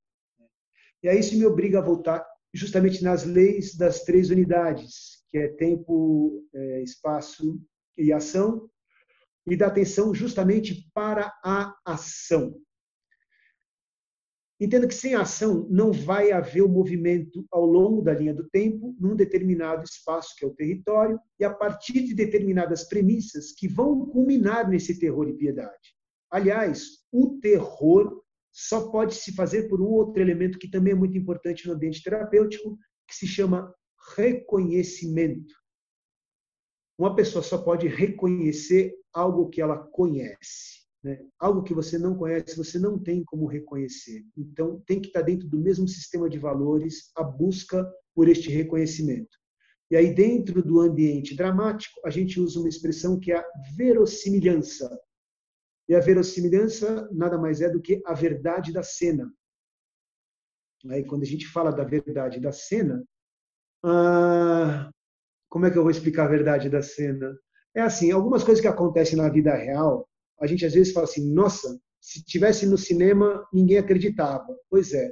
E 1.01 1.09
aí 1.09 1.19
isso 1.19 1.37
me 1.37 1.45
obriga 1.45 1.79
a 1.79 1.81
voltar 1.81 2.25
justamente 2.53 3.03
nas 3.03 3.25
leis 3.25 3.75
das 3.75 4.03
três 4.03 4.29
unidades, 4.29 5.23
que 5.31 5.37
é 5.37 5.47
tempo, 5.47 6.45
é, 6.53 6.83
espaço 6.83 7.59
e 7.97 8.11
ação, 8.11 8.69
e 9.47 9.55
da 9.55 9.67
atenção 9.67 10.13
justamente 10.13 10.89
para 10.93 11.33
a 11.43 11.73
ação. 11.85 12.55
Entenda 14.63 14.87
que 14.87 14.95
sem 14.95 15.13
ação 15.13 15.67
não 15.69 15.91
vai 15.91 16.31
haver 16.31 16.61
o 16.61 16.69
movimento 16.69 17.45
ao 17.51 17.65
longo 17.65 18.01
da 18.01 18.13
linha 18.13 18.33
do 18.33 18.47
tempo, 18.47 18.95
num 18.97 19.13
determinado 19.13 19.83
espaço 19.83 20.33
que 20.37 20.45
é 20.45 20.47
o 20.47 20.55
território, 20.55 21.19
e 21.37 21.43
a 21.43 21.53
partir 21.53 22.01
de 22.05 22.15
determinadas 22.15 22.87
premissas 22.87 23.51
que 23.51 23.67
vão 23.67 24.05
culminar 24.05 24.69
nesse 24.69 24.97
terror 24.97 25.27
e 25.27 25.35
piedade. 25.35 25.93
Aliás, 26.31 27.03
o 27.11 27.41
terror 27.41 28.23
só 28.53 28.89
pode 28.89 29.15
se 29.15 29.35
fazer 29.35 29.67
por 29.67 29.81
um 29.81 29.89
outro 29.89 30.21
elemento 30.21 30.57
que 30.57 30.71
também 30.71 30.93
é 30.93 30.95
muito 30.95 31.17
importante 31.17 31.67
no 31.67 31.73
ambiente 31.73 32.01
terapêutico, 32.01 32.77
que 33.05 33.15
se 33.15 33.27
chama 33.27 33.69
reconhecimento. 34.15 35.53
Uma 36.97 37.13
pessoa 37.17 37.43
só 37.43 37.57
pode 37.57 37.89
reconhecer 37.89 38.93
algo 39.11 39.49
que 39.49 39.61
ela 39.61 39.77
conhece. 39.77 40.82
Né? 41.03 41.19
Algo 41.37 41.63
que 41.63 41.73
você 41.73 41.97
não 41.97 42.15
conhece, 42.15 42.55
você 42.55 42.79
não 42.79 42.97
tem 42.97 43.23
como 43.23 43.45
reconhecer. 43.45 44.23
Então, 44.37 44.81
tem 44.87 45.01
que 45.01 45.07
estar 45.07 45.21
dentro 45.21 45.47
do 45.47 45.59
mesmo 45.59 45.87
sistema 45.87 46.29
de 46.29 46.39
valores 46.39 47.11
a 47.15 47.23
busca 47.23 47.85
por 48.15 48.29
este 48.29 48.49
reconhecimento. 48.49 49.37
E 49.91 49.97
aí, 49.97 50.13
dentro 50.13 50.63
do 50.63 50.79
ambiente 50.79 51.35
dramático, 51.35 51.99
a 52.05 52.09
gente 52.09 52.39
usa 52.39 52.59
uma 52.59 52.69
expressão 52.69 53.19
que 53.19 53.31
é 53.31 53.37
a 53.37 53.45
verossimilhança. 53.75 54.89
E 55.89 55.93
a 55.93 55.99
verossimilhança 55.99 57.09
nada 57.11 57.37
mais 57.37 57.59
é 57.59 57.69
do 57.69 57.81
que 57.81 58.01
a 58.05 58.13
verdade 58.13 58.71
da 58.71 58.81
cena. 58.81 59.31
Aí, 60.89 61.03
quando 61.05 61.23
a 61.23 61.25
gente 61.25 61.47
fala 61.47 61.71
da 61.71 61.83
verdade 61.83 62.39
da 62.39 62.51
cena, 62.51 63.03
ah, 63.83 64.89
como 65.49 65.65
é 65.65 65.71
que 65.71 65.77
eu 65.77 65.83
vou 65.83 65.91
explicar 65.91 66.25
a 66.25 66.29
verdade 66.29 66.69
da 66.69 66.81
cena? 66.81 67.37
É 67.75 67.81
assim, 67.81 68.11
algumas 68.11 68.43
coisas 68.43 68.61
que 68.61 68.67
acontecem 68.67 69.17
na 69.17 69.29
vida 69.29 69.53
real, 69.53 70.07
a 70.43 70.47
gente 70.47 70.65
às 70.65 70.73
vezes 70.73 70.91
fala 70.91 71.05
assim, 71.05 71.33
nossa, 71.33 71.79
se 72.01 72.21
tivesse 72.25 72.65
no 72.65 72.77
cinema, 72.77 73.47
ninguém 73.53 73.77
acreditava. 73.77 74.45
Pois 74.69 74.93
é. 74.93 75.09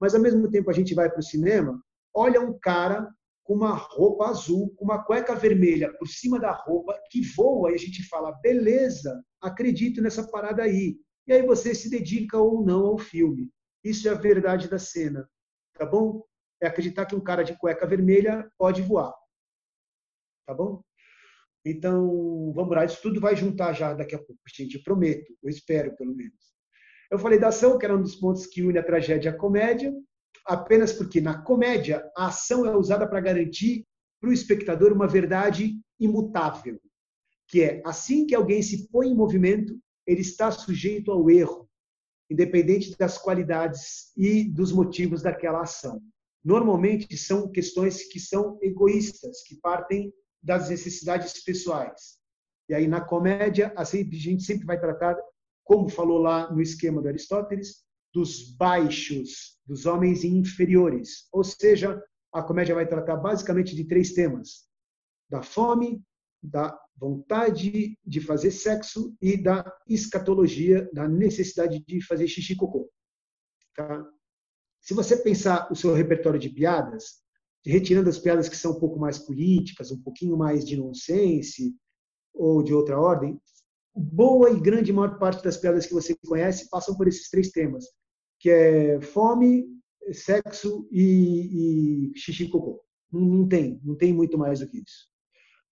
Mas 0.00 0.12
ao 0.12 0.20
mesmo 0.20 0.50
tempo 0.50 0.68
a 0.68 0.72
gente 0.72 0.92
vai 0.92 1.08
para 1.08 1.20
o 1.20 1.22
cinema, 1.22 1.80
olha 2.12 2.40
um 2.40 2.58
cara 2.58 3.08
com 3.44 3.54
uma 3.54 3.74
roupa 3.74 4.26
azul, 4.26 4.74
com 4.74 4.84
uma 4.84 5.04
cueca 5.04 5.36
vermelha 5.36 5.96
por 5.98 6.08
cima 6.08 6.40
da 6.40 6.50
roupa, 6.50 6.98
que 7.10 7.22
voa 7.36 7.70
e 7.70 7.74
a 7.74 7.78
gente 7.78 8.02
fala, 8.08 8.32
beleza, 8.42 9.22
acredito 9.40 10.02
nessa 10.02 10.28
parada 10.28 10.64
aí. 10.64 10.96
E 11.28 11.32
aí 11.32 11.46
você 11.46 11.76
se 11.76 11.88
dedica 11.88 12.36
ou 12.36 12.64
não 12.64 12.86
ao 12.86 12.98
filme. 12.98 13.52
Isso 13.84 14.08
é 14.08 14.10
a 14.10 14.14
verdade 14.14 14.68
da 14.68 14.80
cena, 14.80 15.28
tá 15.74 15.86
bom? 15.86 16.24
É 16.60 16.66
acreditar 16.66 17.06
que 17.06 17.14
um 17.14 17.22
cara 17.22 17.44
de 17.44 17.56
cueca 17.56 17.86
vermelha 17.86 18.50
pode 18.58 18.82
voar. 18.82 19.14
Tá 20.44 20.52
bom? 20.52 20.82
Então, 21.64 22.52
vamos 22.54 22.74
lá, 22.74 22.84
isso 22.84 23.00
tudo 23.00 23.20
vai 23.20 23.36
juntar 23.36 23.72
já 23.72 23.94
daqui 23.94 24.14
a 24.14 24.18
pouco, 24.18 24.40
gente, 24.54 24.76
eu 24.76 24.82
prometo, 24.82 25.32
eu 25.42 25.48
espero 25.48 25.96
pelo 25.96 26.14
menos. 26.14 26.52
Eu 27.10 27.18
falei 27.18 27.38
da 27.38 27.48
ação, 27.48 27.78
que 27.78 27.84
era 27.84 27.96
um 27.96 28.02
dos 28.02 28.16
pontos 28.16 28.46
que 28.46 28.62
une 28.62 28.78
a 28.78 28.82
tragédia 28.82 29.30
a 29.30 29.36
comédia, 29.36 29.94
apenas 30.46 30.92
porque 30.92 31.20
na 31.20 31.42
comédia 31.42 32.04
a 32.16 32.26
ação 32.26 32.66
é 32.66 32.76
usada 32.76 33.06
para 33.06 33.20
garantir 33.20 33.86
para 34.20 34.30
o 34.30 34.32
espectador 34.32 34.92
uma 34.92 35.06
verdade 35.06 35.78
imutável, 36.00 36.80
que 37.48 37.62
é 37.62 37.82
assim 37.84 38.26
que 38.26 38.34
alguém 38.34 38.62
se 38.62 38.88
põe 38.88 39.08
em 39.08 39.14
movimento, 39.14 39.78
ele 40.06 40.20
está 40.20 40.50
sujeito 40.50 41.12
ao 41.12 41.30
erro, 41.30 41.68
independente 42.30 42.96
das 42.96 43.18
qualidades 43.18 44.10
e 44.16 44.44
dos 44.44 44.72
motivos 44.72 45.22
daquela 45.22 45.62
ação. 45.62 46.00
Normalmente 46.44 47.16
são 47.16 47.50
questões 47.50 48.04
que 48.04 48.18
são 48.18 48.58
egoístas, 48.62 49.42
que 49.44 49.56
partem 49.60 50.12
das 50.42 50.68
necessidades 50.68 51.42
pessoais. 51.44 52.18
E 52.68 52.74
aí, 52.74 52.88
na 52.88 53.00
comédia, 53.00 53.72
a 53.76 53.84
gente 53.84 54.42
sempre 54.42 54.66
vai 54.66 54.78
tratar, 54.80 55.16
como 55.64 55.88
falou 55.88 56.18
lá 56.18 56.50
no 56.50 56.60
esquema 56.60 57.00
do 57.00 57.08
Aristóteles, 57.08 57.84
dos 58.12 58.54
baixos, 58.56 59.58
dos 59.66 59.86
homens 59.86 60.24
inferiores. 60.24 61.28
Ou 61.32 61.42
seja, 61.44 62.02
a 62.32 62.42
comédia 62.42 62.74
vai 62.74 62.86
tratar 62.86 63.16
basicamente 63.16 63.74
de 63.74 63.84
três 63.84 64.12
temas: 64.12 64.68
da 65.28 65.42
fome, 65.42 66.02
da 66.42 66.78
vontade 66.96 67.98
de 68.04 68.20
fazer 68.20 68.50
sexo 68.50 69.16
e 69.20 69.36
da 69.36 69.64
escatologia, 69.88 70.88
da 70.92 71.08
necessidade 71.08 71.82
de 71.84 72.04
fazer 72.04 72.28
xixi 72.28 72.54
cocô. 72.56 72.90
Tá? 73.74 74.04
Se 74.80 74.94
você 74.94 75.16
pensar 75.16 75.70
o 75.70 75.76
seu 75.76 75.94
repertório 75.94 76.40
de 76.40 76.50
piadas, 76.50 77.22
retirando 77.64 78.08
as 78.08 78.18
piadas 78.18 78.48
que 78.48 78.56
são 78.56 78.72
um 78.72 78.80
pouco 78.80 78.98
mais 78.98 79.18
políticas, 79.18 79.90
um 79.90 80.02
pouquinho 80.02 80.36
mais 80.36 80.64
de 80.64 80.76
nonsense 80.76 81.74
ou 82.34 82.62
de 82.62 82.74
outra 82.74 82.98
ordem, 82.98 83.40
boa 83.94 84.50
e 84.50 84.60
grande 84.60 84.92
maior 84.92 85.18
parte 85.18 85.44
das 85.44 85.56
piadas 85.56 85.86
que 85.86 85.92
você 85.92 86.16
conhece 86.26 86.68
passam 86.68 86.96
por 86.96 87.06
esses 87.06 87.28
três 87.28 87.50
temas, 87.50 87.84
que 88.40 88.50
é 88.50 89.00
fome, 89.00 89.66
sexo 90.12 90.88
e, 90.90 92.10
e 92.12 92.18
xixi 92.18 92.48
cocô. 92.48 92.82
Não, 93.12 93.20
não 93.20 93.48
tem, 93.48 93.80
não 93.84 93.94
tem 93.94 94.12
muito 94.12 94.38
mais 94.38 94.60
do 94.60 94.68
que 94.68 94.78
isso. 94.78 95.12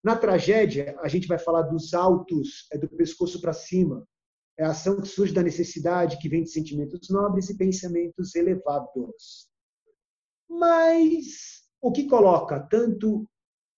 Na 0.02 0.16
tragédia, 0.16 0.96
a 1.00 1.08
gente 1.08 1.26
vai 1.26 1.38
falar 1.38 1.62
dos 1.62 1.92
altos, 1.92 2.66
é 2.72 2.78
do 2.78 2.88
pescoço 2.88 3.40
para 3.40 3.52
cima. 3.52 4.06
É 4.58 4.64
a 4.64 4.70
ação 4.70 5.00
que 5.00 5.08
surge 5.08 5.32
da 5.32 5.42
necessidade, 5.42 6.18
que 6.18 6.28
vem 6.28 6.42
de 6.42 6.50
sentimentos 6.50 7.08
nobres 7.08 7.48
e 7.48 7.56
pensamentos 7.56 8.34
elevados. 8.34 9.48
Mas 10.48 11.59
o 11.80 11.92
que 11.92 12.06
coloca 12.06 12.60
tanto 12.60 13.28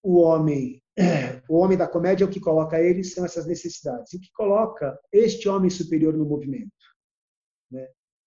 o 0.03 0.20
homem, 0.20 0.82
o 1.48 1.57
homem 1.57 1.78
da 1.78 1.86
comédia, 1.86 2.26
o 2.26 2.30
que 2.30 2.40
coloca 2.40 2.80
ele 2.80 3.05
são 3.05 3.24
essas 3.24 3.46
necessidades. 3.46 4.12
E 4.12 4.16
o 4.16 4.20
que 4.20 4.32
coloca 4.32 4.98
este 5.12 5.48
homem 5.48 5.70
superior 5.70 6.14
no 6.14 6.24
movimento? 6.24 6.72
Né? 7.70 7.86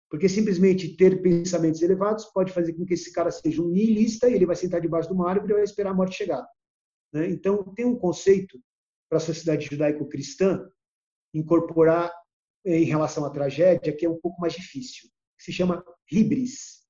Porque 0.09 0.29
simplesmente 0.29 0.95
ter 0.95 1.21
pensamentos 1.21 1.81
elevados 1.81 2.25
pode 2.25 2.53
fazer 2.53 2.73
com 2.73 2.85
que 2.85 2.93
esse 2.93 3.11
cara 3.11 3.31
seja 3.31 3.61
um 3.61 3.69
nihilista, 3.69 4.29
ele 4.29 4.45
vai 4.45 4.55
sentar 4.55 4.79
debaixo 4.79 5.09
de 5.09 5.15
uma 5.15 5.29
árvore 5.29 5.51
e 5.51 5.55
vai 5.55 5.63
esperar 5.63 5.91
a 5.91 5.95
morte 5.95 6.15
chegar. 6.15 6.45
Né? 7.11 7.29
Então, 7.29 7.63
tem 7.75 7.85
um 7.85 7.97
conceito 7.97 8.59
para 9.09 9.17
a 9.17 9.21
sociedade 9.21 9.65
judaico-cristã 9.65 10.67
incorporar 11.33 12.11
em 12.65 12.85
relação 12.85 13.25
à 13.25 13.29
tragédia 13.29 13.95
que 13.95 14.05
é 14.05 14.09
um 14.09 14.19
pouco 14.19 14.39
mais 14.41 14.53
difícil, 14.53 15.09
que 15.37 15.43
se 15.43 15.51
chama 15.51 15.83
hibris. 16.11 16.84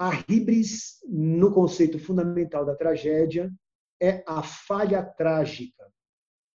A 0.00 0.24
hibris, 0.26 0.98
no 1.06 1.52
conceito 1.52 1.98
fundamental 1.98 2.64
da 2.64 2.74
tragédia, 2.74 3.52
é 4.00 4.24
a 4.26 4.42
falha 4.42 5.04
trágica. 5.04 5.92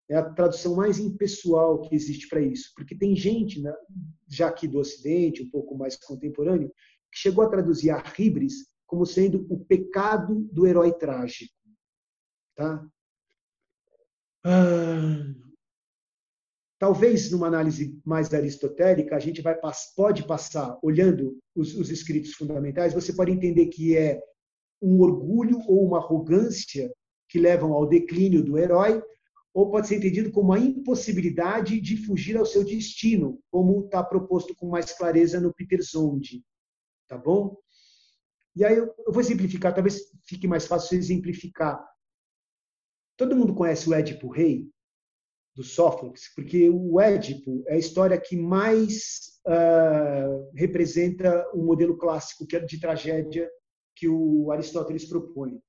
É 0.08 0.16
a 0.16 0.32
tradução 0.32 0.74
mais 0.74 0.98
impessoal 0.98 1.82
que 1.82 1.94
existe 1.94 2.26
para 2.26 2.40
isso, 2.40 2.72
porque 2.74 2.96
tem 2.96 3.14
gente, 3.14 3.60
né, 3.60 3.74
já 4.26 4.48
aqui 4.48 4.66
do 4.66 4.78
Ocidente, 4.78 5.42
um 5.42 5.50
pouco 5.50 5.76
mais 5.76 5.94
contemporâneo, 5.94 6.72
que 7.12 7.18
chegou 7.18 7.44
a 7.44 7.50
traduzir 7.50 7.90
a 7.90 8.02
hibris 8.18 8.66
como 8.86 9.04
sendo 9.04 9.46
o 9.50 9.62
pecado 9.62 10.48
do 10.50 10.66
herói 10.66 10.94
trágico. 10.94 11.54
Tá? 12.56 12.82
Ah, 14.42 15.34
talvez 16.84 17.30
numa 17.30 17.46
análise 17.46 17.98
mais 18.04 18.34
aristotélica 18.34 19.16
a 19.16 19.18
gente 19.18 19.40
vai 19.40 19.58
pode 19.96 20.26
passar 20.26 20.78
olhando 20.82 21.38
os, 21.54 21.74
os 21.74 21.88
escritos 21.88 22.34
fundamentais 22.34 22.92
você 22.92 23.10
pode 23.10 23.32
entender 23.32 23.68
que 23.68 23.96
é 23.96 24.20
um 24.82 25.00
orgulho 25.00 25.62
ou 25.66 25.82
uma 25.82 25.96
arrogância 25.96 26.92
que 27.26 27.38
levam 27.38 27.72
ao 27.72 27.88
declínio 27.88 28.44
do 28.44 28.58
herói 28.58 29.02
ou 29.54 29.70
pode 29.70 29.88
ser 29.88 29.96
entendido 29.96 30.30
como 30.30 30.52
a 30.52 30.58
impossibilidade 30.58 31.80
de 31.80 31.96
fugir 31.96 32.36
ao 32.36 32.44
seu 32.44 32.62
destino 32.62 33.40
como 33.50 33.86
está 33.86 34.04
proposto 34.04 34.54
com 34.54 34.68
mais 34.68 34.92
clareza 34.92 35.40
no 35.40 35.54
Peter 35.54 35.82
Zonde 35.82 36.44
tá 37.08 37.16
bom? 37.16 37.56
E 38.54 38.62
aí 38.62 38.76
eu 38.76 38.94
vou 39.08 39.24
simplificar 39.24 39.72
talvez 39.72 40.02
fique 40.26 40.46
mais 40.46 40.66
fácil 40.66 40.98
exemplificar. 40.98 41.82
Todo 43.16 43.34
mundo 43.34 43.54
conhece 43.54 43.88
o 43.88 43.94
Édipo 43.94 44.28
Rei, 44.28 44.68
do 45.54 45.62
Sófocles, 45.62 46.32
porque 46.34 46.68
o 46.68 47.00
Édipo 47.00 47.62
é 47.68 47.74
a 47.74 47.78
história 47.78 48.20
que 48.20 48.36
mais 48.36 49.40
uh, 49.46 50.50
representa 50.54 51.48
o 51.54 51.62
modelo 51.62 51.96
clássico 51.96 52.44
é 52.52 52.60
de 52.60 52.80
tragédia 52.80 53.48
que 53.94 54.08
o 54.08 54.50
Aristóteles 54.50 55.04
propõe. 55.04 55.60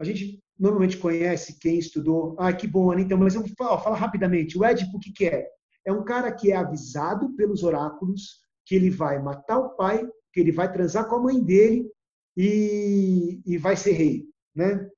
A 0.00 0.04
gente 0.04 0.42
normalmente 0.58 0.96
conhece 0.96 1.58
quem 1.58 1.78
estudou. 1.78 2.34
Ah, 2.38 2.52
que 2.52 2.66
bom, 2.66 2.92
então, 2.98 3.18
mas 3.18 3.34
eu 3.34 3.42
vou 3.42 3.78
falar 3.78 3.96
rapidamente. 3.96 4.56
O 4.56 4.64
Édipo, 4.64 4.96
o 4.96 5.00
que, 5.00 5.12
que 5.12 5.26
é? 5.26 5.46
É 5.86 5.92
um 5.92 6.04
cara 6.04 6.32
que 6.32 6.52
é 6.52 6.56
avisado 6.56 7.34
pelos 7.34 7.62
oráculos 7.62 8.40
que 8.66 8.74
ele 8.74 8.90
vai 8.90 9.20
matar 9.22 9.58
o 9.58 9.76
pai, 9.76 10.06
que 10.32 10.40
ele 10.40 10.52
vai 10.52 10.70
transar 10.72 11.08
com 11.08 11.16
a 11.16 11.22
mãe 11.22 11.42
dele 11.42 11.90
e, 12.36 13.40
e 13.44 13.58
vai 13.58 13.76
ser 13.76 13.92
rei. 13.92 14.24
Né? 14.54 14.88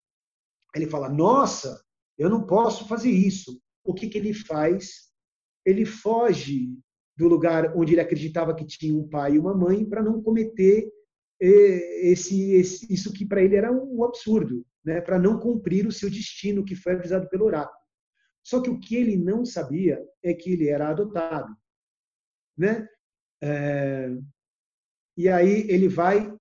Ele 0.74 0.86
fala: 0.86 1.08
Nossa, 1.08 1.82
eu 2.18 2.28
não 2.28 2.46
posso 2.46 2.86
fazer 2.86 3.10
isso. 3.10 3.61
O 3.84 3.94
que, 3.94 4.08
que 4.08 4.18
ele 4.18 4.32
faz? 4.32 5.10
Ele 5.64 5.84
foge 5.84 6.68
do 7.16 7.28
lugar 7.28 7.76
onde 7.76 7.94
ele 7.94 8.00
acreditava 8.00 8.54
que 8.54 8.66
tinha 8.66 8.94
um 8.94 9.08
pai 9.08 9.34
e 9.34 9.38
uma 9.38 9.54
mãe 9.54 9.84
para 9.84 10.02
não 10.02 10.22
cometer 10.22 10.90
eh, 11.40 12.10
esse, 12.10 12.52
esse, 12.52 12.92
isso 12.92 13.12
que 13.12 13.26
para 13.26 13.42
ele 13.42 13.56
era 13.56 13.70
um 13.70 14.04
absurdo, 14.04 14.64
né? 14.84 15.00
para 15.00 15.18
não 15.18 15.38
cumprir 15.38 15.86
o 15.86 15.92
seu 15.92 16.08
destino 16.08 16.64
que 16.64 16.74
foi 16.74 16.94
avisado 16.94 17.28
pelo 17.28 17.44
oráculo. 17.44 17.78
Só 18.44 18.60
que 18.60 18.70
o 18.70 18.78
que 18.78 18.96
ele 18.96 19.16
não 19.16 19.44
sabia 19.44 20.04
é 20.22 20.34
que 20.34 20.52
ele 20.52 20.68
era 20.68 20.88
adotado. 20.88 21.54
Né? 22.56 22.88
É... 23.42 24.10
E 25.16 25.28
aí 25.28 25.68
ele 25.68 25.88
vai, 25.88 26.34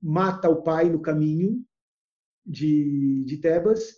mata 0.00 0.48
o 0.48 0.62
pai 0.62 0.88
no 0.88 1.02
caminho 1.02 1.64
de, 2.44 3.24
de 3.24 3.36
Tebas, 3.36 3.94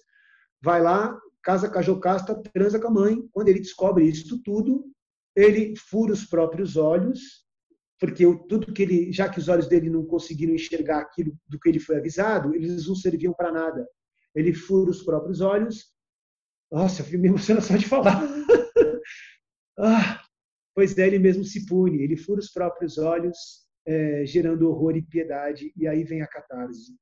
vai 0.61 0.83
lá, 0.83 1.19
casa 1.43 1.69
com 1.71 1.79
a 1.79 1.83
Jocasta, 1.83 2.35
transa 2.53 2.79
com 2.79 2.89
a 2.89 2.93
mãe. 2.93 3.29
Quando 3.33 3.49
ele 3.49 3.61
descobre 3.61 4.05
isso 4.05 4.41
tudo, 4.43 4.85
ele 5.35 5.75
fura 5.77 6.13
os 6.13 6.25
próprios 6.25 6.77
olhos, 6.77 7.45
porque 7.99 8.25
tudo 8.49 8.73
que 8.73 8.83
ele, 8.83 9.13
já 9.13 9.29
que 9.29 9.39
os 9.39 9.49
olhos 9.49 9.69
dele 9.69 9.91
não 9.91 10.05
conseguiram 10.05 10.55
enxergar 10.55 11.01
aquilo 11.01 11.37
do 11.47 11.59
que 11.59 11.69
ele 11.69 11.79
foi 11.79 11.99
avisado, 11.99 12.55
eles 12.55 12.87
não 12.87 12.95
serviam 12.95 13.33
para 13.33 13.53
nada. 13.53 13.87
Ele 14.35 14.53
fura 14.53 14.91
os 14.91 15.03
próprios 15.03 15.41
olhos. 15.41 15.93
Nossa, 16.71 17.03
eu 17.03 17.19
me 17.19 17.29
emociona 17.29 17.61
só 17.61 17.77
de 17.77 17.87
falar. 17.87 18.23
ah, 19.79 20.23
pois 20.75 20.97
é, 20.97 21.07
ele 21.07 21.19
mesmo 21.19 21.45
se 21.45 21.67
pune. 21.67 22.03
Ele 22.03 22.17
fura 22.17 22.41
os 22.41 22.51
próprios 22.51 22.97
olhos, 22.97 23.37
é, 23.87 24.25
gerando 24.25 24.69
horror 24.69 24.97
e 24.97 25.03
piedade, 25.03 25.73
e 25.77 25.87
aí 25.87 26.05
vem 26.05 26.23
a 26.23 26.29
catarse. 26.29 26.95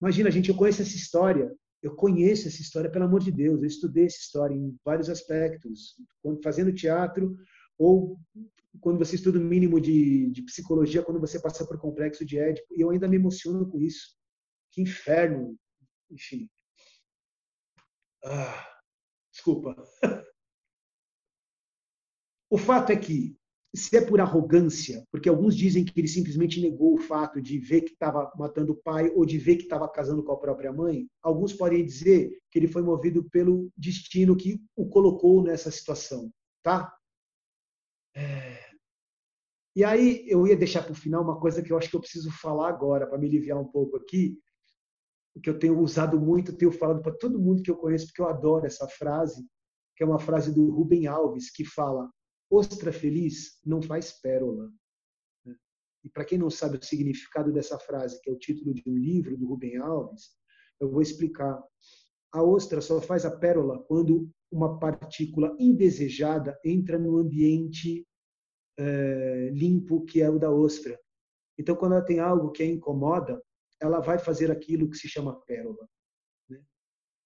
Imagina, 0.00 0.30
gente, 0.30 0.48
eu 0.48 0.56
conheço 0.56 0.82
essa 0.82 0.96
história, 0.96 1.54
eu 1.82 1.94
conheço 1.94 2.48
essa 2.48 2.60
história, 2.60 2.90
pelo 2.90 3.04
amor 3.04 3.20
de 3.20 3.30
Deus, 3.30 3.60
eu 3.60 3.66
estudei 3.66 4.06
essa 4.06 4.18
história 4.18 4.54
em 4.54 4.76
vários 4.84 5.08
aspectos, 5.08 5.94
fazendo 6.42 6.74
teatro 6.74 7.36
ou 7.78 8.18
quando 8.80 8.98
você 8.98 9.16
estuda 9.16 9.38
o 9.38 9.42
mínimo 9.42 9.80
de, 9.80 10.30
de 10.30 10.42
psicologia, 10.42 11.02
quando 11.02 11.20
você 11.20 11.40
passa 11.40 11.66
por 11.66 11.78
complexo 11.78 12.24
de 12.24 12.38
Édipo, 12.38 12.74
e 12.74 12.80
eu 12.80 12.90
ainda 12.90 13.08
me 13.08 13.16
emociono 13.16 13.68
com 13.68 13.80
isso. 13.80 14.16
Que 14.70 14.82
inferno, 14.82 15.56
enfim. 16.10 16.48
Ah, 18.24 18.66
desculpa. 19.32 19.76
O 22.50 22.58
fato 22.58 22.92
é 22.92 22.96
que 22.96 23.36
se 23.74 23.96
é 23.96 24.00
por 24.00 24.20
arrogância, 24.20 25.04
porque 25.10 25.28
alguns 25.28 25.56
dizem 25.56 25.84
que 25.84 25.98
ele 25.98 26.06
simplesmente 26.06 26.60
negou 26.60 26.94
o 26.94 26.98
fato 26.98 27.42
de 27.42 27.58
ver 27.58 27.80
que 27.80 27.92
estava 27.92 28.30
matando 28.36 28.72
o 28.72 28.76
pai 28.76 29.10
ou 29.10 29.26
de 29.26 29.36
ver 29.36 29.56
que 29.56 29.64
estava 29.64 29.88
casando 29.88 30.22
com 30.22 30.32
a 30.32 30.38
própria 30.38 30.72
mãe, 30.72 31.08
alguns 31.20 31.52
podem 31.52 31.84
dizer 31.84 32.30
que 32.50 32.58
ele 32.58 32.68
foi 32.68 32.82
movido 32.82 33.24
pelo 33.30 33.68
destino 33.76 34.36
que 34.36 34.60
o 34.76 34.88
colocou 34.88 35.42
nessa 35.42 35.70
situação, 35.72 36.30
tá? 36.62 36.94
É... 38.14 38.62
E 39.74 39.82
aí 39.82 40.24
eu 40.28 40.46
ia 40.46 40.56
deixar 40.56 40.84
para 40.84 40.92
o 40.92 40.96
final 40.96 41.24
uma 41.24 41.40
coisa 41.40 41.60
que 41.60 41.72
eu 41.72 41.76
acho 41.76 41.90
que 41.90 41.96
eu 41.96 42.00
preciso 42.00 42.30
falar 42.30 42.68
agora 42.68 43.08
para 43.08 43.18
me 43.18 43.26
aliviar 43.26 43.58
um 43.58 43.66
pouco 43.66 43.96
aqui, 43.96 44.38
que 45.42 45.50
eu 45.50 45.58
tenho 45.58 45.80
usado 45.80 46.20
muito, 46.20 46.56
tenho 46.56 46.70
falado 46.70 47.02
para 47.02 47.12
todo 47.12 47.40
mundo 47.40 47.60
que 47.60 47.72
eu 47.72 47.76
conheço 47.76 48.06
porque 48.06 48.22
eu 48.22 48.28
adoro 48.28 48.66
essa 48.66 48.86
frase, 48.86 49.44
que 49.96 50.04
é 50.04 50.06
uma 50.06 50.20
frase 50.20 50.54
do 50.54 50.70
Rubem 50.70 51.08
Alves 51.08 51.50
que 51.50 51.64
fala 51.64 52.08
Ostra 52.54 52.92
feliz 52.92 53.58
não 53.66 53.82
faz 53.82 54.12
pérola. 54.12 54.70
Né? 55.44 55.56
E 56.04 56.08
para 56.08 56.24
quem 56.24 56.38
não 56.38 56.48
sabe 56.48 56.76
o 56.76 56.84
significado 56.84 57.52
dessa 57.52 57.76
frase, 57.80 58.20
que 58.20 58.30
é 58.30 58.32
o 58.32 58.38
título 58.38 58.72
de 58.72 58.82
um 58.86 58.96
livro 58.96 59.36
do 59.36 59.48
Rubem 59.48 59.76
Alves, 59.78 60.30
eu 60.78 60.88
vou 60.88 61.02
explicar. 61.02 61.60
A 62.32 62.42
ostra 62.44 62.80
só 62.80 63.00
faz 63.00 63.24
a 63.24 63.36
pérola 63.36 63.82
quando 63.88 64.30
uma 64.52 64.78
partícula 64.78 65.56
indesejada 65.58 66.56
entra 66.64 66.96
no 66.96 67.18
ambiente 67.18 68.06
é, 68.78 69.50
limpo 69.52 70.04
que 70.04 70.22
é 70.22 70.30
o 70.30 70.38
da 70.38 70.50
ostra. 70.50 70.96
Então, 71.58 71.74
quando 71.74 71.94
ela 71.94 72.04
tem 72.04 72.20
algo 72.20 72.52
que 72.52 72.62
a 72.62 72.66
incomoda, 72.66 73.42
ela 73.80 73.98
vai 73.98 74.18
fazer 74.18 74.50
aquilo 74.52 74.88
que 74.88 74.96
se 74.96 75.08
chama 75.08 75.40
pérola. 75.40 75.88
Né? 76.48 76.62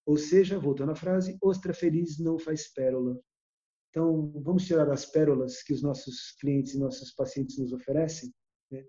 Ou 0.07 0.16
seja, 0.16 0.59
voltando 0.59 0.93
à 0.93 0.95
frase, 0.95 1.37
ostra 1.43 1.74
feliz 1.74 2.18
não 2.18 2.39
faz 2.39 2.72
pérola. 2.72 3.20
Então, 3.91 4.30
vamos 4.43 4.66
tirar 4.66 4.91
as 4.91 5.07
pérolas 5.07 5.62
que 5.62 5.72
os 5.72 5.82
nossos 5.82 6.32
clientes 6.41 6.74
e 6.74 6.78
nossos 6.78 7.12
pacientes 7.12 7.59
nos 7.59 7.72
oferecem. 7.72 8.32
Né? 8.70 8.84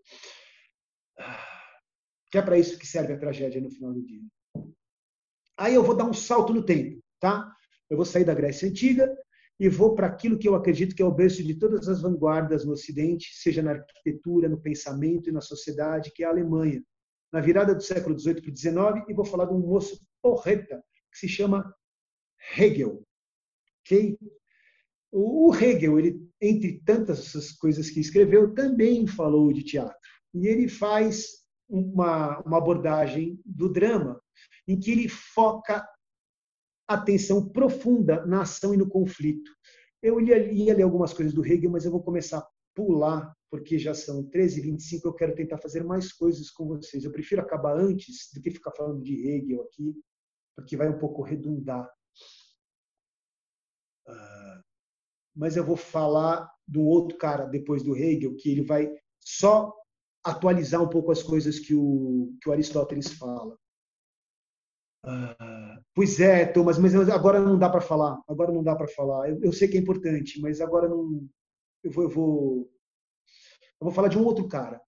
Que 2.31 2.37
é 2.37 2.41
para 2.41 2.57
isso 2.57 2.77
que 2.77 2.85
serve 2.85 3.13
a 3.13 3.19
tragédia 3.19 3.61
no 3.61 3.71
final 3.71 3.93
do 3.93 4.05
dia. 4.05 4.21
Aí 5.57 5.73
eu 5.73 5.83
vou 5.83 5.95
dar 5.95 6.05
um 6.05 6.13
salto 6.13 6.53
no 6.53 6.63
tempo, 6.63 7.01
tá? 7.19 7.53
Eu 7.89 7.97
vou 7.97 8.05
sair 8.05 8.23
da 8.23 8.33
Grécia 8.33 8.69
Antiga 8.69 9.13
e 9.59 9.67
vou 9.67 9.93
para 9.93 10.07
aquilo 10.07 10.37
que 10.37 10.47
eu 10.47 10.55
acredito 10.55 10.95
que 10.95 11.01
é 11.01 11.05
o 11.05 11.13
berço 11.13 11.43
de 11.43 11.55
todas 11.55 11.89
as 11.89 12.01
vanguardas 12.01 12.63
no 12.63 12.71
Ocidente, 12.71 13.33
seja 13.33 13.61
na 13.61 13.71
arquitetura, 13.71 14.47
no 14.47 14.61
pensamento 14.61 15.29
e 15.29 15.33
na 15.33 15.41
sociedade, 15.41 16.11
que 16.13 16.23
é 16.23 16.27
a 16.27 16.29
Alemanha. 16.29 16.81
Na 17.31 17.41
virada 17.41 17.75
do 17.75 17.83
século 17.83 18.17
XVIII 18.17 18.41
para 18.41 18.51
o 18.51 18.55
XIX, 18.55 19.09
e 19.09 19.13
vou 19.13 19.25
falar 19.25 19.45
de 19.45 19.53
um 19.53 19.59
moço 19.59 19.99
porreta 20.21 20.81
que 21.11 21.19
se 21.19 21.27
chama 21.27 21.75
Hegel. 22.57 23.03
Okay? 23.81 24.17
O 25.11 25.53
Hegel, 25.55 25.99
ele, 25.99 26.29
entre 26.41 26.81
tantas 26.85 27.51
coisas 27.53 27.89
que 27.89 27.99
escreveu, 27.99 28.53
também 28.53 29.07
falou 29.07 29.51
de 29.51 29.63
teatro. 29.63 29.97
E 30.33 30.47
ele 30.47 30.67
faz 30.67 31.39
uma, 31.67 32.39
uma 32.41 32.57
abordagem 32.57 33.39
do 33.45 33.71
drama 33.71 34.21
em 34.67 34.79
que 34.79 34.91
ele 34.91 35.07
foca 35.07 35.87
atenção 36.87 37.47
profunda 37.49 38.25
na 38.25 38.41
ação 38.41 38.73
e 38.73 38.77
no 38.77 38.89
conflito. 38.89 39.51
Eu 40.01 40.19
ia, 40.21 40.51
ia 40.51 40.75
ler 40.75 40.83
algumas 40.83 41.13
coisas 41.13 41.33
do 41.33 41.45
Hegel, 41.45 41.71
mas 41.71 41.85
eu 41.85 41.91
vou 41.91 42.01
começar 42.01 42.39
a 42.39 42.49
pular, 42.75 43.35
porque 43.49 43.77
já 43.77 43.93
são 43.93 44.23
13h25, 44.29 45.01
eu 45.03 45.13
quero 45.13 45.35
tentar 45.35 45.57
fazer 45.57 45.83
mais 45.83 46.13
coisas 46.13 46.49
com 46.49 46.67
vocês. 46.67 47.03
Eu 47.03 47.11
prefiro 47.11 47.41
acabar 47.41 47.77
antes 47.77 48.29
do 48.33 48.41
que 48.41 48.51
ficar 48.51 48.71
falando 48.71 49.03
de 49.03 49.27
Hegel 49.27 49.61
aqui, 49.63 49.93
porque 50.55 50.77
vai 50.77 50.89
um 50.89 50.97
pouco 50.97 51.21
redundar. 51.21 51.87
Uh, 54.07 54.68
mas 55.39 55.55
eu 55.55 55.63
vou 55.63 55.77
falar 55.77 56.51
de 56.67 56.77
um 56.77 56.85
outro 56.85 57.17
cara 57.17 57.45
depois 57.45 57.81
do 57.81 57.95
Hegel, 57.95 58.35
que 58.35 58.51
ele 58.51 58.61
vai 58.61 58.93
só 59.21 59.73
atualizar 60.21 60.83
um 60.83 60.89
pouco 60.89 61.13
as 61.13 61.23
coisas 61.23 61.57
que 61.57 61.73
o, 61.73 62.35
que 62.41 62.49
o 62.49 62.51
Aristóteles 62.51 63.13
fala. 63.13 63.57
Ah, 65.01 65.79
pois 65.95 66.19
é, 66.19 66.45
Thomas, 66.45 66.77
mas 66.77 66.93
agora 67.09 67.39
não 67.39 67.57
dá 67.57 67.69
para 67.69 67.79
falar. 67.79 68.21
Agora 68.27 68.51
não 68.51 68.61
dá 68.61 68.75
para 68.75 68.89
falar. 68.89 69.29
Eu, 69.29 69.39
eu, 69.41 69.53
sei 69.53 69.69
que 69.69 69.77
é 69.77 69.79
importante, 69.79 70.41
mas 70.41 70.59
agora 70.59 70.89
não. 70.89 71.25
Eu 71.81 71.91
vou, 71.91 72.03
eu 72.03 72.09
vou, 72.09 72.71
eu 73.79 73.85
vou 73.85 73.91
falar 73.93 74.09
de 74.09 74.17
um 74.17 74.25
outro 74.25 74.45
cara 74.45 74.81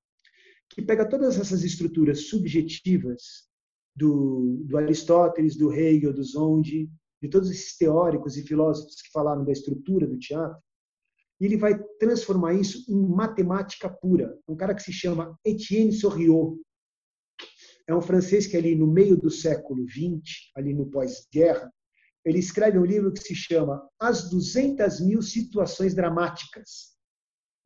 que 0.70 0.82
pega 0.82 1.08
todas 1.08 1.40
essas 1.40 1.64
estruturas 1.64 2.28
subjetivas 2.28 3.50
do, 3.96 4.66
do 4.66 4.78
Aristóteles, 4.78 5.56
do 5.56 5.72
Hegel, 5.72 6.12
do 6.12 6.24
Zondi, 6.24 6.90
de 7.22 7.30
todos 7.30 7.50
esses 7.50 7.78
teóricos 7.78 8.36
e 8.38 8.44
filósofos 8.44 9.02
que 9.02 9.12
falaram 9.12 9.46
da 9.46 9.52
estrutura 9.52 10.08
do 10.08 10.18
teatro, 10.18 10.60
e 11.40 11.46
ele 11.46 11.58
vai 11.58 11.78
transformar 12.00 12.54
isso 12.54 12.86
em 12.92 13.08
matemática 13.08 13.90
pura. 13.90 14.38
Um 14.48 14.56
cara 14.56 14.76
que 14.76 14.84
se 14.84 14.94
chama 14.94 15.38
Etienne 15.46 15.92
Sorriot. 15.92 16.60
É 17.88 17.96
um 17.96 18.02
francês 18.02 18.46
que 18.46 18.56
ali 18.56 18.76
no 18.76 18.86
meio 18.86 19.18
do 19.18 19.30
século 19.30 19.84
XX, 19.90 20.52
ali 20.56 20.74
no 20.74 20.86
pós-guerra, 20.90 21.72
ele 22.24 22.38
escreve 22.38 22.78
um 22.78 22.86
livro 22.86 23.12
que 23.12 23.22
se 23.22 23.34
chama 23.34 23.82
As 24.00 24.30
200 24.30 25.02
Mil 25.02 25.22
Situações 25.22 25.96
Dramáticas. 25.96 26.92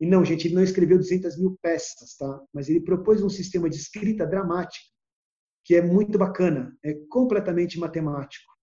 E 0.00 0.06
não, 0.06 0.24
gente, 0.24 0.48
ele 0.48 0.54
não 0.54 0.62
escreveu 0.62 0.98
200 0.98 1.38
mil 1.38 1.58
peças, 1.62 2.16
tá? 2.16 2.42
Mas 2.52 2.68
ele 2.68 2.80
propôs 2.80 3.22
um 3.22 3.28
sistema 3.28 3.68
de 3.68 3.76
escrita 3.76 4.26
dramática 4.26 4.84
que 5.64 5.74
é 5.74 5.82
muito 5.82 6.16
bacana, 6.16 6.74
é 6.84 6.94
completamente 7.10 7.78
matemático. 7.78 8.55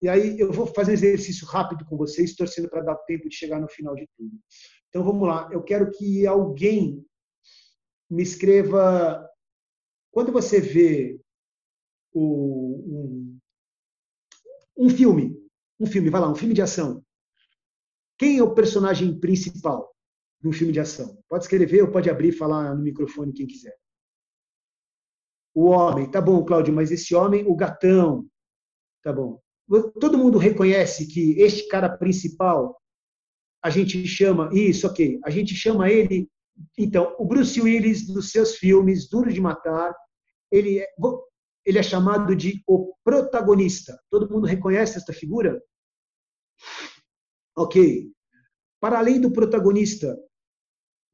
E 0.00 0.08
aí 0.08 0.38
eu 0.38 0.52
vou 0.52 0.66
fazer 0.66 0.92
um 0.92 0.94
exercício 0.94 1.46
rápido 1.46 1.84
com 1.84 1.96
vocês, 1.96 2.36
torcendo 2.36 2.68
para 2.68 2.82
dar 2.82 2.96
tempo 2.98 3.28
de 3.28 3.34
chegar 3.34 3.60
no 3.60 3.68
final 3.68 3.94
de 3.96 4.08
tudo. 4.16 4.38
Então 4.88 5.04
vamos 5.04 5.26
lá, 5.26 5.48
eu 5.52 5.62
quero 5.62 5.90
que 5.90 6.26
alguém 6.26 7.04
me 8.08 8.22
escreva. 8.22 9.28
Quando 10.12 10.32
você 10.32 10.60
vê 10.60 11.20
o, 12.12 12.80
um, 12.86 13.38
um 14.76 14.88
filme, 14.88 15.36
um 15.80 15.86
filme, 15.86 16.10
vai 16.10 16.20
lá, 16.20 16.30
um 16.30 16.36
filme 16.36 16.54
de 16.54 16.62
ação. 16.62 17.04
Quem 18.16 18.38
é 18.38 18.42
o 18.42 18.54
personagem 18.54 19.18
principal 19.18 19.94
de 20.40 20.48
um 20.48 20.52
filme 20.52 20.72
de 20.72 20.80
ação? 20.80 21.20
Pode 21.28 21.44
escrever 21.44 21.82
ou 21.82 21.90
pode 21.90 22.08
abrir 22.08 22.28
e 22.28 22.36
falar 22.36 22.74
no 22.74 22.82
microfone 22.82 23.32
quem 23.32 23.46
quiser. 23.46 23.76
O 25.54 25.66
homem, 25.66 26.08
tá 26.08 26.20
bom, 26.20 26.44
Cláudio, 26.44 26.72
mas 26.72 26.92
esse 26.92 27.14
homem, 27.16 27.44
o 27.46 27.56
gatão, 27.56 28.28
tá 29.02 29.12
bom 29.12 29.40
todo 30.00 30.18
mundo 30.18 30.38
reconhece 30.38 31.06
que 31.06 31.40
este 31.40 31.68
cara 31.68 31.88
principal, 31.88 32.80
a 33.62 33.70
gente 33.70 34.06
chama, 34.06 34.50
isso, 34.52 34.86
ok, 34.86 35.18
a 35.24 35.30
gente 35.30 35.54
chama 35.54 35.90
ele, 35.90 36.28
então, 36.76 37.14
o 37.18 37.24
Bruce 37.24 37.60
Willis 37.60 38.06
dos 38.06 38.30
seus 38.30 38.56
filmes, 38.56 39.08
Duro 39.08 39.32
de 39.32 39.40
Matar, 39.40 39.94
ele 40.50 40.80
é, 40.80 40.86
ele 41.64 41.78
é 41.78 41.82
chamado 41.82 42.34
de 42.34 42.62
o 42.66 42.94
protagonista. 43.04 43.98
Todo 44.10 44.30
mundo 44.30 44.46
reconhece 44.46 44.96
esta 44.96 45.12
figura? 45.12 45.62
Ok. 47.56 48.10
Para 48.80 48.98
além 48.98 49.20
do 49.20 49.30
protagonista, 49.30 50.16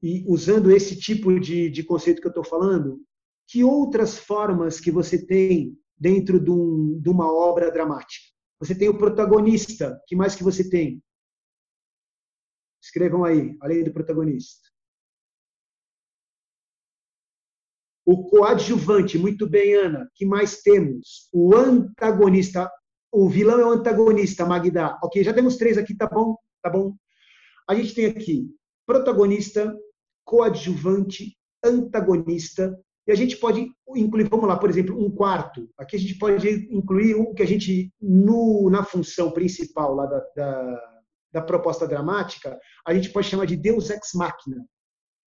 e 0.02 0.22
usando 0.28 0.70
esse 0.70 0.98
tipo 0.98 1.40
de, 1.40 1.70
de 1.70 1.82
conceito 1.82 2.20
que 2.20 2.26
eu 2.26 2.30
estou 2.30 2.44
falando, 2.44 3.02
que 3.48 3.64
outras 3.64 4.18
formas 4.18 4.78
que 4.78 4.90
você 4.90 5.24
tem 5.24 5.78
dentro 5.96 6.38
de, 6.38 6.50
um, 6.50 7.00
de 7.00 7.08
uma 7.08 7.32
obra 7.32 7.70
dramática? 7.70 8.23
Você 8.64 8.74
tem 8.74 8.88
o 8.88 8.96
protagonista. 8.96 10.00
que 10.06 10.16
mais 10.16 10.34
que 10.34 10.42
você 10.42 10.68
tem? 10.70 11.02
Escrevam 12.82 13.22
aí, 13.22 13.56
além 13.60 13.84
do 13.84 13.92
protagonista. 13.92 14.66
O 18.06 18.24
coadjuvante, 18.30 19.18
muito 19.18 19.46
bem, 19.46 19.74
Ana. 19.74 20.10
que 20.14 20.24
mais 20.24 20.62
temos? 20.62 21.28
O 21.30 21.54
antagonista. 21.54 22.70
O 23.12 23.28
vilão 23.28 23.60
é 23.60 23.66
o 23.66 23.70
antagonista, 23.70 24.46
Magda. 24.46 24.98
Ok, 25.02 25.22
já 25.22 25.34
temos 25.34 25.58
três 25.58 25.76
aqui, 25.76 25.94
tá 25.94 26.06
bom? 26.06 26.36
Tá 26.62 26.70
bom. 26.70 26.96
A 27.68 27.74
gente 27.74 27.94
tem 27.94 28.06
aqui 28.06 28.48
protagonista, 28.86 29.74
coadjuvante, 30.24 31.36
antagonista 31.62 32.78
e 33.06 33.12
a 33.12 33.14
gente 33.14 33.36
pode 33.36 33.70
incluir, 33.94 34.28
vamos 34.28 34.48
lá, 34.48 34.56
por 34.56 34.70
exemplo, 34.70 34.98
um 34.98 35.10
quarto. 35.10 35.68
Aqui 35.76 35.96
a 35.96 35.98
gente 35.98 36.18
pode 36.18 36.48
incluir 36.74 37.14
o 37.14 37.34
que 37.34 37.42
a 37.42 37.46
gente, 37.46 37.92
no, 38.00 38.70
na 38.70 38.82
função 38.82 39.30
principal 39.30 39.94
lá 39.94 40.06
da, 40.06 40.20
da, 40.34 40.80
da 41.32 41.42
proposta 41.42 41.86
dramática, 41.86 42.58
a 42.86 42.94
gente 42.94 43.10
pode 43.10 43.28
chamar 43.28 43.46
de 43.46 43.56
Deus 43.56 43.90
ex 43.90 44.12
machina, 44.14 44.64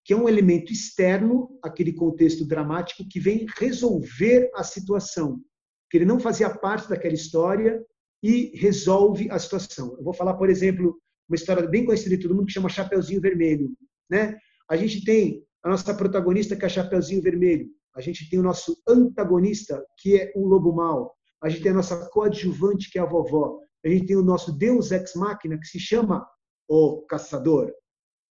que 0.04 0.12
é 0.12 0.16
um 0.16 0.28
elemento 0.28 0.72
externo 0.72 1.56
àquele 1.62 1.92
contexto 1.92 2.44
dramático 2.44 3.06
que 3.08 3.20
vem 3.20 3.46
resolver 3.56 4.50
a 4.56 4.64
situação, 4.64 5.40
que 5.88 5.98
ele 5.98 6.04
não 6.04 6.18
fazia 6.18 6.50
parte 6.50 6.88
daquela 6.88 7.14
história 7.14 7.80
e 8.20 8.50
resolve 8.56 9.30
a 9.30 9.38
situação. 9.38 9.94
Eu 9.96 10.02
vou 10.02 10.12
falar, 10.12 10.34
por 10.34 10.50
exemplo, 10.50 10.98
uma 11.28 11.36
história 11.36 11.64
bem 11.68 11.84
conhecida 11.84 12.16
de 12.16 12.22
todo 12.22 12.34
mundo 12.34 12.46
que 12.46 12.52
chama 12.52 12.68
Chapeuzinho 12.68 13.20
Vermelho, 13.20 13.70
né? 14.10 14.36
A 14.68 14.76
gente 14.76 15.04
tem 15.04 15.44
a 15.64 15.68
nossa 15.68 15.94
protagonista, 15.94 16.56
que 16.56 16.64
é 16.64 16.66
a 16.66 16.70
Chapeuzinho 16.70 17.22
Vermelho. 17.22 17.68
A 17.94 18.00
gente 18.00 18.28
tem 18.30 18.38
o 18.38 18.42
nosso 18.42 18.80
antagonista, 18.88 19.84
que 19.98 20.16
é 20.16 20.32
o 20.36 20.46
lobo 20.46 20.72
mau. 20.72 21.14
A 21.42 21.48
gente 21.48 21.62
tem 21.62 21.72
a 21.72 21.74
nossa 21.74 22.08
coadjuvante, 22.10 22.90
que 22.90 22.98
é 22.98 23.02
a 23.02 23.06
vovó. 23.06 23.60
A 23.84 23.88
gente 23.88 24.06
tem 24.06 24.16
o 24.16 24.22
nosso 24.22 24.56
Deus 24.56 24.90
ex 24.90 25.14
machina, 25.14 25.58
que 25.58 25.66
se 25.66 25.78
chama 25.78 26.26
o 26.68 27.02
caçador. 27.02 27.72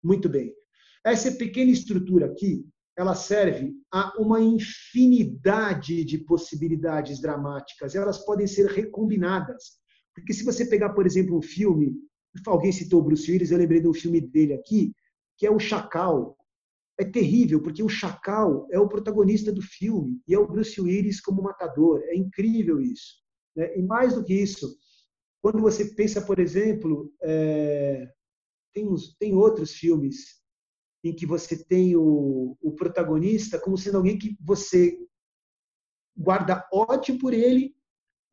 Muito 0.02 0.28
bem. 0.28 0.52
Essa 1.04 1.30
pequena 1.32 1.70
estrutura 1.70 2.26
aqui, 2.26 2.64
ela 2.96 3.14
serve 3.14 3.74
a 3.92 4.12
uma 4.18 4.40
infinidade 4.40 6.04
de 6.04 6.18
possibilidades 6.18 7.20
dramáticas. 7.20 7.94
Elas 7.94 8.24
podem 8.24 8.46
ser 8.46 8.66
recombinadas. 8.66 9.78
Porque 10.14 10.32
se 10.32 10.44
você 10.44 10.64
pegar, 10.64 10.90
por 10.90 11.06
exemplo, 11.06 11.36
um 11.36 11.42
filme, 11.42 11.94
alguém 12.46 12.72
citou 12.72 13.02
Bruce 13.02 13.30
Willis, 13.30 13.50
eu 13.50 13.58
lembrei 13.58 13.80
de 13.80 13.88
um 13.88 13.94
filme 13.94 14.20
dele 14.20 14.54
aqui, 14.54 14.92
que 15.36 15.46
é 15.46 15.50
O 15.50 15.58
Chacal 15.58 16.36
é 16.98 17.04
terrível, 17.04 17.62
porque 17.62 17.82
o 17.82 17.88
Chacal 17.88 18.66
é 18.70 18.78
o 18.78 18.88
protagonista 18.88 19.52
do 19.52 19.60
filme 19.60 20.20
e 20.26 20.34
é 20.34 20.38
o 20.38 20.46
Bruce 20.46 20.80
Willis 20.80 21.20
como 21.20 21.42
matador. 21.42 22.00
É 22.04 22.16
incrível 22.16 22.80
isso. 22.80 23.22
Né? 23.54 23.76
E 23.76 23.82
mais 23.82 24.14
do 24.14 24.24
que 24.24 24.34
isso, 24.34 24.74
quando 25.42 25.60
você 25.60 25.84
pensa, 25.94 26.22
por 26.22 26.38
exemplo, 26.38 27.12
é... 27.22 28.10
tem, 28.72 28.88
uns, 28.88 29.14
tem 29.18 29.34
outros 29.34 29.72
filmes 29.72 30.42
em 31.04 31.14
que 31.14 31.26
você 31.26 31.62
tem 31.64 31.94
o, 31.96 32.56
o 32.60 32.72
protagonista 32.72 33.60
como 33.60 33.76
sendo 33.76 33.98
alguém 33.98 34.18
que 34.18 34.36
você 34.40 34.98
guarda 36.16 36.66
ódio 36.72 37.18
por 37.18 37.34
ele 37.34 37.76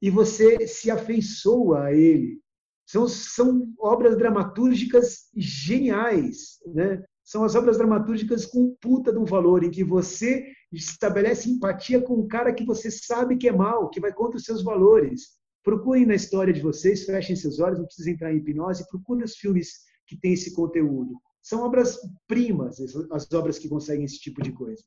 e 0.02 0.10
você 0.10 0.68
se 0.68 0.90
afeiçoa 0.90 1.86
a 1.86 1.94
ele. 1.94 2.42
São, 2.86 3.08
são 3.08 3.74
obras 3.80 4.18
dramatúrgicas 4.18 5.30
geniais, 5.36 6.60
né? 6.68 7.04
São 7.24 7.44
as 7.44 7.56
obras 7.56 7.78
dramatúrgicas 7.78 8.46
com 8.46 8.76
puta 8.82 9.12
de 9.12 9.18
um 9.18 9.26
valor, 9.26 9.64
em 9.64 9.72
que 9.72 9.84
você 9.84 10.52
estabelece 10.72 11.50
empatia 11.50 12.02
com 12.02 12.16
um 12.16 12.28
cara 12.28 12.54
que 12.54 12.66
você 12.66 12.92
sabe 12.92 13.38
que 13.38 13.48
é 13.48 13.52
mal, 13.52 13.90
que 13.90 14.00
vai 14.00 14.12
contra 14.12 14.38
os 14.38 14.44
seus 14.44 14.64
valores. 14.64 15.38
Procurem 15.64 16.06
na 16.06 16.16
história 16.16 16.54
de 16.54 16.62
vocês, 16.62 17.06
fechem 17.06 17.36
seus 17.36 17.60
olhos, 17.60 17.80
não 17.80 17.86
precisa 17.86 18.12
entrar 18.12 18.34
em 18.34 18.38
hipnose, 18.38 18.88
procurem 18.90 19.24
os 19.24 19.38
filmes 19.38 19.84
que 20.06 20.18
têm 20.18 20.34
esse 20.34 20.54
conteúdo. 20.54 21.14
São 21.42 21.62
obras 21.62 21.98
primas, 22.28 22.80
as 23.12 23.32
obras 23.32 23.58
que 23.58 23.70
conseguem 23.70 24.06
esse 24.06 24.20
tipo 24.20 24.42
de 24.42 24.52
coisa. 24.52 24.84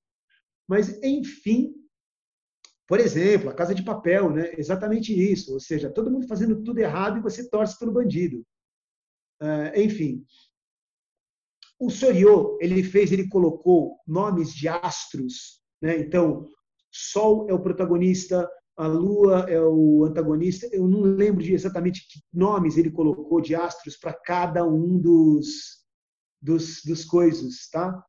Mas, 0.68 1.02
enfim, 1.02 1.74
por 2.86 3.00
exemplo, 3.00 3.50
a 3.50 3.54
Casa 3.54 3.74
de 3.74 3.82
Papel, 3.82 4.30
né? 4.30 4.52
exatamente 4.56 5.12
isso. 5.12 5.52
Ou 5.52 5.60
seja, 5.60 5.90
todo 5.90 6.10
mundo 6.10 6.28
fazendo 6.28 6.62
tudo 6.62 6.78
errado 6.78 7.18
e 7.18 7.22
você 7.22 7.48
torce 7.48 7.78
pelo 7.78 7.92
bandido. 7.92 8.44
Uh, 9.40 9.78
enfim, 9.78 10.24
o 11.78 11.90
Soriot, 11.90 12.56
ele 12.60 12.82
fez, 12.82 13.12
ele 13.12 13.28
colocou 13.28 13.96
nomes 14.06 14.54
de 14.54 14.68
astros, 14.68 15.60
né? 15.80 15.98
Então, 15.98 16.46
Sol 16.90 17.46
é 17.48 17.52
o 17.52 17.60
protagonista, 17.60 18.48
a 18.76 18.86
Lua 18.86 19.46
é 19.48 19.60
o 19.60 20.04
antagonista. 20.04 20.66
Eu 20.72 20.86
não 20.88 21.00
lembro 21.00 21.42
de 21.42 21.52
exatamente 21.52 22.06
que 22.08 22.20
nomes 22.32 22.76
ele 22.76 22.90
colocou 22.90 23.40
de 23.40 23.54
astros 23.54 23.96
para 23.96 24.14
cada 24.14 24.66
um 24.66 24.98
dos, 24.98 25.84
dos, 26.40 26.82
dos 26.84 27.04
coisas, 27.04 27.68
tá? 27.70 28.02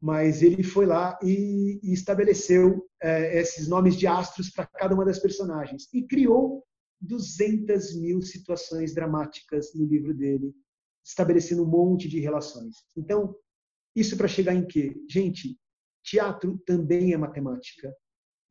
Mas 0.00 0.42
ele 0.42 0.62
foi 0.62 0.86
lá 0.86 1.18
e, 1.22 1.80
e 1.82 1.92
estabeleceu 1.92 2.84
é, 3.00 3.40
esses 3.40 3.68
nomes 3.68 3.96
de 3.96 4.06
astros 4.06 4.50
para 4.50 4.66
cada 4.66 4.94
uma 4.94 5.04
das 5.04 5.18
personagens 5.18 5.88
e 5.92 6.02
criou 6.02 6.64
200 7.00 7.96
mil 8.00 8.22
situações 8.22 8.94
dramáticas 8.94 9.74
no 9.74 9.84
livro 9.86 10.14
dele, 10.14 10.52
estabelecendo 11.04 11.62
um 11.62 11.68
monte 11.68 12.08
de 12.08 12.20
relações. 12.20 12.76
Então, 12.96 13.34
isso 13.94 14.16
para 14.16 14.28
chegar 14.28 14.54
em 14.54 14.66
quê? 14.66 14.94
Gente, 15.08 15.58
teatro 16.02 16.58
também 16.66 17.12
é 17.12 17.16
matemática. 17.16 17.94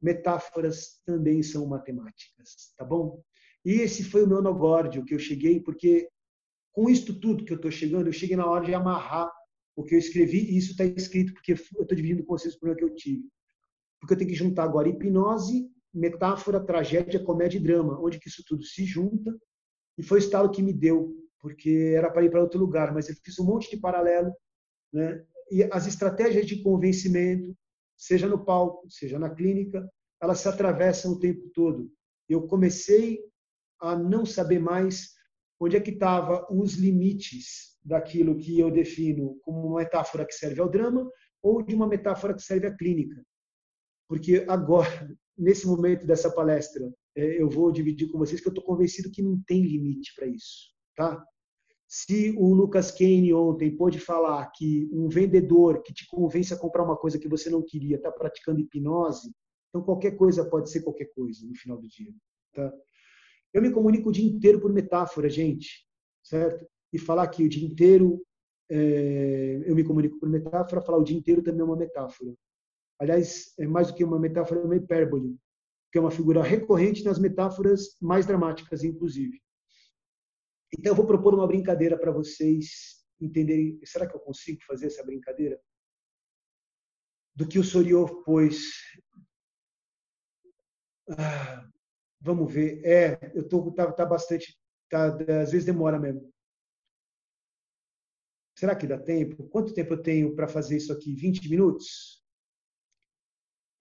Metáforas 0.02 1.00
também 1.06 1.44
são 1.44 1.66
matemáticas, 1.68 2.74
tá 2.78 2.84
bom? 2.84 3.22
E 3.64 3.74
esse 3.74 4.04
foi 4.04 4.24
o 4.24 4.28
meu 4.28 4.42
nogórdio 4.42 5.06
que 5.06 5.14
eu 5.14 5.20
cheguei 5.20 5.60
porque 5.60 6.10
com 6.74 6.90
isto 6.90 7.20
tudo 7.20 7.44
que 7.44 7.52
eu 7.52 7.58
estou 7.58 7.72
chegando, 7.72 8.08
eu 8.08 8.14
cheguei 8.14 8.36
na 8.36 8.46
hora 8.46 8.66
de 8.66 8.74
amarrar 8.74 9.30
o 9.76 9.84
que 9.84 9.96
eu 9.96 10.00
escrevi, 10.00 10.40
e 10.40 10.58
isso 10.58 10.72
está 10.72 10.86
escrito 10.86 11.34
porque 11.34 11.54
eu 11.54 11.56
estou 11.56 11.96
dividindo 11.96 12.24
com 12.24 12.38
vocês 12.38 12.56
o 12.56 12.60
problema 12.60 12.80
que 12.80 12.86
eu 12.86 12.96
tive. 12.96 13.24
Porque 14.00 14.14
eu 14.14 14.18
tenho 14.18 14.30
que 14.30 14.36
juntar 14.36 14.64
agora 14.64 14.90
hipnose, 14.90 15.70
metáfora, 15.94 16.64
tragédia, 16.64 17.24
comédia 17.24 17.58
e 17.58 17.62
drama, 17.62 18.00
onde 18.02 18.20
que 18.20 18.30
isso 18.30 18.44
tudo 18.46 18.64
se 18.64 18.86
junta, 18.86 19.38
e 19.98 20.04
foi 20.04 20.20
o 20.20 20.24
estalo 20.24 20.50
que 20.50 20.62
me 20.62 20.74
deu, 20.74 21.14
porque 21.42 21.94
era 21.96 22.10
para 22.12 22.24
ir 22.24 22.30
para 22.30 22.42
outro 22.42 22.60
lugar, 22.60 22.94
mas 22.94 23.10
eu 23.10 23.16
fiz 23.16 23.40
um 23.40 23.46
monte 23.46 23.70
de 23.70 23.78
paralelo, 23.78 24.32
né? 24.94 25.26
E 25.50 25.64
as 25.72 25.88
estratégias 25.88 26.46
de 26.46 26.62
convencimento, 26.62 27.56
seja 27.98 28.28
no 28.28 28.46
palco, 28.46 28.90
seja 28.90 29.20
na 29.20 29.30
clínica, 29.30 29.86
elas 30.22 30.40
se 30.40 30.48
atravessam 30.48 31.12
o 31.12 31.20
tempo 31.20 31.50
todo. 31.54 31.92
Eu 32.30 32.48
comecei 32.48 33.20
a 33.82 33.98
não 33.98 34.26
saber 34.26 34.60
mais 34.60 35.10
onde 35.60 35.76
é 35.76 35.82
que 35.82 35.92
estavam 35.92 36.46
os 36.50 36.76
limites 36.76 37.78
daquilo 37.84 38.38
que 38.38 38.60
eu 38.60 38.72
defino 38.72 39.38
como 39.42 39.68
uma 39.68 39.80
metáfora 39.80 40.26
que 40.26 40.34
serve 40.34 40.62
ao 40.62 40.70
drama 40.70 41.10
ou 41.42 41.62
de 41.64 41.76
uma 41.76 41.88
metáfora 41.88 42.34
que 42.34 42.42
serve 42.42 42.68
à 42.68 42.76
clínica. 42.76 43.22
Porque 44.08 44.46
agora, 44.48 45.10
nesse 45.38 45.66
momento 45.66 46.06
dessa 46.06 46.32
palestra, 46.32 46.92
é, 47.16 47.42
eu 47.42 47.50
vou 47.50 47.72
dividir 47.72 48.10
com 48.10 48.18
vocês 48.18 48.40
que 48.40 48.48
eu 48.48 48.52
estou 48.52 48.64
convencido 48.64 49.12
que 49.12 49.22
não 49.22 49.42
tem 49.46 49.62
limite 49.64 50.14
para 50.16 50.28
isso, 50.28 50.74
tá? 50.96 51.24
Se 51.94 52.34
o 52.38 52.54
Lucas 52.54 52.90
Kane 52.90 53.34
ontem 53.34 53.76
pôde 53.76 54.00
falar 54.00 54.50
que 54.52 54.90
um 54.94 55.10
vendedor 55.10 55.84
que 55.84 55.94
te 55.94 56.08
convence 56.08 56.54
a 56.54 56.58
comprar 56.58 56.86
uma 56.86 56.96
coisa 56.96 57.20
que 57.20 57.28
você 57.28 57.50
não 57.50 57.62
queria 57.62 57.98
está 57.98 58.10
praticando 58.10 58.62
hipnose, 58.62 59.30
então 59.68 59.84
qualquer 59.84 60.12
coisa 60.12 60.50
pode 60.50 60.72
ser 60.72 60.84
qualquer 60.84 61.12
coisa 61.14 61.46
no 61.46 61.54
final 61.54 61.78
do 61.78 61.90
dia. 61.90 62.14
Tá? 62.54 62.74
Eu 63.54 63.62
me 63.62 63.74
comunico 63.74 64.08
o 64.08 64.12
dia 64.14 64.26
inteiro 64.26 64.62
por 64.62 64.72
metáfora, 64.72 65.30
gente, 65.30 65.86
certo? 66.24 66.66
E 66.94 66.98
falar 66.98 67.28
que 67.28 67.44
o 67.44 67.50
dia 67.50 67.68
inteiro 67.68 68.26
é, 68.70 69.62
eu 69.66 69.76
me 69.76 69.84
comunico 69.84 70.18
por 70.18 70.30
metáfora, 70.30 70.82
falar 70.82 70.98
o 70.98 71.04
dia 71.04 71.18
inteiro 71.18 71.44
também 71.44 71.60
é 71.60 71.66
uma 71.66 71.76
metáfora. 71.76 72.34
Aliás, 73.02 73.54
é 73.60 73.68
mais 73.68 73.88
do 73.88 73.96
que 73.96 74.04
uma 74.06 74.18
metáfora, 74.18 74.62
é 74.62 74.64
uma 74.64 74.78
hipérbole, 74.78 75.36
que 75.92 75.98
é 75.98 76.02
uma 76.02 76.10
figura 76.10 76.42
recorrente 76.42 77.04
nas 77.04 77.20
metáforas 77.20 77.98
mais 78.00 78.26
dramáticas, 78.26 78.82
inclusive. 78.82 79.42
Então, 80.78 80.92
eu 80.92 80.96
vou 80.96 81.06
propor 81.06 81.34
uma 81.34 81.48
brincadeira 81.48 81.98
para 81.98 82.12
vocês 82.12 83.06
entenderem. 83.20 83.80
Será 83.84 84.08
que 84.08 84.16
eu 84.16 84.20
consigo 84.20 84.64
fazer 84.66 84.88
essa 84.88 85.04
brincadeira? 85.04 85.62
Do 87.36 87.48
que 87.48 87.60
o 87.60 87.64
Soriot 87.64 88.24
pôs. 88.24 88.62
Ah, 91.10 91.70
vamos 92.20 92.52
ver. 92.52 92.82
É, 92.86 93.32
eu 93.34 93.48
tô 93.48 93.72
tá, 93.74 93.92
tá 93.92 94.06
bastante. 94.06 94.58
Tá, 94.90 95.08
às 95.42 95.52
vezes 95.52 95.66
demora 95.66 96.00
mesmo. 96.00 96.32
Será 98.58 98.76
que 98.76 98.88
dá 98.88 98.98
tempo? 98.98 99.48
Quanto 99.50 99.74
tempo 99.74 99.94
eu 99.94 100.02
tenho 100.02 100.36
para 100.36 100.48
fazer 100.48 100.78
isso 100.78 100.94
aqui? 100.94 101.16
20 101.16 101.50
minutos? 101.50 102.22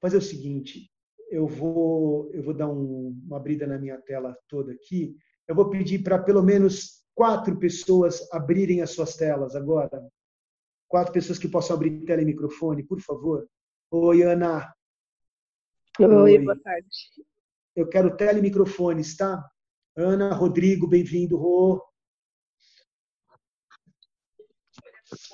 Fazer 0.00 0.16
o 0.16 0.22
seguinte, 0.22 0.90
eu 1.30 1.46
vou 1.46 2.32
eu 2.32 2.42
vou 2.42 2.54
dar 2.54 2.68
um, 2.68 3.10
uma 3.26 3.36
abrida 3.36 3.66
na 3.66 3.78
minha 3.78 4.00
tela 4.00 4.34
toda 4.48 4.72
aqui 4.72 5.14
eu 5.50 5.54
vou 5.56 5.68
pedir 5.68 6.00
para 6.04 6.16
pelo 6.16 6.44
menos 6.44 7.02
quatro 7.12 7.58
pessoas 7.58 8.32
abrirem 8.32 8.82
as 8.82 8.92
suas 8.92 9.16
telas 9.16 9.56
agora. 9.56 10.00
Quatro 10.86 11.12
pessoas 11.12 11.40
que 11.40 11.48
possam 11.48 11.74
abrir 11.74 12.04
tela 12.04 12.22
e 12.22 12.24
microfone, 12.24 12.84
por 12.84 13.00
favor. 13.00 13.48
Oi, 13.90 14.22
Ana. 14.22 14.72
Oi, 15.98 16.06
Oi. 16.06 16.38
boa 16.38 16.56
tarde. 16.56 16.86
Eu 17.74 17.88
quero 17.88 18.16
tela 18.16 18.38
e 18.38 18.42
microfones, 18.42 19.16
tá? 19.16 19.44
Ana, 19.96 20.32
Rodrigo, 20.34 20.86
bem-vindo, 20.86 21.36
Rô. 21.36 21.84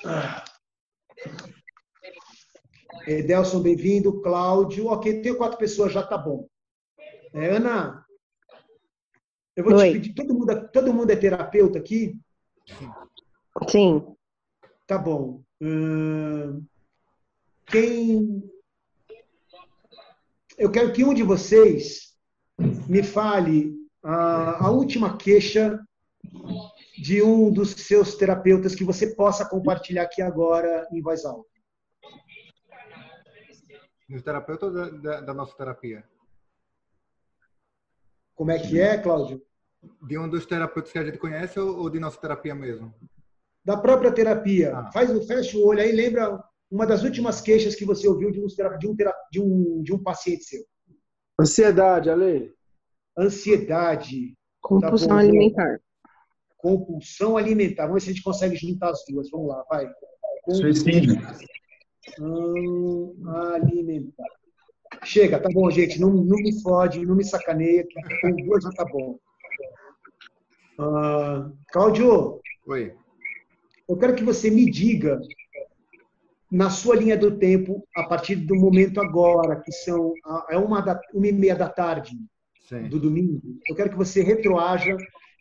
Ah. 0.06 0.44
Edelson, 3.06 3.60
bem-vindo. 3.60 4.22
Cláudio, 4.22 4.86
ok, 4.86 5.20
tenho 5.20 5.36
quatro 5.36 5.58
pessoas, 5.58 5.92
já 5.92 6.02
tá 6.02 6.16
bom. 6.16 6.48
É, 7.34 7.56
Ana, 7.56 8.05
eu 9.56 9.64
vou 9.64 9.74
Oi. 9.74 9.88
te 9.88 9.92
pedir, 9.94 10.14
todo 10.14 10.34
mundo, 10.34 10.52
é, 10.52 10.54
todo 10.68 10.92
mundo 10.92 11.10
é 11.10 11.16
terapeuta 11.16 11.78
aqui? 11.78 12.20
Sim. 13.68 14.04
Tá 14.86 14.98
bom. 14.98 15.42
Hum, 15.60 16.64
quem. 17.66 18.42
Eu 20.58 20.70
quero 20.70 20.92
que 20.92 21.02
um 21.02 21.14
de 21.14 21.22
vocês 21.22 22.14
me 22.86 23.02
fale 23.02 23.74
a, 24.02 24.66
a 24.66 24.70
última 24.70 25.16
queixa 25.16 25.82
de 26.98 27.22
um 27.22 27.50
dos 27.50 27.70
seus 27.70 28.14
terapeutas 28.14 28.74
que 28.74 28.84
você 28.84 29.14
possa 29.14 29.48
compartilhar 29.48 30.02
aqui 30.02 30.20
agora 30.20 30.86
em 30.92 31.00
voz 31.00 31.24
alta. 31.24 31.48
Do 34.08 34.22
terapeuta 34.22 34.66
ou 34.66 34.72
da, 34.72 34.90
da, 34.90 35.20
da 35.22 35.34
nossa 35.34 35.56
terapia? 35.56 36.04
Como 38.34 38.50
é 38.50 38.58
que 38.58 38.78
é, 38.78 38.98
Cláudio? 38.98 39.45
De 40.02 40.18
um 40.18 40.28
dos 40.28 40.46
terapeutas 40.46 40.92
que 40.92 40.98
a 40.98 41.04
gente 41.04 41.18
conhece 41.18 41.58
ou 41.58 41.88
de 41.90 41.98
nossa 41.98 42.20
terapia 42.20 42.54
mesmo? 42.54 42.94
Da 43.64 43.76
própria 43.76 44.12
terapia. 44.12 44.76
Ah. 44.76 44.92
Faz, 44.92 45.26
fecha 45.26 45.58
o 45.58 45.66
olho 45.66 45.80
aí, 45.80 45.92
lembra 45.92 46.42
uma 46.70 46.86
das 46.86 47.02
últimas 47.02 47.40
queixas 47.40 47.74
que 47.74 47.84
você 47.84 48.08
ouviu 48.08 48.30
de 48.30 48.40
um, 48.40 48.46
de 48.46 48.88
um, 48.88 48.96
de 49.30 49.40
um, 49.40 49.82
de 49.82 49.92
um 49.92 50.02
paciente 50.02 50.44
seu. 50.44 50.64
Ansiedade, 51.40 52.10
Ale. 52.10 52.52
Ansiedade. 53.18 54.34
Compulsão 54.60 55.08
tá 55.08 55.18
alimentar. 55.18 55.80
Compulsão 56.56 57.36
alimentar. 57.36 57.86
Vamos 57.86 58.02
ver 58.02 58.06
se 58.06 58.10
a 58.10 58.14
gente 58.14 58.24
consegue 58.24 58.56
juntar 58.56 58.90
as 58.90 59.04
duas. 59.08 59.30
Vamos 59.30 59.48
lá, 59.48 59.64
vai. 59.68 59.88
Suicídio. 60.50 61.14
Alimentar. 63.52 64.26
Chega, 65.04 65.40
tá 65.40 65.48
bom, 65.52 65.70
gente. 65.70 66.00
Não, 66.00 66.10
não 66.10 66.36
me 66.36 66.60
fode, 66.62 67.04
não 67.04 67.14
me 67.14 67.24
sacaneia, 67.24 67.86
que 67.86 68.20
com 68.20 68.36
duas 68.36 68.64
já 68.64 68.70
tá 68.70 68.84
bom. 68.84 69.18
Uh, 70.78 71.56
Cláudio. 71.72 72.40
Oi. 72.66 72.92
Eu 73.88 73.96
quero 73.96 74.14
que 74.14 74.24
você 74.24 74.50
me 74.50 74.70
diga, 74.70 75.18
na 76.50 76.70
sua 76.70 76.96
linha 76.96 77.16
do 77.16 77.38
tempo, 77.38 77.86
a 77.94 78.04
partir 78.04 78.36
do 78.36 78.54
momento 78.54 79.00
agora, 79.00 79.60
que 79.60 79.72
são 79.72 80.12
é 80.50 80.56
uma, 80.56 80.80
da, 80.80 81.00
uma 81.14 81.26
e 81.26 81.32
meia 81.32 81.54
da 81.54 81.68
tarde 81.68 82.16
Sim. 82.68 82.88
do 82.88 82.98
domingo, 82.98 83.40
eu 83.68 83.74
quero 83.76 83.90
que 83.90 83.96
você 83.96 84.22
retroaja 84.22 84.96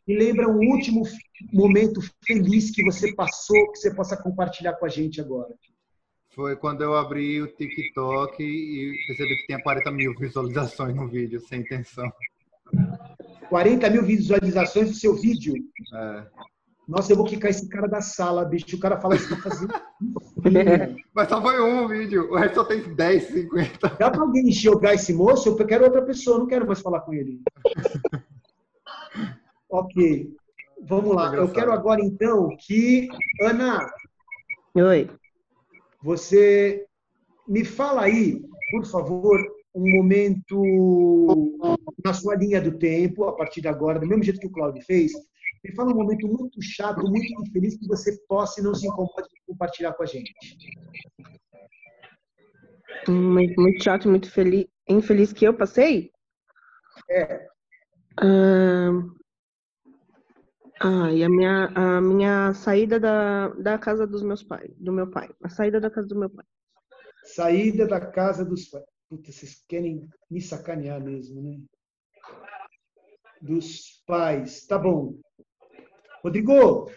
e 0.08 0.16
lembre 0.16 0.46
um 0.46 0.60
último 0.72 1.04
momento 1.52 2.00
feliz 2.26 2.72
que 2.72 2.84
você 2.84 3.14
passou, 3.14 3.72
que 3.72 3.80
você 3.80 3.94
possa 3.94 4.16
compartilhar 4.16 4.74
com 4.74 4.86
a 4.86 4.90
gente 4.90 5.20
agora. 5.20 5.54
Foi 6.30 6.56
quando 6.56 6.84
eu 6.84 6.96
abri 6.96 7.42
o 7.42 7.48
TikTok 7.48 8.44
e 8.44 8.94
percebi 9.08 9.38
que 9.38 9.46
tinha 9.48 9.62
40 9.62 9.92
mil 9.92 10.14
visualizações 10.16 10.94
no 10.96 11.08
vídeo, 11.08 11.40
sem 11.40 11.62
intenção. 11.62 12.12
40 13.50 13.89
mil 13.89 14.04
visualizações 14.04 14.89
do 14.89 14.96
seu 14.96 15.16
vídeo. 15.16 15.54
É. 15.93 16.26
Nossa, 16.88 17.12
eu 17.12 17.18
vou 17.18 17.26
quicar 17.26 17.50
esse 17.50 17.68
cara 17.68 17.88
da 17.88 18.00
sala, 18.00 18.46
bicho. 18.46 18.76
O 18.76 18.80
cara 18.80 19.00
fala 19.00 19.16
assim, 19.16 19.36
fazer. 19.38 19.68
Mas 21.14 21.30
só 21.30 21.41
foi 21.41 21.60
um 21.60 21.88
vídeo, 21.88 22.32
o 22.32 22.36
resto 22.36 22.56
só 22.56 22.64
tem 22.64 22.82
10, 22.82 23.24
50. 23.24 23.89
Dá 24.00 24.12
pra 24.12 24.22
alguém 24.22 24.48
enxergar 24.50 24.93
esse 24.93 25.14
moço? 25.14 25.50
Eu 25.50 25.66
quero 25.66 25.86
outra 25.86 26.04
pessoa, 26.04 26.38
não 26.38 26.48
quero 26.48 26.68
mais 26.68 26.82
falar 26.82 27.02
com 27.02 27.14
ele. 27.14 27.41
ok. 29.70 30.32
Vamos 30.84 31.16
lá. 31.16 31.34
Eu 31.34 31.52
quero 31.52 31.72
agora, 31.72 32.02
então, 32.02 32.56
que. 32.60 33.10
Ana. 33.41 33.91
Oi. 34.76 35.10
Você 36.04 36.86
me 37.48 37.66
fala 37.66 38.04
aí, 38.04 38.43
por 38.70 38.86
favor, 38.86 39.39
um 39.76 39.89
momento 39.89 41.80
na 42.03 42.13
sua 42.13 42.36
linha 42.36 42.61
do 42.61 42.78
tempo, 42.78 43.26
a 43.26 43.36
partir 43.36 43.61
de 43.61 43.67
agora, 43.67 43.99
do 43.99 44.07
mesmo 44.07 44.23
jeito 44.23 44.39
que 44.39 44.47
o 44.47 44.51
Claudio 44.51 44.82
fez. 44.86 45.11
Me 45.63 45.76
fala 45.76 45.91
um 45.91 45.95
momento 45.95 46.28
muito 46.28 46.61
chato, 46.61 47.03
muito 47.07 47.41
infeliz 47.41 47.78
que 47.78 47.88
você 47.88 48.17
possa 48.28 48.61
e 48.61 48.63
não 48.63 48.73
se 48.73 48.88
incomode 48.88 49.28
de 49.30 49.41
compartilhar 49.45 49.93
com 49.93 50.03
a 50.03 50.05
gente. 50.05 50.34
Momento 53.07 53.61
muito 53.61 53.84
chato, 53.84 54.09
muito 54.09 54.32
feliz, 54.32 54.65
infeliz 54.88 55.34
que 55.34 55.45
eu 55.45 55.53
passei? 55.53 56.11
É. 57.09 57.47
Ah, 58.17 58.91
ah, 60.82 61.11
e 61.11 61.23
a 61.23 61.30
minha, 61.30 61.65
a 61.76 62.01
minha 62.01 62.53
saída 62.53 62.99
da, 62.99 63.49
da 63.49 63.78
casa 63.78 64.07
dos 64.07 64.23
meus 64.23 64.41
pais, 64.41 64.73
do 64.78 64.93
meu 64.93 65.09
pai. 65.09 65.30
A 65.43 65.49
saída 65.49 65.82
da 65.82 65.89
casa 65.89 66.07
do 66.07 66.17
meu 66.17 66.30
pai. 66.30 66.45
Saída 67.23 67.88
da 67.88 67.99
casa 67.99 68.45
dos 68.45 68.65
pais. 68.65 68.95
Puta, 69.10 69.32
vocês 69.32 69.64
querem 69.68 70.10
me 70.30 70.41
sacanear 70.41 71.01
mesmo, 71.01 71.41
né? 71.41 71.60
Dos 73.41 74.03
pais. 74.08 74.66
Tá 74.66 74.80
bom. 74.80 75.20
Rodrigo, 76.24 76.89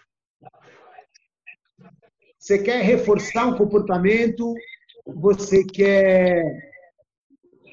você 2.38 2.62
quer 2.62 2.82
reforçar 2.82 3.46
um 3.46 3.58
comportamento? 3.58 4.54
Você 5.06 5.64
quer 5.64 6.42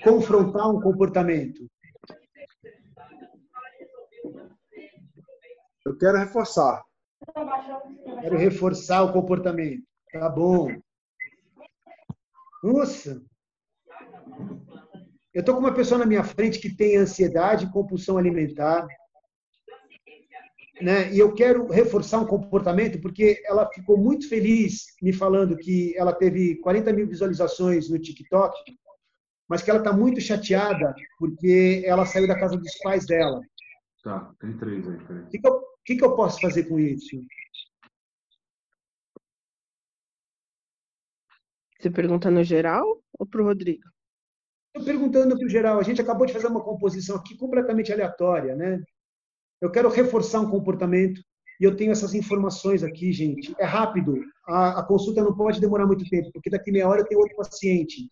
confrontar 0.03 0.69
um 0.69 0.81
comportamento? 0.81 1.65
Eu 5.85 5.97
quero 5.97 6.17
reforçar. 6.17 6.83
Quero 8.21 8.37
reforçar 8.37 9.03
o 9.03 9.13
comportamento. 9.13 9.83
Tá 10.11 10.27
bom. 10.29 10.67
Nossa. 12.61 13.21
Eu 15.35 15.41
estou 15.41 15.53
com 15.53 15.59
uma 15.59 15.73
pessoa 15.73 15.99
na 15.99 16.05
minha 16.05 16.23
frente 16.23 16.59
que 16.59 16.73
tem 16.73 16.95
ansiedade, 16.95 17.71
compulsão 17.71 18.17
alimentar. 18.17 18.87
Né? 20.81 21.13
E 21.13 21.19
eu 21.19 21.33
quero 21.33 21.67
reforçar 21.67 22.19
um 22.19 22.25
comportamento 22.25 23.01
porque 23.01 23.41
ela 23.45 23.69
ficou 23.73 23.97
muito 23.97 24.29
feliz 24.29 24.85
me 25.01 25.11
falando 25.11 25.57
que 25.57 25.93
ela 25.97 26.13
teve 26.13 26.55
40 26.57 26.93
mil 26.93 27.07
visualizações 27.07 27.89
no 27.89 27.99
TikTok, 27.99 28.55
mas 29.47 29.61
que 29.61 29.69
ela 29.69 29.79
está 29.79 29.91
muito 29.91 30.21
chateada 30.21 30.93
porque 31.19 31.83
ela 31.85 32.05
saiu 32.05 32.27
da 32.27 32.39
casa 32.39 32.57
dos 32.57 32.77
pais 32.79 33.05
dela. 33.05 33.41
Tá, 34.03 34.33
tem 34.39 34.57
três 34.57 34.87
aí. 34.87 34.95
O 34.95 35.27
que, 35.27 35.39
que, 35.39 35.47
eu, 35.47 35.61
que, 35.85 35.95
que 35.97 36.03
eu 36.05 36.15
posso 36.15 36.39
fazer 36.39 36.63
com 36.63 36.79
isso? 36.79 37.19
Você 41.79 41.89
pergunta 41.89 42.31
no 42.31 42.43
geral 42.43 43.01
ou 43.19 43.25
para 43.25 43.41
o 43.41 43.45
Rodrigo? 43.45 43.94
Estou 44.75 44.83
perguntando 44.83 45.37
para 45.37 45.45
o 45.45 45.49
geral. 45.49 45.79
A 45.79 45.83
gente 45.83 46.01
acabou 46.01 46.25
de 46.25 46.33
fazer 46.33 46.47
uma 46.47 46.61
composição 46.61 47.15
aqui 47.15 47.37
completamente 47.37 47.93
aleatória, 47.93 48.55
né? 48.55 48.83
Eu 49.61 49.71
quero 49.71 49.87
reforçar 49.87 50.41
um 50.41 50.49
comportamento 50.49 51.21
e 51.61 51.63
eu 51.63 51.77
tenho 51.77 51.93
essas 51.93 52.13
informações 52.13 52.83
aqui, 52.83 53.13
gente. 53.13 53.55
É 53.57 53.63
rápido. 53.63 54.21
A, 54.45 54.81
a 54.81 54.83
consulta 54.83 55.23
não 55.23 55.33
pode 55.33 55.61
demorar 55.61 55.87
muito 55.87 56.03
tempo, 56.09 56.29
porque 56.33 56.49
daqui 56.49 56.73
meia 56.73 56.89
hora 56.89 56.99
eu 57.01 57.05
tenho 57.05 57.21
outro 57.21 57.37
paciente. 57.37 58.09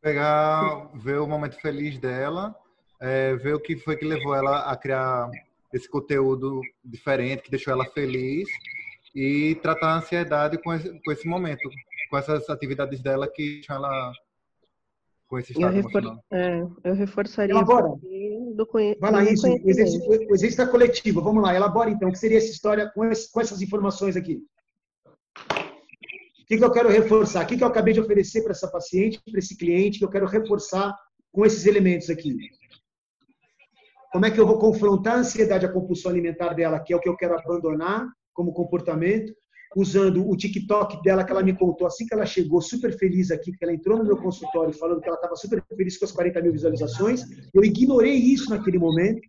Pegar, 0.00 0.92
ver 0.94 1.18
o 1.18 1.26
momento 1.26 1.60
feliz 1.60 1.98
dela, 1.98 2.54
é, 3.00 3.34
ver 3.34 3.56
o 3.56 3.60
que 3.60 3.76
foi 3.76 3.96
que 3.96 4.04
levou 4.04 4.36
ela 4.36 4.70
a 4.70 4.76
criar 4.76 5.28
esse 5.74 5.90
conteúdo 5.90 6.60
diferente, 6.84 7.42
que 7.42 7.50
deixou 7.50 7.72
ela 7.72 7.84
feliz, 7.86 8.48
e 9.12 9.56
tratar 9.56 9.88
a 9.88 9.96
ansiedade 9.96 10.56
com 10.62 10.72
esse, 10.72 10.88
com 11.02 11.10
esse 11.10 11.26
momento, 11.26 11.68
com 12.08 12.16
essas 12.16 12.48
atividades 12.48 13.02
dela 13.02 13.26
que 13.28 13.56
deixam 13.56 13.74
ela 13.74 14.12
com 15.28 15.38
esse 15.38 15.52
estado 15.52 15.76
eu, 15.76 15.82
refor 15.82 16.02
emocional. 16.02 16.24
é, 16.32 16.66
eu 16.84 16.94
reforçaria 16.94 17.52
Elabora. 17.52 17.94
do 18.54 18.66
conhe 18.66 18.96
Vai 18.98 19.12
lá, 19.12 19.24
isso. 19.24 19.46
O 19.46 19.70
exercício, 19.70 20.08
o 20.08 20.34
exercício 20.34 20.64
da 20.64 20.70
coletiva. 20.70 21.20
Vamos 21.20 21.42
lá, 21.42 21.54
elabora 21.54 21.90
então. 21.90 22.08
O 22.08 22.12
que 22.12 22.18
seria 22.18 22.38
essa 22.38 22.50
história 22.50 22.90
com, 22.94 23.04
esse, 23.04 23.30
com 23.30 23.40
essas 23.40 23.60
informações 23.60 24.16
aqui? 24.16 24.42
O 25.50 26.46
que, 26.48 26.56
que 26.56 26.64
eu 26.64 26.72
quero 26.72 26.88
reforçar? 26.88 27.44
O 27.44 27.46
que, 27.46 27.58
que 27.58 27.62
eu 27.62 27.68
acabei 27.68 27.92
de 27.92 28.00
oferecer 28.00 28.42
para 28.42 28.52
essa 28.52 28.70
paciente, 28.70 29.20
para 29.30 29.38
esse 29.38 29.56
cliente, 29.56 29.98
que 29.98 30.04
eu 30.04 30.10
quero 30.10 30.26
reforçar 30.26 30.96
com 31.30 31.44
esses 31.44 31.66
elementos 31.66 32.08
aqui? 32.08 32.34
Como 34.10 34.24
é 34.24 34.30
que 34.30 34.40
eu 34.40 34.46
vou 34.46 34.58
confrontar 34.58 35.16
a 35.16 35.18
ansiedade, 35.18 35.66
a 35.66 35.72
compulsão 35.72 36.10
alimentar 36.10 36.54
dela, 36.54 36.80
que 36.80 36.94
é 36.94 36.96
o 36.96 37.00
que 37.00 37.08
eu 37.08 37.16
quero 37.16 37.38
abandonar 37.38 38.08
como 38.32 38.54
comportamento, 38.54 39.34
usando 39.78 40.28
o 40.28 40.36
TikTok 40.36 41.00
dela 41.02 41.22
que 41.22 41.30
ela 41.30 41.42
me 41.42 41.56
contou 41.56 41.86
assim 41.86 42.04
que 42.04 42.12
ela 42.12 42.26
chegou 42.26 42.60
super 42.60 42.92
feliz 42.98 43.30
aqui, 43.30 43.52
que 43.52 43.64
ela 43.64 43.72
entrou 43.72 43.96
no 43.96 44.04
meu 44.04 44.16
consultório 44.16 44.72
falando 44.74 45.00
que 45.00 45.06
ela 45.06 45.16
estava 45.16 45.36
super 45.36 45.62
feliz 45.76 45.96
com 45.96 46.04
as 46.04 46.10
40 46.10 46.42
mil 46.42 46.52
visualizações. 46.52 47.22
Eu 47.54 47.62
ignorei 47.62 48.14
isso 48.14 48.50
naquele 48.50 48.76
momento. 48.76 49.20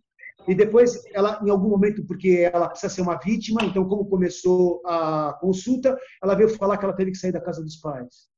E 0.48 0.54
depois, 0.54 1.00
ela, 1.14 1.40
em 1.44 1.50
algum 1.50 1.68
momento, 1.68 2.04
porque 2.04 2.50
ela 2.52 2.68
precisa 2.68 2.92
ser 2.92 3.02
uma 3.02 3.16
vítima, 3.18 3.62
então, 3.62 3.86
como 3.86 4.08
começou 4.08 4.82
a 4.84 5.36
consulta, 5.40 5.96
ela 6.20 6.34
veio 6.34 6.48
falar 6.48 6.78
que 6.78 6.84
ela 6.84 6.96
teve 6.96 7.12
que 7.12 7.18
sair 7.18 7.30
da 7.30 7.40
casa 7.40 7.62
dos 7.62 7.76
pais. 7.76 8.28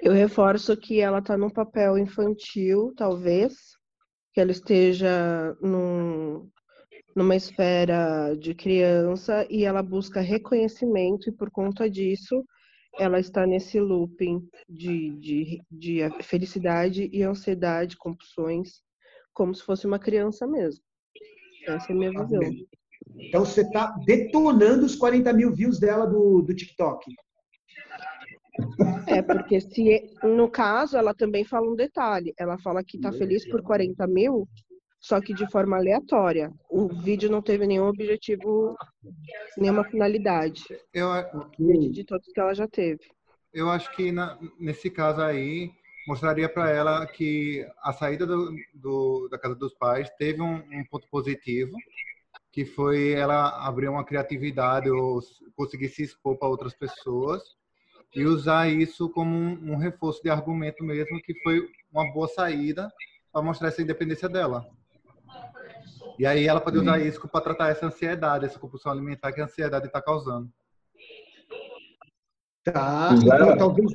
Eu 0.00 0.12
reforço 0.12 0.74
que 0.76 1.00
ela 1.00 1.18
está 1.18 1.36
num 1.36 1.50
papel 1.50 1.98
infantil, 1.98 2.94
talvez, 2.96 3.52
que 4.32 4.40
ela 4.40 4.52
esteja 4.52 5.54
num, 5.60 6.48
numa 7.14 7.36
esfera 7.36 8.34
de 8.34 8.54
criança 8.54 9.46
e 9.50 9.64
ela 9.64 9.82
busca 9.82 10.20
reconhecimento 10.20 11.28
e 11.28 11.32
por 11.32 11.50
conta 11.50 11.88
disso 11.88 12.44
ela 12.98 13.18
está 13.18 13.46
nesse 13.46 13.80
looping 13.80 14.46
de, 14.68 15.10
de, 15.18 15.62
de 15.70 16.22
felicidade 16.22 17.08
e 17.12 17.22
ansiedade, 17.22 17.96
compulsões, 17.96 18.82
como 19.32 19.54
se 19.54 19.62
fosse 19.62 19.86
uma 19.86 19.98
criança 19.98 20.46
mesmo. 20.46 20.84
Essa 21.66 21.92
é 21.92 21.94
a 21.94 21.98
minha 21.98 22.10
visão. 22.10 22.42
Então, 23.16 23.44
você 23.44 23.62
está 23.62 23.94
detonando 24.04 24.84
os 24.84 24.94
40 24.94 25.32
mil 25.32 25.52
views 25.54 25.78
dela 25.78 26.06
do, 26.06 26.42
do 26.42 26.54
TikTok. 26.54 27.04
É, 29.06 29.22
porque 29.22 29.60
se 29.60 30.14
no 30.22 30.50
caso 30.50 30.96
ela 30.96 31.14
também 31.14 31.44
fala 31.44 31.70
um 31.70 31.74
detalhe, 31.74 32.34
ela 32.38 32.58
fala 32.58 32.84
que 32.84 32.96
está 32.96 33.10
feliz 33.10 33.48
por 33.48 33.62
40 33.62 34.06
mil, 34.06 34.46
só 35.02 35.20
que 35.20 35.34
de 35.34 35.50
forma 35.50 35.76
aleatória. 35.76 36.52
O 36.70 36.86
vídeo 36.88 37.28
não 37.28 37.42
teve 37.42 37.66
nenhum 37.66 37.86
objetivo, 37.86 38.76
nenhuma 39.58 39.84
finalidade. 39.84 40.62
Eu, 40.94 41.08
De 41.90 42.04
todos 42.04 42.28
que 42.32 42.40
ela 42.40 42.54
já 42.54 42.68
teve. 42.68 43.00
eu 43.52 43.68
acho 43.68 43.94
que 43.96 44.12
na- 44.12 44.38
nesse 44.58 44.88
caso 44.88 45.20
aí 45.20 45.70
mostraria 46.06 46.48
para 46.48 46.70
ela 46.70 47.06
que 47.06 47.66
a 47.82 47.92
saída 47.92 48.24
do, 48.26 48.54
do- 48.72 49.28
da 49.28 49.38
casa 49.38 49.54
dos 49.56 49.74
pais 49.74 50.08
teve 50.18 50.40
um, 50.40 50.54
um 50.56 50.84
ponto 50.90 51.06
positivo, 51.08 51.72
que 52.52 52.64
foi 52.64 53.10
ela 53.12 53.66
abrir 53.66 53.88
uma 53.88 54.04
criatividade 54.04 54.88
ou 54.90 55.20
conseguir 55.56 55.88
se 55.88 56.02
expor 56.04 56.36
para 56.38 56.48
outras 56.48 56.74
pessoas 56.74 57.42
e 58.14 58.24
usar 58.24 58.68
isso 58.68 59.08
como 59.10 59.34
um, 59.34 59.72
um 59.72 59.76
reforço 59.76 60.22
de 60.22 60.30
argumento 60.30 60.84
mesmo, 60.84 61.20
que 61.22 61.34
foi 61.42 61.68
uma 61.92 62.12
boa 62.12 62.28
saída 62.28 62.90
para 63.32 63.42
mostrar 63.42 63.68
essa 63.68 63.82
independência 63.82 64.28
dela. 64.28 64.66
E 66.22 66.26
aí 66.26 66.46
ela 66.46 66.60
pode 66.60 66.78
usar 66.78 67.00
isso 67.00 67.20
para 67.28 67.40
tratar 67.40 67.70
essa 67.70 67.84
ansiedade, 67.84 68.44
essa 68.44 68.56
compulsão 68.56 68.92
alimentar 68.92 69.32
que 69.32 69.40
a 69.40 69.44
ansiedade 69.44 69.88
está 69.88 70.00
causando. 70.00 70.48
Tá? 72.62 73.10
Então, 73.20 73.56
talvez 73.58 73.90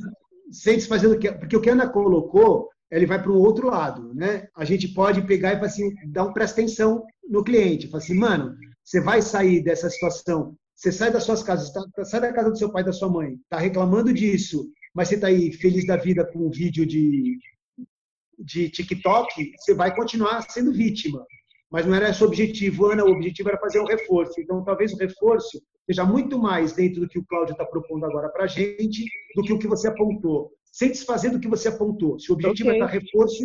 sem 0.52 0.76
desfazer 0.76 1.08
do 1.08 1.18
que. 1.18 1.32
Porque 1.32 1.56
o 1.56 1.62
que 1.62 1.70
a 1.70 1.72
Ana 1.72 1.88
colocou, 1.88 2.70
ele 2.92 3.06
vai 3.06 3.24
para 3.24 3.32
o 3.32 3.40
outro 3.40 3.68
lado, 3.68 4.14
né? 4.14 4.50
A 4.54 4.66
gente 4.66 4.90
pode 4.90 5.22
pegar 5.22 5.54
e 5.54 5.56
falar 5.56 5.68
assim, 5.68 5.96
dar 6.08 6.26
um 6.26 6.34
presta 6.34 6.60
atenção 6.60 7.06
no 7.30 7.46
cliente. 7.46 7.88
Falar 7.88 8.04
assim, 8.04 8.16
mano, 8.16 8.58
você 8.84 9.00
vai 9.00 9.22
sair 9.22 9.64
dessa 9.64 9.90
situação. 9.90 10.54
Você 10.76 10.92
sai 10.92 11.10
das 11.10 11.24
suas 11.24 11.42
casas, 11.42 11.72
tá, 11.72 11.82
sai 12.04 12.20
da 12.20 12.34
casa 12.34 12.52
do 12.52 12.58
seu 12.58 12.70
pai 12.70 12.82
e 12.82 12.86
da 12.88 12.92
sua 12.92 13.08
mãe, 13.08 13.40
tá 13.50 13.58
reclamando 13.58 14.14
disso, 14.14 14.70
mas 14.94 15.08
você 15.08 15.18
tá 15.18 15.28
aí 15.28 15.54
feliz 15.54 15.88
da 15.88 15.96
vida 15.96 16.26
com 16.26 16.40
um 16.40 16.52
vídeo 16.52 16.86
de, 16.86 17.40
de 18.38 18.70
TikTok, 18.70 19.54
você 19.58 19.74
vai 19.74 19.96
continuar 19.96 20.42
sendo 20.42 20.74
vítima. 20.74 21.26
Mas 21.72 21.86
não 21.86 21.94
era 21.96 22.10
esse 22.10 22.24
o 22.24 22.28
objetivo, 22.28 22.86
Ana. 22.88 23.04
O 23.04 23.12
objetivo 23.12 23.50
era 23.50 23.58
fazer 23.60 23.80
um 23.80 23.86
reforço. 23.86 24.40
Então, 24.40 24.64
talvez 24.64 24.94
o 24.94 24.98
reforço 24.98 25.62
seja 25.86 26.06
muito 26.06 26.40
mais 26.40 26.74
dentro 26.74 27.02
do 27.02 27.08
que 27.08 27.20
o 27.20 27.26
Cláudio 27.26 27.52
está 27.54 27.66
propondo 27.66 28.06
agora 28.06 28.30
para 28.30 28.46
a 28.46 28.48
gente 28.48 29.06
do 29.36 29.42
que 29.44 29.54
o 29.54 29.60
que 29.60 29.68
você 29.68 29.88
apontou. 29.88 30.52
Sem 30.66 30.92
desfazer 30.92 31.30
do 31.32 31.40
que 31.40 31.48
você 31.48 31.68
apontou. 31.68 32.20
Se 32.20 32.32
o 32.32 32.36
objetivo 32.36 32.70
Ok. 32.70 32.80
é 32.82 32.86
dar 32.86 32.92
reforço, 32.92 33.44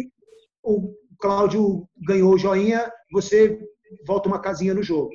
o 0.63 0.95
Cláudio 1.19 1.89
ganhou 2.07 2.33
o 2.35 2.39
joinha, 2.39 2.91
você 3.13 3.59
volta 4.07 4.29
uma 4.29 4.41
casinha 4.41 4.75
no 4.75 4.83
jogo. 4.83 5.11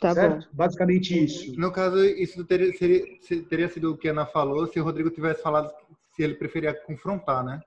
Tá 0.00 0.12
certo? 0.12 0.48
Basicamente 0.52 1.24
isso. 1.24 1.58
No 1.58 1.70
caso, 1.72 2.02
isso 2.04 2.44
teria, 2.44 2.72
seria- 2.76 3.04
se- 3.20 3.42
teria 3.42 3.68
sido 3.68 3.92
o 3.92 3.96
que 3.96 4.08
a 4.08 4.10
Ana 4.12 4.26
falou 4.26 4.66
se 4.66 4.78
o 4.80 4.84
Rodrigo 4.84 5.08
tivesse 5.10 5.40
falado 5.42 5.72
se 6.14 6.22
ele 6.22 6.34
preferia 6.34 6.74
confrontar, 6.74 7.44
né? 7.44 7.60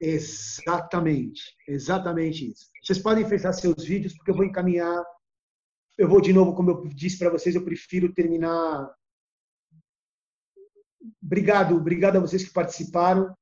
Exatamente. 0.00 1.42
Exatamente 1.66 2.50
isso. 2.50 2.66
Vocês 2.82 2.98
podem 2.98 3.26
fechar 3.28 3.52
seus 3.52 3.84
vídeos, 3.84 4.14
porque 4.14 4.30
eu 4.30 4.34
vou 4.34 4.44
encaminhar. 4.44 5.02
Eu 5.96 6.08
vou, 6.08 6.20
de 6.20 6.32
novo, 6.32 6.54
como 6.54 6.70
eu 6.70 6.88
disse 6.88 7.18
para 7.18 7.30
vocês, 7.30 7.54
eu 7.54 7.64
prefiro 7.64 8.12
terminar. 8.12 8.90
Obrigado, 11.22 11.76
obrigado 11.76 12.16
a 12.16 12.20
vocês 12.20 12.44
que 12.44 12.52
participaram. 12.52 13.24
O 13.30 13.34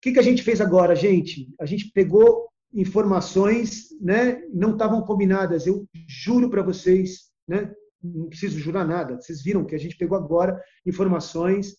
que, 0.00 0.12
que 0.12 0.18
a 0.18 0.22
gente 0.22 0.42
fez 0.42 0.60
agora, 0.60 0.94
gente? 0.94 1.52
A 1.60 1.66
gente 1.66 1.90
pegou 1.90 2.48
informações, 2.72 3.88
né? 4.00 4.40
Não 4.48 4.72
estavam 4.72 5.02
combinadas. 5.02 5.66
Eu 5.66 5.86
juro 6.06 6.48
para 6.48 6.62
vocês, 6.62 7.32
né? 7.46 7.74
Não 8.02 8.28
preciso 8.28 8.58
jurar 8.58 8.86
nada. 8.86 9.20
Vocês 9.20 9.42
viram 9.42 9.64
que 9.64 9.74
a 9.74 9.78
gente 9.78 9.96
pegou 9.96 10.16
agora 10.16 10.62
informações. 10.86 11.76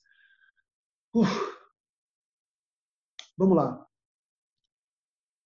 Uf. 1.14 1.32
Vamos 3.38 3.58
lá 3.58 3.86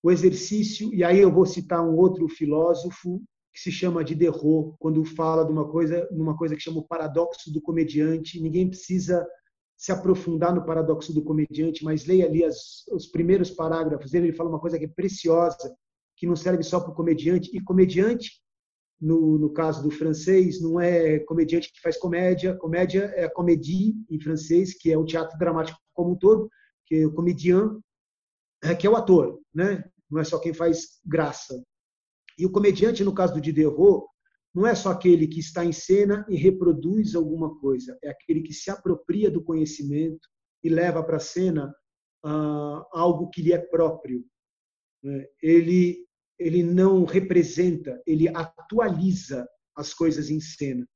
o 0.03 0.11
exercício, 0.11 0.93
e 0.93 1.03
aí 1.03 1.19
eu 1.19 1.31
vou 1.31 1.45
citar 1.45 1.83
um 1.83 1.95
outro 1.95 2.27
filósofo 2.27 3.21
que 3.53 3.59
se 3.59 3.71
chama 3.71 4.03
Diderot, 4.03 4.75
quando 4.77 5.03
fala 5.03 5.43
de 5.43 5.51
uma 5.51 5.67
coisa, 5.67 6.07
numa 6.11 6.37
coisa 6.37 6.55
que 6.55 6.61
chama 6.61 6.79
o 6.79 6.87
paradoxo 6.87 7.51
do 7.51 7.59
comediante. 7.59 8.39
Ninguém 8.39 8.69
precisa 8.69 9.27
se 9.75 9.91
aprofundar 9.91 10.53
no 10.53 10.63
paradoxo 10.63 11.13
do 11.13 11.23
comediante, 11.23 11.83
mas 11.83 12.05
leia 12.05 12.25
ali 12.25 12.43
as, 12.43 12.85
os 12.91 13.07
primeiros 13.07 13.49
parágrafos 13.49 14.11
dele, 14.11 14.27
ele 14.27 14.37
fala 14.37 14.49
uma 14.49 14.59
coisa 14.59 14.77
que 14.77 14.85
é 14.85 14.87
preciosa, 14.87 15.75
que 16.15 16.27
não 16.27 16.35
serve 16.35 16.63
só 16.63 16.79
para 16.79 16.91
o 16.91 16.95
comediante, 16.95 17.49
e 17.55 17.59
comediante, 17.61 18.41
no, 18.99 19.37
no 19.37 19.51
caso 19.51 19.83
do 19.83 19.91
francês, 19.91 20.59
não 20.59 20.79
é 20.79 21.19
comediante 21.19 21.71
que 21.71 21.81
faz 21.81 21.97
comédia, 21.97 22.55
comédia 22.55 23.11
é 23.15 23.29
comédie 23.29 23.95
em 24.09 24.19
francês, 24.19 24.73
que 24.73 24.91
é 24.91 24.97
o 24.97 25.05
teatro 25.05 25.37
dramático 25.37 25.79
como 25.93 26.13
um 26.13 26.15
todo, 26.15 26.49
que 26.85 26.95
é 26.95 27.05
o 27.05 27.13
comedian, 27.13 27.79
é, 28.69 28.75
que 28.75 28.87
é 28.87 28.89
o 28.89 28.95
ator, 28.95 29.39
né? 29.53 29.83
não 30.09 30.19
é 30.19 30.23
só 30.23 30.39
quem 30.39 30.53
faz 30.53 30.99
graça. 31.05 31.61
E 32.37 32.45
o 32.45 32.51
comediante, 32.51 33.03
no 33.03 33.13
caso 33.13 33.33
do 33.33 33.41
Diderot, 33.41 34.05
não 34.53 34.65
é 34.65 34.73
só 34.73 34.91
aquele 34.91 35.27
que 35.27 35.39
está 35.39 35.63
em 35.63 35.71
cena 35.71 36.25
e 36.29 36.35
reproduz 36.35 37.15
alguma 37.15 37.59
coisa, 37.59 37.97
é 38.03 38.09
aquele 38.09 38.41
que 38.41 38.53
se 38.53 38.71
apropria 38.71 39.29
do 39.29 39.43
conhecimento 39.43 40.27
e 40.63 40.69
leva 40.69 41.03
para 41.03 41.17
a 41.17 41.21
cena 41.21 41.73
ah, 42.25 42.85
algo 42.91 43.29
que 43.29 43.41
lhe 43.41 43.53
é 43.53 43.57
próprio. 43.57 44.25
Né? 45.03 45.25
Ele, 45.41 46.05
ele 46.39 46.63
não 46.63 47.05
representa, 47.05 48.01
ele 48.05 48.27
atualiza 48.29 49.47
as 49.75 49.93
coisas 49.93 50.29
em 50.29 50.39
cena. 50.39 50.87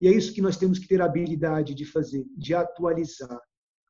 E 0.00 0.06
é 0.06 0.12
isso 0.12 0.32
que 0.32 0.42
nós 0.42 0.56
temos 0.56 0.78
que 0.78 0.86
ter 0.86 1.00
a 1.00 1.06
habilidade 1.06 1.74
de 1.74 1.84
fazer, 1.84 2.24
de 2.36 2.54
atualizar. 2.54 3.40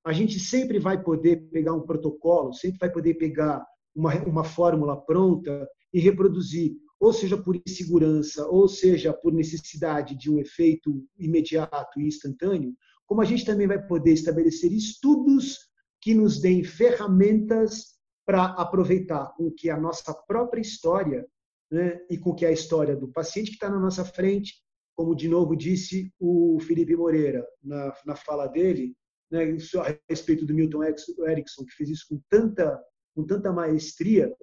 A 0.09 0.13
gente 0.15 0.41
sempre 0.41 0.79
vai 0.79 1.03
poder 1.03 1.51
pegar 1.51 1.75
um 1.75 1.83
protocolo, 1.83 2.55
sempre 2.55 2.79
vai 2.79 2.91
poder 2.91 3.13
pegar 3.19 3.63
uma, 3.95 4.15
uma 4.25 4.43
fórmula 4.43 4.99
pronta 4.99 5.69
e 5.93 6.01
reproduzir, 6.01 6.73
ou 6.99 7.13
seja 7.13 7.37
por 7.37 7.55
insegurança, 7.55 8.49
ou 8.49 8.67
seja 8.67 9.13
por 9.13 9.35
necessidade 9.35 10.17
de 10.17 10.31
um 10.31 10.39
efeito 10.39 11.05
imediato 11.19 12.01
e 12.01 12.07
instantâneo, 12.07 12.73
como 13.05 13.21
a 13.21 13.25
gente 13.27 13.45
também 13.45 13.67
vai 13.67 13.87
poder 13.87 14.15
estabelecer 14.15 14.73
estudos 14.73 15.59
que 16.01 16.15
nos 16.15 16.41
deem 16.41 16.65
ferramentas 16.65 17.99
para 18.25 18.47
aproveitar 18.47 19.35
com 19.37 19.51
que 19.51 19.69
a 19.69 19.79
nossa 19.79 20.15
própria 20.27 20.63
história 20.63 21.27
né, 21.71 22.01
e 22.09 22.17
com 22.17 22.35
que 22.35 22.47
a 22.47 22.51
história 22.51 22.97
do 22.97 23.09
paciente 23.09 23.51
que 23.51 23.57
está 23.57 23.69
na 23.69 23.79
nossa 23.79 24.07
frente, 24.07 24.55
como 24.97 25.15
de 25.15 25.29
novo 25.29 25.55
disse 25.55 26.11
o 26.19 26.59
Felipe 26.61 26.97
Moreira 26.97 27.47
na, 27.63 27.95
na 28.07 28.17
fala 28.17 28.47
dele, 28.47 28.97
né, 29.31 29.45
a 29.45 29.99
respeito 30.09 30.47
do 30.47 30.55
Milton 30.55 30.83
Erickson, 30.85 31.65
que 31.65 31.75
fez 31.77 31.91
isso 31.91 32.07
com 32.09 32.21
tanta, 32.29 32.83
com 33.15 33.25
tanta 33.27 33.53
maestria, 33.53 34.35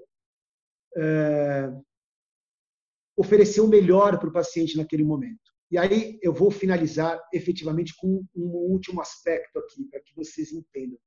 é, 0.97 1.71
o 3.17 3.23
melhor 3.67 4.19
para 4.19 4.29
o 4.29 4.33
paciente 4.33 4.77
naquele 4.77 5.03
momento. 5.03 5.55
E 5.71 5.77
aí 5.77 6.19
eu 6.21 6.33
vou 6.33 6.51
finalizar 6.51 7.19
efetivamente 7.33 7.95
com 7.97 8.23
um 8.35 8.47
último 8.71 9.01
aspecto 9.01 9.57
aqui, 9.59 9.85
para 9.85 9.99
que 10.01 10.15
vocês 10.15 10.51
entendam. 10.51 10.97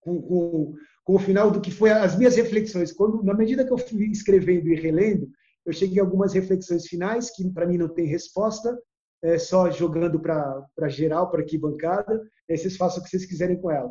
Com, 0.00 0.20
com, 0.20 0.74
com, 1.04 1.14
o 1.14 1.18
final 1.18 1.50
do 1.50 1.60
que 1.60 1.70
foi 1.70 1.90
as 1.90 2.16
minhas 2.16 2.36
reflexões. 2.36 2.92
Quando, 2.92 3.22
na 3.22 3.34
medida 3.34 3.66
que 3.66 3.72
eu 3.72 3.78
fui 3.78 4.06
escrevendo 4.06 4.68
e 4.68 4.74
relendo, 4.74 5.30
eu 5.66 5.72
cheguei 5.72 6.00
a 6.00 6.04
algumas 6.04 6.32
reflexões 6.32 6.86
finais 6.86 7.30
que 7.30 7.48
para 7.52 7.66
mim 7.66 7.76
não 7.76 7.88
tem 7.88 8.06
resposta, 8.06 8.78
é 9.22 9.38
só 9.38 9.70
jogando 9.70 10.20
para 10.20 10.88
geral, 10.88 11.30
para 11.30 11.42
aqui 11.42 11.58
bancada, 11.58 12.20
e 12.48 12.52
aí 12.52 12.58
vocês 12.58 12.76
façam 12.76 13.00
o 13.00 13.04
que 13.04 13.10
vocês 13.10 13.26
quiserem 13.26 13.60
com 13.60 13.70
ela 13.70 13.90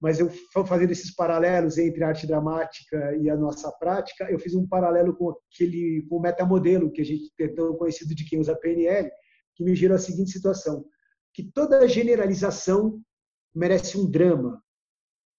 mas 0.00 0.20
eu 0.20 0.30
fazendo 0.66 0.92
esses 0.92 1.12
paralelos 1.12 1.76
entre 1.76 2.04
a 2.04 2.08
arte 2.08 2.26
dramática 2.26 3.16
e 3.16 3.28
a 3.28 3.36
nossa 3.36 3.70
prática, 3.72 4.30
eu 4.30 4.38
fiz 4.38 4.54
um 4.54 4.66
paralelo 4.66 5.14
com 5.16 5.34
aquele 5.52 6.06
com 6.08 6.16
o 6.16 6.20
metamodelo 6.20 6.90
que 6.90 7.00
a 7.00 7.04
gente 7.04 7.32
tem 7.36 7.52
tão 7.52 7.74
conhecido 7.76 8.14
de 8.14 8.24
quem 8.24 8.38
usa 8.38 8.56
PNL, 8.56 9.10
que 9.54 9.64
me 9.64 9.74
gerou 9.74 9.96
a 9.96 9.98
seguinte 9.98 10.30
situação, 10.30 10.84
que 11.34 11.42
toda 11.42 11.88
generalização 11.88 13.00
merece 13.52 13.98
um 13.98 14.08
drama, 14.08 14.62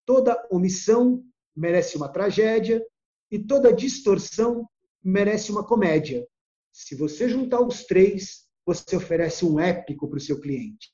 toda 0.06 0.46
omissão 0.52 1.24
merece 1.56 1.96
uma 1.96 2.10
tragédia 2.10 2.86
e 3.32 3.40
toda 3.40 3.74
distorção 3.74 4.68
merece 5.02 5.52
uma 5.52 5.66
comédia. 5.66 6.28
Se 6.74 6.96
você 6.96 7.30
juntar 7.30 7.62
os 7.62 7.86
três, 7.86 8.49
você 8.70 8.96
oferece 8.96 9.44
um 9.44 9.60
épico 9.60 10.08
para 10.08 10.18
o 10.18 10.22
seu 10.22 10.40
cliente. 10.40 10.92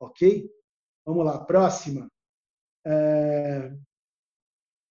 Ok? 0.00 0.50
Vamos 1.06 1.24
lá, 1.24 1.44
próxima. 1.44 2.10
É, 2.84 3.72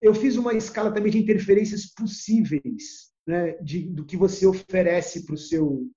eu 0.01 0.15
fiz 0.15 0.37
uma 0.37 0.53
escala 0.53 0.93
também 0.93 1.11
de 1.11 1.19
interferências 1.19 1.93
possíveis 1.93 3.11
né, 3.27 3.53
de, 3.61 3.89
do 3.89 4.05
que 4.05 4.15
você 4.15 4.45
oferece 4.45 5.25
para 5.25 5.35
o 5.35 5.37
seu, 5.37 5.89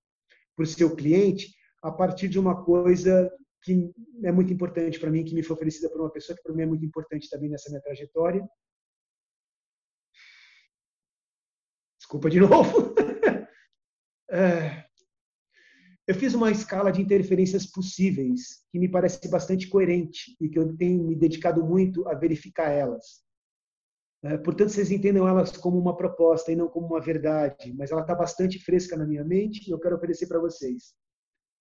seu 0.64 0.96
cliente 0.96 1.54
a 1.82 1.92
partir 1.92 2.28
de 2.28 2.38
uma 2.38 2.64
coisa 2.64 3.30
que 3.62 3.88
é 4.24 4.32
muito 4.32 4.52
importante 4.52 4.98
para 4.98 5.10
mim, 5.10 5.24
que 5.24 5.34
me 5.34 5.44
foi 5.44 5.54
oferecida 5.54 5.88
por 5.90 6.00
uma 6.00 6.10
pessoa 6.10 6.36
que 6.36 6.42
para 6.42 6.52
mim 6.52 6.62
é 6.62 6.66
muito 6.66 6.84
importante 6.84 7.30
também 7.30 7.48
nessa 7.48 7.70
minha 7.70 7.82
trajetória. 7.82 8.44
Desculpa 11.98 12.28
de 12.28 12.38
novo. 12.40 12.94
É, 14.28 14.85
eu 16.06 16.14
fiz 16.14 16.34
uma 16.34 16.50
escala 16.50 16.92
de 16.92 17.02
interferências 17.02 17.66
possíveis 17.66 18.64
que 18.70 18.78
me 18.78 18.88
parece 18.88 19.28
bastante 19.28 19.68
coerente 19.68 20.36
e 20.40 20.48
que 20.48 20.58
eu 20.58 20.76
tenho 20.76 21.02
me 21.04 21.16
dedicado 21.16 21.64
muito 21.64 22.06
a 22.08 22.14
verificar 22.14 22.70
elas. 22.70 23.24
É, 24.22 24.36
portanto, 24.38 24.70
vocês 24.70 24.90
entendam 24.90 25.28
elas 25.28 25.56
como 25.56 25.78
uma 25.78 25.96
proposta 25.96 26.50
e 26.52 26.56
não 26.56 26.68
como 26.68 26.86
uma 26.86 27.00
verdade, 27.00 27.74
mas 27.76 27.90
ela 27.90 28.00
está 28.02 28.14
bastante 28.14 28.58
fresca 28.58 28.96
na 28.96 29.06
minha 29.06 29.24
mente 29.24 29.68
e 29.68 29.72
eu 29.72 29.78
quero 29.78 29.96
oferecer 29.96 30.26
para 30.26 30.40
vocês. 30.40 30.94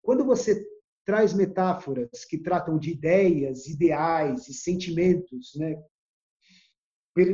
Quando 0.02 0.24
você 0.24 0.64
traz 1.06 1.34
metáforas 1.34 2.26
que 2.28 2.38
tratam 2.38 2.78
de 2.78 2.91
ideias, 2.91 3.68
ideais 3.68 4.48
e 4.48 4.54
sentimentos, 4.54 5.54
né? 5.56 5.76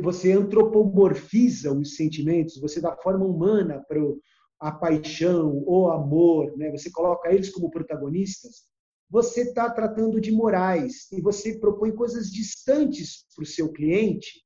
Você 0.02 0.32
antropomorfiza 0.32 1.72
os 1.72 1.96
sentimentos, 1.96 2.60
você 2.60 2.80
dá 2.80 2.96
forma 2.96 3.24
humana 3.24 3.84
para 3.88 4.00
o 4.00 4.20
a 4.62 4.70
paixão, 4.70 5.60
o 5.66 5.88
amor, 5.88 6.56
né? 6.56 6.70
você 6.70 6.88
coloca 6.88 7.32
eles 7.34 7.50
como 7.50 7.68
protagonistas, 7.68 8.62
você 9.10 9.42
está 9.42 9.68
tratando 9.68 10.20
de 10.20 10.30
morais 10.30 11.10
e 11.10 11.20
você 11.20 11.58
propõe 11.58 11.90
coisas 11.90 12.30
distantes 12.30 13.26
para 13.34 13.42
o 13.42 13.46
seu 13.46 13.72
cliente, 13.72 14.40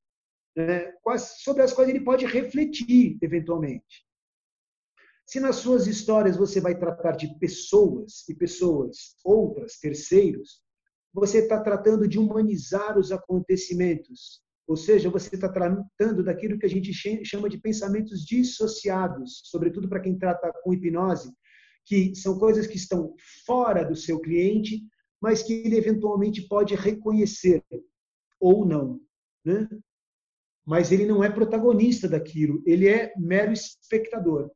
né? 0.55 0.91
sobre 1.19 1.61
as 1.61 1.71
quais 1.71 1.87
ele 1.87 2.03
pode 2.03 2.25
refletir 2.25 3.19
eventualmente. 3.21 4.07
Se 5.23 5.39
nas 5.39 5.57
suas 5.57 5.85
histórias 5.85 6.35
você 6.35 6.59
vai 6.59 6.75
tratar 6.75 7.11
de 7.11 7.37
pessoas 7.37 8.27
e 8.27 8.33
pessoas 8.33 9.15
outras, 9.23 9.77
terceiros, 9.77 10.63
você 11.13 11.43
está 11.43 11.61
tratando 11.61 12.07
de 12.07 12.17
humanizar 12.17 12.97
os 12.97 13.11
acontecimentos, 13.11 14.41
ou 14.67 14.75
seja, 14.75 15.09
você 15.09 15.33
está 15.33 15.47
tratando 15.47 16.23
daquilo 16.23 16.59
que 16.59 16.65
a 16.65 16.69
gente 16.69 16.93
chama 17.25 17.49
de 17.49 17.57
pensamentos 17.57 18.25
dissociados, 18.25 19.41
sobretudo 19.45 19.87
para 19.87 20.01
quem 20.01 20.17
trata 20.17 20.51
com 20.61 20.73
hipnose, 20.73 21.31
que 21.85 22.13
são 22.15 22.37
coisas 22.37 22.67
que 22.67 22.75
estão 22.75 23.15
fora 23.45 23.85
do 23.85 23.95
seu 23.95 24.19
cliente, 24.19 24.83
mas 25.21 25.41
que 25.41 25.53
ele 25.53 25.77
eventualmente 25.77 26.41
pode 26.47 26.75
reconhecer 26.75 27.63
ou 28.39 28.65
não. 28.65 28.99
Né? 29.45 29.69
Mas 30.65 30.91
ele 30.91 31.05
não 31.05 31.23
é 31.23 31.29
protagonista 31.29 32.09
daquilo, 32.09 32.61
ele 32.65 32.89
é 32.89 33.13
mero 33.17 33.53
espectador. 33.53 34.51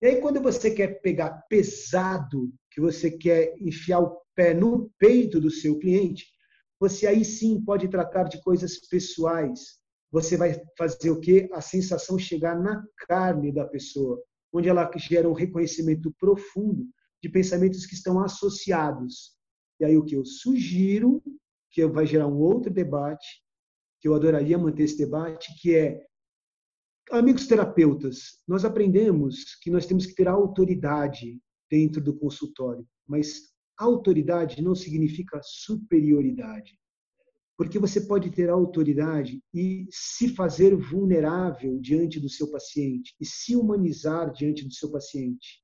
E 0.00 0.06
aí, 0.06 0.20
quando 0.20 0.40
você 0.40 0.70
quer 0.70 1.00
pegar 1.02 1.44
pesado, 1.48 2.50
que 2.70 2.80
você 2.80 3.10
quer 3.10 3.54
enfiar 3.60 4.00
o 4.00 4.20
pé 4.34 4.54
no 4.54 4.90
peito 4.98 5.38
do 5.38 5.50
seu 5.50 5.78
cliente, 5.78 6.33
você 6.78 7.06
aí 7.06 7.24
sim 7.24 7.60
pode 7.62 7.88
tratar 7.88 8.24
de 8.24 8.42
coisas 8.42 8.78
pessoais. 8.88 9.78
Você 10.10 10.36
vai 10.36 10.60
fazer 10.76 11.10
o 11.10 11.20
quê? 11.20 11.48
A 11.52 11.60
sensação 11.60 12.18
chegar 12.18 12.58
na 12.58 12.84
carne 13.08 13.52
da 13.52 13.66
pessoa, 13.66 14.22
onde 14.52 14.68
ela 14.68 14.90
gera 14.96 15.28
um 15.28 15.32
reconhecimento 15.32 16.14
profundo 16.18 16.86
de 17.22 17.28
pensamentos 17.28 17.86
que 17.86 17.94
estão 17.94 18.22
associados. 18.22 19.32
E 19.80 19.84
aí 19.84 19.96
o 19.96 20.04
que 20.04 20.14
eu 20.14 20.24
sugiro, 20.24 21.22
que 21.70 21.84
vai 21.86 22.06
gerar 22.06 22.28
um 22.28 22.38
outro 22.38 22.72
debate, 22.72 23.42
que 24.00 24.06
eu 24.06 24.14
adoraria 24.14 24.58
manter 24.58 24.84
esse 24.84 24.98
debate, 24.98 25.54
que 25.60 25.74
é 25.74 26.06
amigos 27.10 27.46
terapeutas, 27.46 28.42
nós 28.46 28.64
aprendemos 28.64 29.56
que 29.62 29.70
nós 29.70 29.86
temos 29.86 30.06
que 30.06 30.14
ter 30.14 30.28
autoridade 30.28 31.40
dentro 31.70 32.00
do 32.00 32.16
consultório, 32.16 32.86
mas 33.06 33.53
autoridade 33.78 34.62
não 34.62 34.74
significa 34.74 35.40
superioridade. 35.42 36.78
Porque 37.56 37.78
você 37.78 38.00
pode 38.00 38.30
ter 38.30 38.50
autoridade 38.50 39.40
e 39.54 39.86
se 39.90 40.28
fazer 40.28 40.74
vulnerável 40.74 41.78
diante 41.78 42.18
do 42.18 42.28
seu 42.28 42.50
paciente 42.50 43.14
e 43.20 43.24
se 43.24 43.54
humanizar 43.54 44.32
diante 44.32 44.64
do 44.64 44.72
seu 44.72 44.90
paciente. 44.90 45.62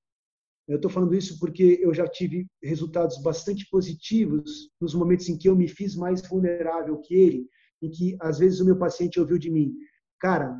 Eu 0.69 0.77
estou 0.77 0.91
falando 0.91 1.17
isso 1.17 1.37
porque 1.41 1.81
eu 1.83 1.93
já 1.93 2.07
tive 2.07 2.47
resultados 2.63 3.21
bastante 3.21 3.69
positivos 3.69 4.71
nos 4.81 4.95
momentos 4.95 5.29
em 5.29 5.37
que 5.37 5.49
eu 5.49 5.57
me 5.57 5.67
fiz 5.67 5.97
mais 5.97 6.23
vulnerável 6.29 7.01
que 7.01 7.13
ele, 7.13 7.49
em 7.83 7.91
que 7.91 8.17
às 8.21 8.39
vezes 8.39 8.61
o 8.61 8.65
meu 8.65 8.79
paciente 8.79 9.19
ouviu 9.19 9.37
de 9.37 9.51
mim, 9.51 9.75
cara, 10.21 10.55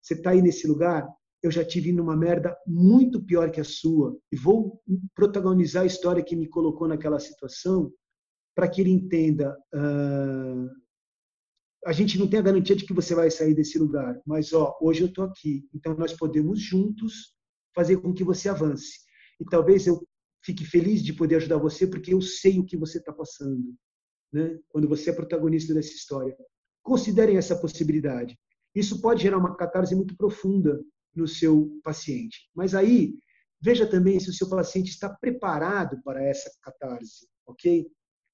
você 0.00 0.14
está 0.14 0.30
aí 0.30 0.40
nesse 0.40 0.68
lugar, 0.68 1.04
eu 1.42 1.50
já 1.50 1.64
tive 1.64 1.92
numa 1.92 2.16
merda 2.16 2.56
muito 2.66 3.22
pior 3.24 3.50
que 3.50 3.60
a 3.60 3.64
sua 3.64 4.18
e 4.32 4.36
vou 4.36 4.82
protagonizar 5.14 5.82
a 5.82 5.86
história 5.86 6.24
que 6.24 6.36
me 6.36 6.48
colocou 6.48 6.88
naquela 6.88 7.18
situação 7.18 7.92
para 8.54 8.68
que 8.68 8.80
ele 8.80 8.90
entenda. 8.90 9.56
Uh, 9.74 10.68
a 11.84 11.92
gente 11.92 12.18
não 12.18 12.26
tem 12.26 12.40
a 12.40 12.42
garantia 12.42 12.74
de 12.74 12.84
que 12.84 12.94
você 12.94 13.14
vai 13.14 13.30
sair 13.30 13.54
desse 13.54 13.78
lugar, 13.78 14.20
mas 14.26 14.52
ó, 14.52 14.76
hoje 14.80 15.02
eu 15.02 15.06
estou 15.06 15.24
aqui, 15.24 15.68
então 15.72 15.94
nós 15.94 16.12
podemos 16.12 16.60
juntos 16.60 17.34
fazer 17.74 17.98
com 17.98 18.12
que 18.12 18.24
você 18.24 18.48
avance. 18.48 18.98
E 19.38 19.44
talvez 19.44 19.86
eu 19.86 20.02
fique 20.44 20.64
feliz 20.64 21.02
de 21.02 21.12
poder 21.12 21.36
ajudar 21.36 21.58
você 21.58 21.86
porque 21.86 22.14
eu 22.14 22.20
sei 22.20 22.58
o 22.58 22.64
que 22.64 22.76
você 22.76 22.98
está 22.98 23.12
passando, 23.12 23.74
né? 24.32 24.58
Quando 24.68 24.88
você 24.88 25.10
é 25.10 25.12
protagonista 25.12 25.74
dessa 25.74 25.92
história, 25.92 26.36
considerem 26.82 27.36
essa 27.36 27.54
possibilidade. 27.56 28.36
Isso 28.74 29.00
pode 29.00 29.22
gerar 29.22 29.38
uma 29.38 29.56
catarse 29.56 29.94
muito 29.94 30.16
profunda 30.16 30.80
no 31.16 31.26
seu 31.26 31.80
paciente. 31.82 32.50
Mas 32.54 32.74
aí 32.74 33.14
veja 33.60 33.86
também 33.86 34.20
se 34.20 34.30
o 34.30 34.34
seu 34.34 34.48
paciente 34.48 34.90
está 34.90 35.08
preparado 35.08 36.00
para 36.02 36.22
essa 36.22 36.50
catarse, 36.62 37.26
ok? 37.46 37.90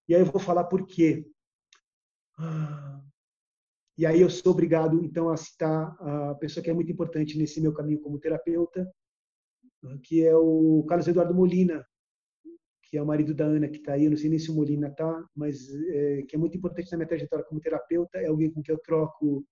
E 0.08 0.14
aí 0.14 0.20
eu 0.20 0.26
vou 0.26 0.40
falar 0.40 0.64
por 0.64 0.86
quê. 0.86 1.24
E 3.96 4.04
aí 4.04 4.20
eu 4.20 4.28
sou 4.28 4.52
obrigado, 4.52 5.02
então, 5.04 5.28
a 5.28 5.36
citar 5.36 5.96
a 6.00 6.34
pessoa 6.34 6.62
que 6.62 6.70
é 6.70 6.74
muito 6.74 6.90
importante 6.90 7.38
nesse 7.38 7.60
meu 7.60 7.72
caminho 7.72 8.00
como 8.00 8.18
terapeuta, 8.18 8.90
que 10.02 10.24
é 10.24 10.34
o 10.36 10.84
Carlos 10.88 11.06
Eduardo 11.06 11.34
Molina, 11.34 11.86
que 12.84 12.98
é 12.98 13.02
o 13.02 13.06
marido 13.06 13.34
da 13.34 13.44
Ana, 13.44 13.68
que 13.68 13.78
está 13.78 13.94
aí. 13.94 14.04
Eu 14.04 14.10
não 14.10 14.18
sei 14.18 14.28
nem 14.28 14.38
se 14.38 14.50
o 14.50 14.54
Molina 14.54 14.88
está, 14.88 15.24
mas 15.34 15.56
é, 15.88 16.22
que 16.22 16.36
é 16.36 16.38
muito 16.38 16.56
importante 16.56 16.90
na 16.90 16.98
minha 16.98 17.08
trajetória 17.08 17.44
como 17.44 17.60
terapeuta. 17.60 18.18
É 18.18 18.26
alguém 18.26 18.50
com 18.50 18.62
quem 18.62 18.74
eu 18.74 18.80
troco 18.80 19.46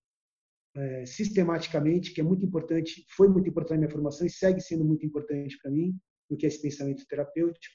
é, 0.76 1.04
sistematicamente, 1.04 2.12
que 2.12 2.20
é 2.20 2.24
muito 2.24 2.44
importante, 2.44 3.04
foi 3.16 3.28
muito 3.28 3.48
importante 3.48 3.78
na 3.78 3.86
minha 3.86 3.90
formação 3.90 4.26
e 4.26 4.30
segue 4.30 4.60
sendo 4.60 4.84
muito 4.84 5.04
importante 5.04 5.58
para 5.60 5.70
mim, 5.70 5.94
o 6.28 6.36
que 6.36 6.46
é 6.46 6.48
esse 6.48 6.62
pensamento 6.62 7.06
terapêutico. 7.06 7.74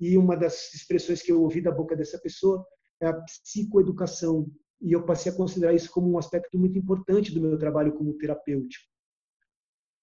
E 0.00 0.16
uma 0.16 0.36
das 0.36 0.72
expressões 0.72 1.22
que 1.22 1.30
eu 1.30 1.42
ouvi 1.42 1.60
da 1.60 1.70
boca 1.70 1.94
dessa 1.94 2.18
pessoa 2.18 2.66
é 3.00 3.06
a 3.06 3.20
psicoeducação. 3.20 4.50
E 4.80 4.92
eu 4.92 5.04
passei 5.04 5.30
a 5.30 5.34
considerar 5.34 5.74
isso 5.74 5.90
como 5.90 6.10
um 6.10 6.16
aspecto 6.16 6.58
muito 6.58 6.78
importante 6.78 7.34
do 7.34 7.40
meu 7.40 7.58
trabalho 7.58 7.92
como 7.92 8.16
terapêutico. 8.16 8.86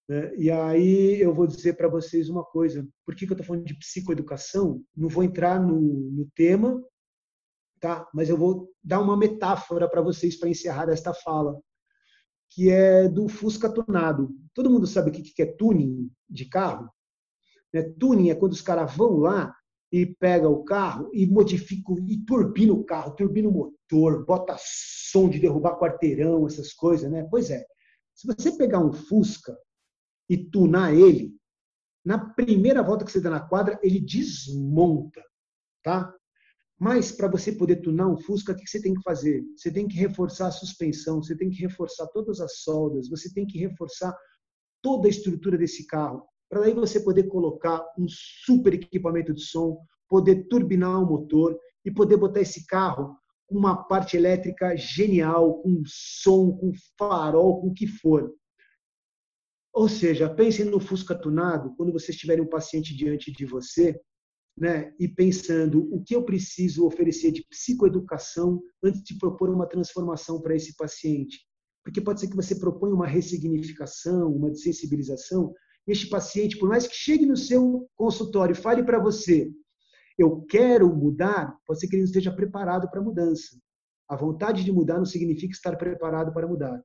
Né? 0.08 0.36
E 0.36 0.52
aí 0.52 1.20
eu 1.20 1.34
vou 1.34 1.48
dizer 1.48 1.74
para 1.74 1.88
vocês 1.88 2.30
uma 2.30 2.44
coisa. 2.44 2.88
Por 3.04 3.16
que, 3.16 3.26
que 3.26 3.32
eu 3.32 3.36
estou 3.36 3.48
falando 3.48 3.66
de 3.66 3.78
psicoeducação? 3.80 4.84
Não 4.96 5.10
vou 5.10 5.24
entrar 5.24 5.60
no, 5.60 5.82
no 5.82 6.30
tema, 6.36 6.80
tá? 7.80 8.08
mas 8.14 8.30
eu 8.30 8.38
vou 8.38 8.72
dar 8.84 9.02
uma 9.02 9.18
metáfora 9.18 9.90
para 9.90 10.02
vocês 10.04 10.38
para 10.40 10.50
encerrar 10.50 10.90
esta 10.90 11.12
fala 11.12 11.60
que 12.50 12.70
é 12.70 13.08
do 13.08 13.28
Fusca 13.28 13.70
tunado. 13.70 14.36
Todo 14.54 14.70
mundo 14.70 14.88
sabe 14.88 15.10
o 15.10 15.14
que 15.14 15.42
é 15.42 15.46
tuning 15.46 16.10
de 16.30 16.46
carro? 16.46 16.90
Né? 17.74 17.84
Tuning 18.00 18.30
é 18.30 18.36
quando 18.36 18.54
os 18.54 18.62
caras 18.62 18.96
vão 18.96 19.18
lá 19.18 19.54
e 19.92 20.06
pega 20.06 20.50
o 20.50 20.64
carro 20.64 21.10
e 21.14 21.26
modifica 21.26 21.94
e 22.08 22.18
turbina 22.26 22.74
o 22.74 22.84
carro, 22.84 23.16
turbina 23.16 23.48
o 23.48 23.52
motor, 23.52 24.26
bota 24.26 24.56
som 24.60 25.30
de 25.30 25.40
derrubar 25.40 25.80
quarteirão, 25.80 26.46
essas 26.46 26.74
coisas, 26.74 27.10
né? 27.10 27.26
Pois 27.30 27.50
é. 27.50 27.66
Se 28.14 28.28
você 28.28 28.52
pegar 28.58 28.80
um 28.80 28.92
Fusca 28.92 29.58
e 30.30 30.38
tunar 30.38 30.94
ele, 30.94 31.38
na 32.04 32.18
primeira 32.18 32.82
volta 32.82 33.06
que 33.06 33.12
você 33.12 33.22
dá 33.22 33.30
na 33.30 33.40
quadra, 33.40 33.80
ele 33.84 34.00
desmonta, 34.00 35.24
tá? 35.84 36.14
Mas 36.80 37.12
para 37.12 37.28
você 37.28 37.52
poder 37.52 37.78
tunar 37.78 38.08
um 38.08 38.18
Fusca, 38.18 38.52
o 38.52 38.56
que 38.56 38.68
você 38.68 38.82
tem 38.82 38.94
que 38.94 39.02
fazer? 39.02 39.44
Você 39.56 39.72
tem 39.72 39.88
que 39.88 39.98
reforçar 39.98 40.48
a 40.48 40.52
suspensão, 40.52 41.22
você 41.22 41.36
tem 41.36 41.50
que 41.50 41.60
reforçar 41.60 42.08
todas 42.08 42.40
as 42.40 42.60
soldas, 42.60 43.10
você 43.10 43.34
tem 43.34 43.48
que 43.48 43.58
reforçar 43.58 44.16
toda 44.82 45.08
a 45.08 45.10
estrutura 45.10 45.58
desse 45.58 45.88
carro, 45.88 46.24
para 46.50 46.62
daí 46.62 46.74
você 46.74 47.00
poder 47.00 47.24
colocar 47.24 47.84
um 47.98 48.06
super 48.08 48.74
equipamento 48.74 49.34
de 49.34 49.42
som, 49.42 49.78
poder 50.08 50.48
turbinar 50.48 51.02
o 51.02 51.06
motor 51.06 51.58
e 51.84 51.92
poder 51.92 52.18
botar 52.18 52.42
esse 52.42 52.66
carro 52.66 53.18
com 53.48 53.58
uma 53.58 53.84
parte 53.84 54.16
elétrica 54.16 54.76
genial, 54.76 55.62
com 55.62 55.82
som, 55.86 56.52
com 56.54 56.72
farol, 56.98 57.62
com 57.62 57.68
o 57.68 57.74
que 57.74 57.88
for. 57.88 58.34
Ou 59.74 59.88
seja, 59.88 60.30
pensem 60.30 60.66
no 60.66 60.80
Fusca 60.80 61.16
tunado, 61.16 61.74
quando 61.76 61.92
vocês 61.94 62.18
tiverem 62.18 62.44
um 62.44 62.50
paciente 62.50 62.96
diante 62.96 63.32
de 63.32 63.46
você, 63.46 64.00
né, 64.58 64.94
e 65.00 65.08
pensando 65.08 65.88
o 65.94 66.04
que 66.04 66.16
eu 66.16 66.24
preciso 66.24 66.86
oferecer 66.86 67.32
de 67.32 67.46
psicoeducação 67.48 68.62
antes 68.84 69.04
de 69.04 69.18
propor 69.18 69.50
uma 69.50 69.68
transformação 69.68 70.42
para 70.42 70.56
esse 70.56 70.76
paciente. 70.76 71.46
Porque 71.84 72.02
pode 72.02 72.20
ser 72.20 72.28
que 72.28 72.36
você 72.36 72.56
proponha 72.56 72.96
uma 72.96 73.08
ressignificação, 73.08 74.34
uma 74.34 74.50
desensibilização, 74.50 75.54
e 75.88 75.92
este 75.92 76.10
paciente, 76.10 76.58
por 76.58 76.68
mais 76.68 76.88
que 76.88 76.96
chegue 76.96 77.26
no 77.26 77.38
seu 77.38 77.88
consultório 77.96 78.54
e 78.54 78.58
fale 78.58 78.84
para 78.84 79.00
você, 79.00 79.50
eu 80.18 80.42
quero 80.42 80.94
mudar, 80.94 81.56
pode 81.66 81.80
ser 81.80 81.88
que 81.88 81.96
ele 81.96 82.02
não 82.02 82.08
esteja 82.08 82.32
preparado 82.32 82.90
para 82.90 83.00
a 83.00 83.04
mudança. 83.04 83.58
A 84.10 84.16
vontade 84.16 84.64
de 84.64 84.72
mudar 84.72 84.98
não 84.98 85.06
significa 85.06 85.54
estar 85.54 85.78
preparado 85.78 86.34
para 86.34 86.48
mudar. 86.48 86.84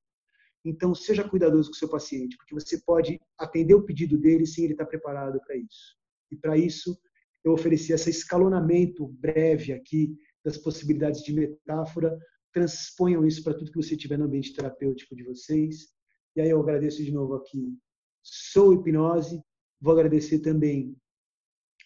Então, 0.64 0.94
seja 0.94 1.28
cuidadoso 1.28 1.70
com 1.70 1.74
o 1.74 1.78
seu 1.78 1.88
paciente, 1.88 2.36
porque 2.36 2.54
você 2.54 2.80
pode 2.84 3.18
atender 3.38 3.74
o 3.74 3.82
pedido 3.82 4.18
dele 4.18 4.46
sem 4.46 4.64
ele 4.64 4.74
estar 4.74 4.86
preparado 4.86 5.40
para 5.44 5.56
isso. 5.56 5.96
E 6.30 6.36
para 6.36 6.56
isso, 6.56 6.96
eu 7.44 7.52
ofereci 7.52 7.92
esse 7.92 8.10
escalonamento 8.10 9.08
breve 9.08 9.72
aqui 9.72 10.16
das 10.44 10.56
possibilidades 10.56 11.22
de 11.22 11.32
metáfora. 11.32 12.16
Transponham 12.52 13.26
isso 13.26 13.42
para 13.42 13.54
tudo 13.54 13.70
que 13.70 13.82
você 13.82 13.96
tiver 13.96 14.18
no 14.18 14.24
ambiente 14.24 14.54
terapêutico 14.54 15.16
de 15.16 15.24
vocês. 15.24 15.88
E 16.36 16.40
aí 16.40 16.50
eu 16.50 16.60
agradeço 16.60 17.02
de 17.02 17.12
novo 17.12 17.34
aqui. 17.34 17.74
Sou 18.22 18.72
Hipnose. 18.72 19.42
Vou 19.80 19.92
agradecer 19.92 20.38
também, 20.38 20.96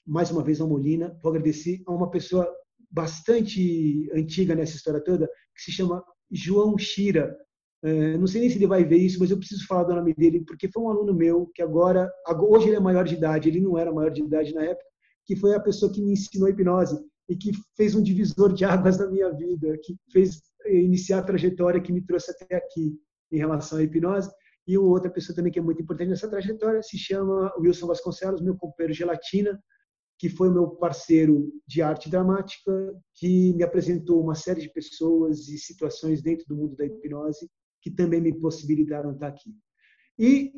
mais 0.07 0.31
uma 0.31 0.43
vez, 0.43 0.61
ao 0.61 0.69
Molina. 0.69 1.19
Vou 1.23 1.31
agradecer 1.31 1.83
a 1.87 1.93
uma 1.93 2.11
pessoa 2.11 2.47
bastante 2.91 4.11
antiga 4.13 4.55
nessa 4.55 4.77
história 4.77 5.03
toda, 5.03 5.27
que 5.55 5.63
se 5.63 5.73
chama 5.73 6.05
João 6.31 6.77
Shira. 6.77 7.37
É, 7.83 8.17
não 8.19 8.27
sei 8.27 8.43
nem 8.43 8.51
se 8.51 8.57
ele 8.57 8.67
vai 8.67 8.85
ver 8.85 8.97
isso, 8.97 9.19
mas 9.19 9.31
eu 9.31 9.39
preciso 9.39 9.67
falar 9.67 9.85
do 9.85 9.95
nome 9.95 10.15
dele, 10.15 10.45
porque 10.47 10.69
foi 10.69 10.83
um 10.83 10.91
aluno 10.91 11.15
meu 11.15 11.47
que 11.55 11.63
agora, 11.63 12.11
hoje 12.41 12.69
ele 12.69 12.77
é 12.77 12.81
maior 12.81 13.05
de 13.05 13.15
idade, 13.15 13.49
ele 13.49 13.61
não 13.61 13.79
era 13.79 13.93
maior 13.93 14.11
de 14.11 14.23
idade 14.23 14.53
na 14.55 14.65
época, 14.65 14.85
que 15.27 15.37
foi 15.37 15.55
a 15.55 15.61
pessoa 15.61 15.93
que 15.93 16.01
me 16.01 16.13
ensinou 16.13 16.49
hipnose 16.49 16.99
e 17.29 17.37
que 17.37 17.51
fez 17.77 17.95
um 17.95 18.03
divisor 18.03 18.53
de 18.53 18.65
águas 18.65 18.99
na 18.99 19.11
minha 19.11 19.31
vida, 19.33 19.77
que 19.83 19.97
fez 20.13 20.41
iniciar 20.67 21.19
a 21.19 21.25
trajetória 21.25 21.81
que 21.81 21.93
me 21.93 22.01
trouxe 22.01 22.31
até 22.31 22.57
aqui 22.57 22.99
em 23.33 23.39
relação 23.39 23.79
à 23.79 23.83
hipnose. 23.83 24.31
E 24.67 24.79
outra 24.79 25.11
pessoa 25.11 25.35
também 25.35 25.53
que 25.53 25.59
é 25.59 25.63
muito 25.63 25.83
importante 25.83 26.09
nessa 26.09 26.29
trajetória 26.29 26.83
se 26.83 26.99
chama 26.99 27.53
Wilson 27.59 27.87
Vasconcelos, 27.87 28.41
meu 28.41 28.57
companheiro 28.57 28.95
gelatina, 28.95 29.61
que 30.19 30.29
foi 30.29 30.51
meu 30.51 30.71
parceiro 30.71 31.53
de 31.67 31.83
arte 31.83 32.09
dramática, 32.09 32.73
que 33.15 33.53
me 33.55 33.63
apresentou 33.63 34.23
uma 34.23 34.35
série 34.35 34.61
de 34.61 34.73
pessoas 34.73 35.49
e 35.49 35.59
situações 35.59 36.23
dentro 36.23 36.47
do 36.49 36.57
mundo 36.57 36.75
da 36.75 36.87
hipnose 36.87 37.49
que 37.83 37.91
também 37.91 38.21
me 38.21 38.35
possibilitaram 38.35 39.13
estar 39.13 39.29
aqui. 39.29 39.55
E 40.19 40.53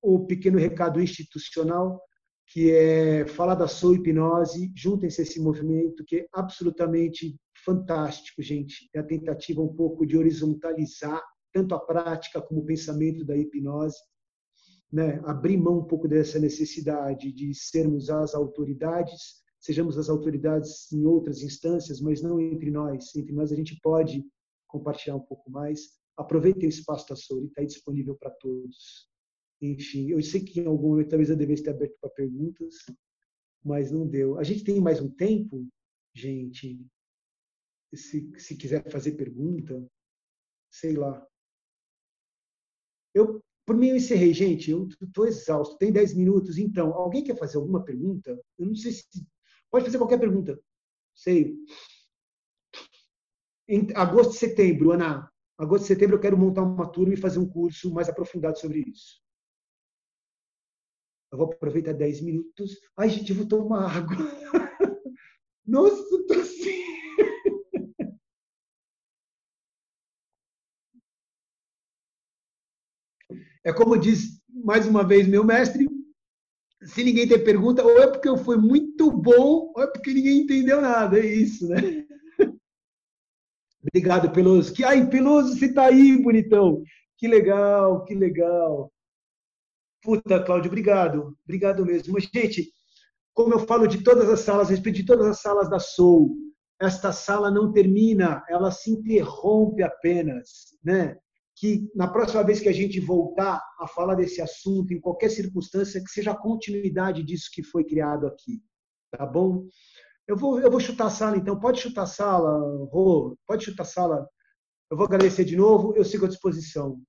o 0.00 0.24
pequeno 0.26 0.58
recado 0.58 1.00
institucional 1.00 2.00
que 2.46 2.70
é 2.70 3.26
falar 3.26 3.54
da 3.54 3.66
sua 3.66 3.96
hipnose, 3.96 4.70
juntem-se 4.74 5.20
a 5.20 5.24
esse 5.24 5.40
movimento 5.40 6.04
que 6.04 6.16
é 6.16 6.26
absolutamente 6.32 7.36
fantástico, 7.64 8.42
gente. 8.42 8.88
É 8.94 8.98
a 8.98 9.04
tentativa 9.04 9.62
um 9.62 9.74
pouco 9.74 10.06
de 10.06 10.16
horizontalizar 10.16 11.22
tanto 11.52 11.74
a 11.74 11.80
prática 11.80 12.42
como 12.42 12.60
o 12.60 12.66
pensamento 12.66 13.24
da 13.24 13.36
hipnose, 13.36 13.96
né? 14.92 15.20
abrir 15.24 15.56
mão 15.56 15.78
um 15.78 15.84
pouco 15.84 16.08
dessa 16.08 16.38
necessidade 16.38 17.32
de 17.32 17.54
sermos 17.54 18.10
as 18.10 18.34
autoridades, 18.34 19.42
sejamos 19.60 19.96
as 19.96 20.08
autoridades 20.08 20.90
em 20.92 21.06
outras 21.06 21.42
instâncias, 21.42 22.00
mas 22.00 22.20
não 22.20 22.40
entre 22.40 22.70
nós. 22.70 23.14
Entre 23.14 23.32
nós 23.32 23.52
a 23.52 23.56
gente 23.56 23.78
pode 23.80 24.24
compartilhar 24.66 25.16
um 25.16 25.20
pouco 25.20 25.50
mais. 25.50 25.80
Aproveitem 26.16 26.66
o 26.66 26.68
espaço 26.68 27.08
da 27.08 27.16
Souri, 27.16 27.46
está 27.46 27.62
disponível 27.62 28.16
para 28.16 28.30
todos. 28.30 29.08
Enfim, 29.60 30.10
eu 30.10 30.22
sei 30.22 30.44
que 30.44 30.60
em 30.60 30.66
algum 30.66 30.90
momento 30.90 31.10
talvez 31.10 31.30
eu 31.30 31.36
devesse 31.36 31.62
ter 31.62 31.70
aberto 31.70 31.96
para 32.00 32.10
perguntas, 32.10 32.74
mas 33.64 33.90
não 33.90 34.06
deu. 34.06 34.38
A 34.38 34.42
gente 34.42 34.64
tem 34.64 34.80
mais 34.80 35.00
um 35.00 35.08
tempo, 35.08 35.66
gente? 36.14 36.78
Se, 37.94 38.30
se 38.38 38.56
quiser 38.56 38.88
fazer 38.90 39.12
pergunta, 39.12 39.86
sei 40.70 40.96
lá. 40.96 41.26
Eu, 43.14 43.42
por 43.64 43.76
mim, 43.76 43.88
eu 43.88 43.96
encerrei, 43.96 44.34
gente. 44.34 44.70
Eu 44.70 44.88
estou 45.00 45.26
exausto. 45.26 45.78
Tem 45.78 45.92
10 45.92 46.14
minutos, 46.14 46.58
então. 46.58 46.92
Alguém 46.92 47.24
quer 47.24 47.38
fazer 47.38 47.56
alguma 47.56 47.84
pergunta? 47.84 48.38
Eu 48.58 48.66
não 48.66 48.74
sei 48.74 48.92
se. 48.92 49.04
Pode 49.70 49.86
fazer 49.86 49.98
qualquer 49.98 50.18
pergunta. 50.18 50.60
Sei. 51.14 51.56
Em 53.68 53.86
agosto 53.94 54.34
e 54.34 54.38
setembro, 54.38 54.90
Ana. 54.90 55.30
Agosto 55.56 55.84
e 55.84 55.86
setembro 55.86 56.16
eu 56.16 56.20
quero 56.20 56.36
montar 56.36 56.62
uma 56.62 56.90
turma 56.90 57.14
e 57.14 57.16
fazer 57.16 57.38
um 57.38 57.48
curso 57.48 57.92
mais 57.92 58.08
aprofundado 58.08 58.58
sobre 58.58 58.80
isso. 58.80 59.23
Eu 61.34 61.38
vou 61.38 61.52
aproveitar 61.52 61.92
10 61.92 62.20
minutos. 62.20 62.78
Ai, 62.96 63.10
gente, 63.10 63.30
eu 63.30 63.36
vou 63.36 63.44
tomar 63.44 63.90
água. 63.90 64.16
Nossa, 65.66 66.04
tô 66.28 66.34
assim. 66.34 66.84
É 73.64 73.72
como 73.72 73.98
diz 73.98 74.40
mais 74.48 74.86
uma 74.86 75.02
vez 75.02 75.26
meu 75.26 75.42
mestre: 75.42 75.88
se 76.84 77.02
ninguém 77.02 77.26
tem 77.26 77.42
pergunta, 77.42 77.82
ou 77.82 77.98
é 77.98 78.06
porque 78.06 78.28
eu 78.28 78.36
fui 78.36 78.56
muito 78.56 79.10
bom, 79.10 79.72
ou 79.74 79.82
é 79.82 79.88
porque 79.88 80.14
ninguém 80.14 80.42
entendeu 80.42 80.80
nada. 80.80 81.18
É 81.18 81.26
isso, 81.26 81.66
né? 81.68 81.76
Obrigado, 83.82 84.32
Peloso. 84.32 84.72
Que, 84.72 84.84
ai, 84.84 85.08
Peloso, 85.08 85.56
você 85.58 85.72
tá 85.72 85.86
aí, 85.86 86.20
bonitão. 86.22 86.82
Que 87.18 87.28
legal, 87.28 88.04
que 88.04 88.14
legal. 88.14 88.90
Puta, 90.04 90.42
Cláudio, 90.42 90.68
obrigado. 90.68 91.36
Obrigado 91.44 91.84
mesmo. 91.84 92.12
Mas, 92.12 92.28
gente, 92.32 92.70
como 93.32 93.54
eu 93.54 93.58
falo 93.60 93.86
de 93.86 94.04
todas 94.04 94.28
as 94.28 94.40
salas, 94.40 94.68
respeito 94.68 94.96
de 94.96 95.06
todas 95.06 95.26
as 95.26 95.40
salas 95.40 95.68
da 95.70 95.78
Soul, 95.78 96.36
esta 96.80 97.10
sala 97.10 97.50
não 97.50 97.72
termina, 97.72 98.44
ela 98.48 98.70
se 98.70 98.90
interrompe 98.90 99.82
apenas, 99.82 100.76
né? 100.84 101.16
que 101.56 101.88
na 101.94 102.08
próxima 102.08 102.42
vez 102.42 102.60
que 102.60 102.68
a 102.68 102.72
gente 102.72 102.98
voltar 103.00 103.62
a 103.78 103.86
falar 103.86 104.16
desse 104.16 104.42
assunto, 104.42 104.92
em 104.92 105.00
qualquer 105.00 105.30
circunstância, 105.30 106.02
que 106.02 106.10
seja 106.10 106.32
a 106.32 106.36
continuidade 106.36 107.22
disso 107.22 107.48
que 107.52 107.62
foi 107.62 107.84
criado 107.84 108.26
aqui. 108.26 108.60
Tá 109.10 109.24
bom? 109.24 109.66
Eu 110.26 110.36
vou, 110.36 110.58
eu 110.60 110.70
vou 110.70 110.80
chutar 110.80 111.06
a 111.06 111.10
sala, 111.10 111.36
então. 111.36 111.58
Pode 111.58 111.80
chutar 111.80 112.02
a 112.02 112.06
sala, 112.06 112.58
Rô. 112.90 113.36
Pode 113.46 113.64
chutar 113.64 113.84
a 113.84 113.86
sala. 113.86 114.28
Eu 114.90 114.96
vou 114.96 115.06
agradecer 115.06 115.44
de 115.44 115.56
novo. 115.56 115.94
Eu 115.96 116.04
sigo 116.04 116.24
à 116.24 116.28
disposição. 116.28 117.00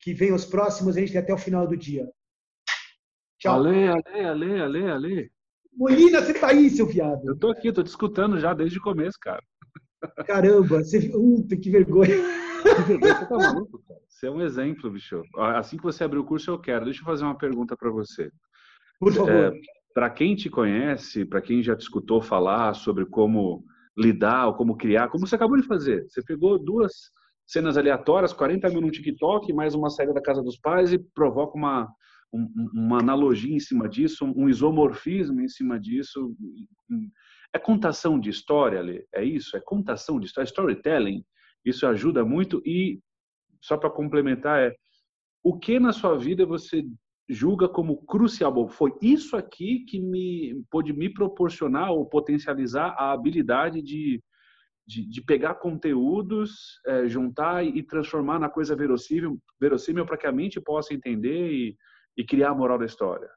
Que 0.00 0.12
venham 0.12 0.36
os 0.36 0.44
próximos, 0.44 0.96
a 0.96 1.00
gente 1.00 1.12
tem 1.12 1.20
até 1.20 1.32
o 1.32 1.38
final 1.38 1.66
do 1.66 1.76
dia. 1.76 2.06
Tchau. 3.38 3.54
Ale, 3.54 3.88
ale, 3.88 4.24
ale, 4.24 4.60
ale, 4.60 4.90
ale. 4.90 5.30
Molina, 5.74 6.22
você 6.22 6.32
tá 6.32 6.48
aí, 6.48 6.70
seu 6.70 6.86
viado. 6.86 7.20
Eu 7.26 7.38
tô 7.38 7.50
aqui, 7.50 7.72
tô 7.72 7.82
te 7.82 7.88
escutando 7.88 8.38
já 8.38 8.54
desde 8.54 8.78
o 8.78 8.82
começo, 8.82 9.18
cara. 9.20 9.42
Caramba, 10.26 10.78
você... 10.82 11.10
Uh, 11.14 11.46
que 11.46 11.70
vergonha. 11.70 12.16
Você 12.64 13.26
tá 13.26 13.36
maluco, 13.36 13.82
cara? 13.86 14.00
Você 14.08 14.26
é 14.26 14.30
um 14.30 14.40
exemplo, 14.40 14.90
bicho. 14.90 15.22
Assim 15.36 15.76
que 15.76 15.82
você 15.82 16.02
abrir 16.02 16.18
o 16.18 16.24
curso, 16.24 16.50
eu 16.50 16.58
quero. 16.58 16.86
Deixa 16.86 17.00
eu 17.00 17.04
fazer 17.04 17.24
uma 17.24 17.36
pergunta 17.36 17.76
para 17.76 17.90
você. 17.90 18.30
Por 18.98 19.12
favor. 19.12 19.30
É, 19.30 19.52
para 19.94 20.08
quem 20.08 20.34
te 20.34 20.48
conhece, 20.48 21.24
para 21.24 21.42
quem 21.42 21.62
já 21.62 21.76
te 21.76 21.82
escutou 21.82 22.22
falar 22.22 22.74
sobre 22.74 23.04
como 23.04 23.62
lidar 23.96 24.46
ou 24.46 24.54
como 24.54 24.76
criar, 24.76 25.08
como 25.08 25.26
você 25.26 25.36
acabou 25.36 25.56
de 25.56 25.66
fazer. 25.66 26.06
Você 26.08 26.22
pegou 26.22 26.58
duas 26.58 26.92
cenas 27.46 27.76
aleatórias, 27.76 28.32
40 28.32 28.68
mil 28.70 28.80
no 28.80 28.90
TikTok, 28.90 29.52
mais 29.52 29.74
uma 29.74 29.90
saída 29.90 30.12
da 30.12 30.22
casa 30.22 30.42
dos 30.42 30.58
pais 30.58 30.92
e 30.92 30.98
provoca 30.98 31.56
uma, 31.56 31.88
um, 32.32 32.70
uma 32.72 32.98
analogia 32.98 33.54
em 33.54 33.60
cima 33.60 33.88
disso, 33.88 34.24
um 34.24 34.48
isomorfismo 34.48 35.40
em 35.40 35.48
cima 35.48 35.78
disso. 35.78 36.34
É 37.52 37.58
contação 37.58 38.18
de 38.18 38.30
história, 38.30 38.80
Lê? 38.80 39.06
É 39.14 39.24
isso? 39.24 39.56
É 39.56 39.60
contação 39.60 40.20
de 40.20 40.26
história, 40.26 40.46
storytelling. 40.46 41.24
Isso 41.64 41.86
ajuda 41.86 42.24
muito. 42.24 42.62
E, 42.64 43.00
só 43.60 43.76
para 43.76 43.90
complementar, 43.90 44.60
é 44.60 44.74
o 45.42 45.58
que 45.58 45.78
na 45.78 45.92
sua 45.92 46.16
vida 46.16 46.44
você 46.44 46.84
julga 47.28 47.68
como 47.68 48.04
crucial? 48.04 48.52
Bom, 48.52 48.68
foi 48.68 48.92
isso 49.00 49.36
aqui 49.36 49.80
que 49.80 50.00
me 50.00 50.62
pôde 50.70 50.92
me 50.92 51.12
proporcionar 51.12 51.90
ou 51.90 52.06
potencializar 52.06 52.94
a 52.98 53.12
habilidade 53.12 53.82
de, 53.82 54.22
de, 54.86 55.06
de 55.08 55.22
pegar 55.22 55.54
conteúdos, 55.56 56.80
é, 56.86 57.08
juntar 57.08 57.64
e 57.64 57.82
transformar 57.82 58.38
na 58.38 58.48
coisa 58.48 58.76
verossímil, 58.76 59.40
verossímil 59.60 60.06
para 60.06 60.16
que 60.16 60.26
a 60.26 60.32
mente 60.32 60.60
possa 60.60 60.94
entender 60.94 61.52
e, 61.52 61.76
e 62.16 62.24
criar 62.24 62.50
a 62.50 62.54
moral 62.54 62.78
da 62.78 62.86
história? 62.86 63.28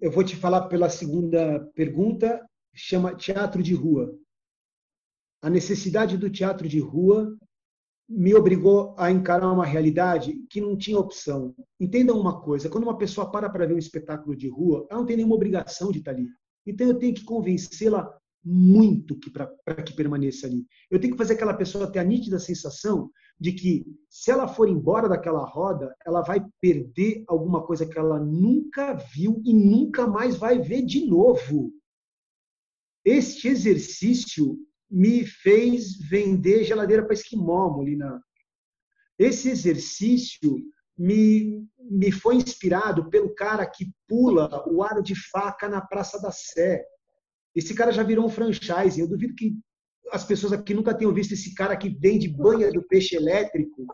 Eu 0.00 0.10
vou 0.10 0.24
te 0.24 0.34
falar 0.34 0.68
pela 0.68 0.88
segunda 0.88 1.60
pergunta, 1.74 2.44
chama 2.74 3.14
teatro 3.14 3.62
de 3.62 3.74
rua. 3.74 4.16
A 5.42 5.50
necessidade 5.50 6.16
do 6.16 6.30
teatro 6.30 6.68
de 6.68 6.78
rua 6.78 7.36
me 8.08 8.34
obrigou 8.34 8.94
a 8.98 9.10
encarar 9.10 9.52
uma 9.52 9.64
realidade 9.64 10.34
que 10.50 10.60
não 10.60 10.76
tinha 10.76 10.98
opção. 10.98 11.54
Entendam 11.78 12.18
uma 12.18 12.40
coisa: 12.40 12.68
quando 12.68 12.84
uma 12.84 12.98
pessoa 12.98 13.30
para 13.30 13.48
para 13.48 13.66
ver 13.66 13.74
um 13.74 13.78
espetáculo 13.78 14.36
de 14.36 14.48
rua, 14.48 14.86
ela 14.90 15.00
não 15.00 15.06
tem 15.06 15.16
nenhuma 15.16 15.36
obrigação 15.36 15.92
de 15.92 15.98
estar 15.98 16.10
ali. 16.10 16.26
Então 16.66 16.86
eu 16.86 16.98
tenho 16.98 17.14
que 17.14 17.24
convencê-la 17.24 18.10
muito 18.44 19.18
para 19.32 19.82
que 19.82 19.94
permaneça 19.94 20.46
ali. 20.46 20.66
Eu 20.90 20.98
tenho 20.98 21.12
que 21.12 21.18
fazer 21.18 21.34
aquela 21.34 21.54
pessoa 21.54 21.90
ter 21.90 21.98
a 21.98 22.04
nítida 22.04 22.38
sensação 22.38 23.10
de 23.40 23.52
que 23.52 23.86
se 24.10 24.30
ela 24.30 24.46
for 24.46 24.68
embora 24.68 25.08
daquela 25.08 25.44
roda, 25.44 25.96
ela 26.04 26.20
vai 26.20 26.44
perder 26.60 27.24
alguma 27.26 27.64
coisa 27.64 27.86
que 27.86 27.98
ela 27.98 28.20
nunca 28.20 28.92
viu 28.92 29.40
e 29.44 29.54
nunca 29.54 30.06
mais 30.06 30.36
vai 30.36 30.58
ver 30.58 30.82
de 30.82 31.06
novo. 31.06 31.72
Este 33.02 33.48
exercício 33.48 34.58
me 34.90 35.24
fez 35.24 35.96
vender 35.96 36.64
geladeira 36.64 37.02
para 37.02 37.14
esquimó, 37.14 37.70
Molina. 37.70 38.22
Esse 39.18 39.48
exercício 39.48 40.56
me, 40.98 41.66
me 41.78 42.12
foi 42.12 42.36
inspirado 42.36 43.08
pelo 43.08 43.34
cara 43.34 43.64
que 43.64 43.90
pula 44.06 44.68
o 44.68 44.82
aro 44.82 45.02
de 45.02 45.14
faca 45.30 45.66
na 45.66 45.80
Praça 45.80 46.20
da 46.20 46.30
Sé. 46.30 46.84
Esse 47.54 47.74
cara 47.74 47.90
já 47.90 48.02
virou 48.02 48.26
um 48.26 48.30
franchise. 48.30 49.00
Eu 49.00 49.08
duvido 49.08 49.34
que 49.34 49.54
as 50.12 50.24
pessoas 50.24 50.52
aqui 50.52 50.74
nunca 50.74 50.94
tenham 50.94 51.12
visto 51.12 51.32
esse 51.32 51.54
cara 51.54 51.76
que 51.76 51.88
vende 51.88 52.28
banha 52.28 52.72
do 52.72 52.82
peixe 52.82 53.16
elétrico, 53.16 53.86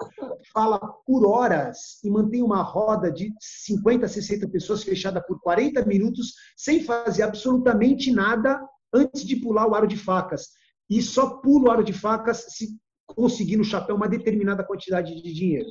fala 0.53 0.79
por 0.79 1.27
horas 1.27 2.03
e 2.03 2.11
mantém 2.11 2.43
uma 2.43 2.63
roda 2.63 3.11
de 3.11 3.33
50, 3.41 4.09
60 4.09 4.49
pessoas 4.49 4.83
fechada 4.83 5.21
por 5.23 5.41
40 5.41 5.85
minutos 5.85 6.35
sem 6.57 6.83
fazer 6.83 7.23
absolutamente 7.23 8.13
nada 8.13 8.61
antes 8.93 9.25
de 9.25 9.37
pular 9.37 9.67
o 9.67 9.75
aro 9.75 9.87
de 9.87 9.97
facas. 9.97 10.49
E 10.89 11.03
só 11.03 11.39
pula 11.41 11.69
o 11.69 11.71
aro 11.71 11.85
de 11.85 11.93
facas 11.93 12.47
se 12.51 12.79
conseguir 13.07 13.57
no 13.57 13.65
chapéu 13.65 13.97
uma 13.97 14.09
determinada 14.09 14.65
quantidade 14.65 15.15
de 15.15 15.33
dinheiro. 15.33 15.69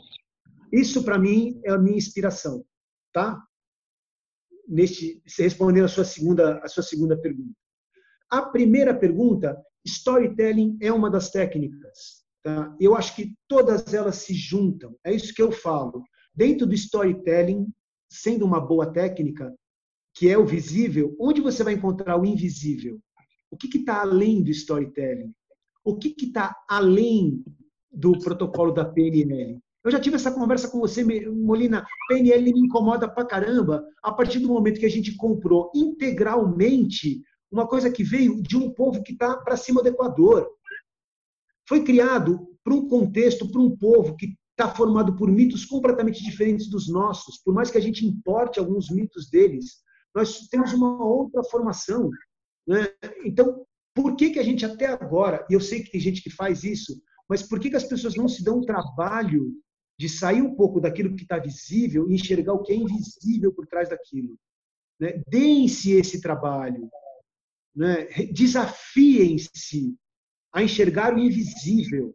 Isso, 0.71 1.03
para 1.03 1.17
mim, 1.17 1.59
é 1.63 1.71
a 1.71 1.77
minha 1.77 1.97
inspiração. 1.97 2.63
Tá? 3.13 3.41
Neste, 4.67 5.21
respondendo 5.37 5.85
a 5.85 5.89
sua 5.89 6.03
segunda, 6.03 6.59
a 6.63 6.67
sua 6.67 6.83
segunda 6.83 7.17
pergunta. 7.17 7.55
A 8.29 8.41
primeira 8.41 8.93
pergunta 8.93 9.55
Storytelling 9.85 10.77
é 10.81 10.91
uma 10.91 11.09
das 11.09 11.29
técnicas. 11.29 12.23
Tá? 12.43 12.75
Eu 12.79 12.95
acho 12.95 13.15
que 13.15 13.35
todas 13.47 13.93
elas 13.93 14.17
se 14.17 14.33
juntam. 14.33 14.95
É 15.03 15.13
isso 15.13 15.33
que 15.33 15.41
eu 15.41 15.51
falo. 15.51 16.03
Dentro 16.33 16.65
do 16.65 16.73
storytelling, 16.73 17.67
sendo 18.09 18.45
uma 18.45 18.59
boa 18.59 18.91
técnica, 18.91 19.53
que 20.13 20.29
é 20.29 20.37
o 20.37 20.45
visível, 20.45 21.15
onde 21.19 21.41
você 21.41 21.63
vai 21.63 21.73
encontrar 21.73 22.19
o 22.19 22.25
invisível? 22.25 22.99
O 23.51 23.57
que 23.57 23.77
está 23.77 24.01
além 24.01 24.43
do 24.43 24.49
storytelling? 24.51 25.33
O 25.83 25.97
que 25.97 26.15
está 26.17 26.55
além 26.69 27.43
do 27.91 28.17
protocolo 28.19 28.71
da 28.71 28.85
PNL? 28.85 29.59
Eu 29.83 29.91
já 29.91 29.99
tive 29.99 30.15
essa 30.15 30.31
conversa 30.31 30.67
com 30.69 30.79
você, 30.79 31.03
Molina. 31.29 31.85
PNL 32.07 32.53
me 32.53 32.59
incomoda 32.61 33.07
pra 33.07 33.23
caramba 33.23 33.85
a 34.01 34.11
partir 34.11 34.39
do 34.39 34.47
momento 34.47 34.79
que 34.79 34.85
a 34.85 34.89
gente 34.89 35.15
comprou 35.15 35.71
integralmente 35.75 37.21
uma 37.51 37.67
coisa 37.67 37.91
que 37.91 38.03
veio 38.03 38.41
de 38.41 38.57
um 38.57 38.71
povo 38.71 39.03
que 39.03 39.13
está 39.13 39.37
para 39.37 39.57
cima 39.57 39.81
do 39.81 39.89
Equador. 39.89 40.49
Foi 41.67 41.83
criado 41.83 42.47
para 42.63 42.73
um 42.73 42.87
contexto, 42.87 43.49
para 43.49 43.61
um 43.61 43.75
povo 43.75 44.15
que 44.15 44.35
está 44.51 44.73
formado 44.73 45.15
por 45.15 45.29
mitos 45.29 45.65
completamente 45.65 46.23
diferentes 46.23 46.69
dos 46.69 46.87
nossos. 46.89 47.37
Por 47.37 47.53
mais 47.53 47.69
que 47.69 47.77
a 47.77 47.81
gente 47.81 48.05
importe 48.05 48.59
alguns 48.59 48.89
mitos 48.89 49.29
deles, 49.29 49.83
nós 50.13 50.47
temos 50.47 50.73
uma 50.73 51.03
outra 51.03 51.43
formação. 51.43 52.09
Né? 52.67 52.87
Então, 53.25 53.65
por 53.93 54.15
que, 54.15 54.31
que 54.31 54.39
a 54.39 54.43
gente 54.43 54.65
até 54.65 54.87
agora, 54.87 55.45
e 55.49 55.53
eu 55.53 55.59
sei 55.59 55.83
que 55.83 55.91
tem 55.91 56.01
gente 56.01 56.21
que 56.21 56.29
faz 56.29 56.63
isso, 56.63 57.01
mas 57.29 57.43
por 57.43 57.59
que, 57.59 57.69
que 57.69 57.75
as 57.75 57.83
pessoas 57.83 58.15
não 58.15 58.27
se 58.27 58.43
dão 58.43 58.59
o 58.59 58.65
trabalho 58.65 59.53
de 59.97 60.09
sair 60.09 60.41
um 60.41 60.55
pouco 60.55 60.79
daquilo 60.79 61.15
que 61.15 61.23
está 61.23 61.37
visível 61.39 62.09
e 62.09 62.15
enxergar 62.15 62.53
o 62.53 62.61
que 62.61 62.71
é 62.71 62.75
invisível 62.75 63.53
por 63.53 63.67
trás 63.67 63.89
daquilo? 63.89 64.37
Né? 64.99 65.21
Deem-se 65.27 65.91
esse 65.91 66.21
trabalho 66.21 66.89
né, 67.75 68.05
desafiem-se 68.31 69.95
a 70.53 70.63
enxergar 70.63 71.13
o 71.13 71.19
invisível. 71.19 72.13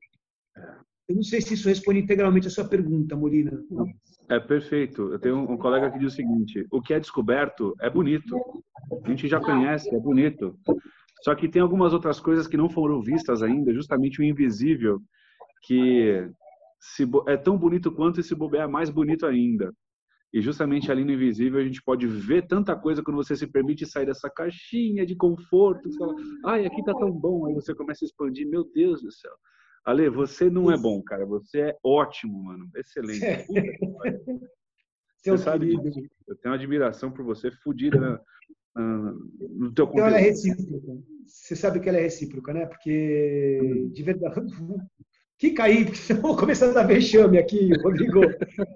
Eu 1.09 1.17
não 1.17 1.23
sei 1.23 1.41
se 1.41 1.55
isso 1.55 1.69
responde 1.69 2.01
integralmente 2.01 2.47
a 2.47 2.51
sua 2.51 2.69
pergunta, 2.69 3.17
Molina. 3.17 3.53
É 4.29 4.39
perfeito. 4.39 5.13
Eu 5.13 5.19
tenho 5.19 5.39
um 5.39 5.57
colega 5.57 5.91
que 5.91 5.99
diz 5.99 6.13
o 6.13 6.17
seguinte: 6.17 6.65
o 6.71 6.81
que 6.81 6.95
é 6.95 7.01
descoberto 7.01 7.75
é 7.81 7.91
bonito. 7.91 8.37
A 9.05 9.09
gente 9.09 9.29
já 9.29 9.41
conhece, 9.41 9.93
é 9.95 9.99
bonito. 9.99 10.57
Só 11.23 11.35
que 11.35 11.49
tem 11.49 11.61
algumas 11.61 11.93
outras 11.93 12.19
coisas 12.19 12.47
que 12.47 12.57
não 12.57 12.71
foram 12.71 13.03
vistas 13.03 13.43
ainda, 13.43 13.75
justamente 13.75 14.21
o 14.21 14.25
invisível, 14.25 15.01
que 15.63 16.27
é 17.27 17.37
tão 17.37 17.59
bonito 17.59 17.93
quanto 17.93 18.21
e 18.21 18.23
se 18.23 18.35
bobear 18.35 18.71
mais 18.71 18.89
bonito 18.89 19.27
ainda. 19.27 19.73
E 20.33 20.41
justamente 20.41 20.91
ali 20.93 21.05
no 21.05 21.13
invisível 21.13 21.61
a 21.61 21.65
gente 21.65 21.83
pode 21.83 22.07
ver 22.07 22.47
tanta 22.47 22.77
coisa 22.77 23.03
quando 23.03 23.17
você 23.17 23.35
se 23.35 23.47
permite 23.47 23.85
sair 23.85 24.07
dessa 24.07 24.31
caixinha 24.31 25.05
de 25.05 25.17
conforto. 25.17 25.91
Você 25.91 25.99
fala, 25.99 26.15
ai, 26.47 26.67
aqui 26.67 26.85
tá 26.85 26.95
tão 26.95 27.11
bom. 27.11 27.47
Aí 27.47 27.55
você 27.55 27.75
começa 27.75 28.05
a 28.05 28.07
expandir. 28.07 28.49
Meu 28.49 28.65
Deus 28.73 29.03
do 29.03 29.11
céu. 29.11 29.33
Ale, 29.85 30.09
você 30.09 30.49
não 30.49 30.71
é 30.71 30.77
bom, 30.77 31.03
cara. 31.03 31.27
Você 31.27 31.61
é 31.61 31.77
ótimo, 31.83 32.45
mano. 32.45 32.69
Excelente. 32.77 33.21
você 35.17 35.37
sabe. 35.39 35.75
Eu 35.75 36.37
tenho 36.37 36.53
uma 36.53 36.55
admiração 36.55 37.11
por 37.11 37.25
você, 37.25 37.51
fodida 37.51 38.23
no 38.77 39.73
teu 39.75 39.87
conteúdo. 39.87 40.07
Então 40.07 40.07
ela 40.07 40.19
é 40.19 40.21
recíproca. 40.21 41.03
Você 41.27 41.57
sabe 41.57 41.81
que 41.81 41.89
ela 41.89 41.99
é 41.99 42.03
recíproca, 42.03 42.53
né? 42.53 42.67
Porque, 42.67 43.89
de 43.93 44.03
verdade, 44.03 44.35
Fica 45.41 45.65
aí, 45.65 45.85
porque 45.87 45.99
senão 45.99 46.37
começar 46.37 46.69
a 46.69 46.73
dar 46.73 46.87
vexame 46.87 47.39
aqui, 47.39 47.71
Rodrigo. 47.83 48.21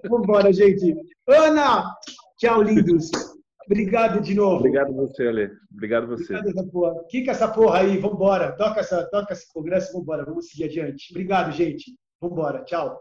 Vamos 0.09 0.23
embora, 0.23 0.51
gente. 0.51 0.95
Ana! 1.27 1.93
Tchau, 2.39 2.63
lindos. 2.63 3.11
Obrigado 3.67 4.19
de 4.19 4.33
novo. 4.33 4.57
Obrigado 4.57 4.93
você, 4.93 5.27
Ale. 5.27 5.51
Obrigado 5.71 6.07
você. 6.07 6.35
Obrigado 6.35 6.49
essa 6.49 6.71
porra. 6.71 6.93
Essa 7.27 7.47
porra 7.47 7.79
aí, 7.79 7.97
vamos 7.97 8.15
embora. 8.15 8.51
Toca, 8.53 8.79
essa, 8.79 9.07
toca 9.09 9.33
esse 9.33 9.51
congresso, 9.53 9.91
vamos 9.91 10.03
embora. 10.03 10.25
Vamos 10.25 10.47
seguir 10.47 10.63
adiante. 10.65 11.07
Obrigado, 11.11 11.51
gente. 11.51 11.95
Vamos 12.19 12.35
embora. 12.35 12.63
Tchau. 12.63 12.99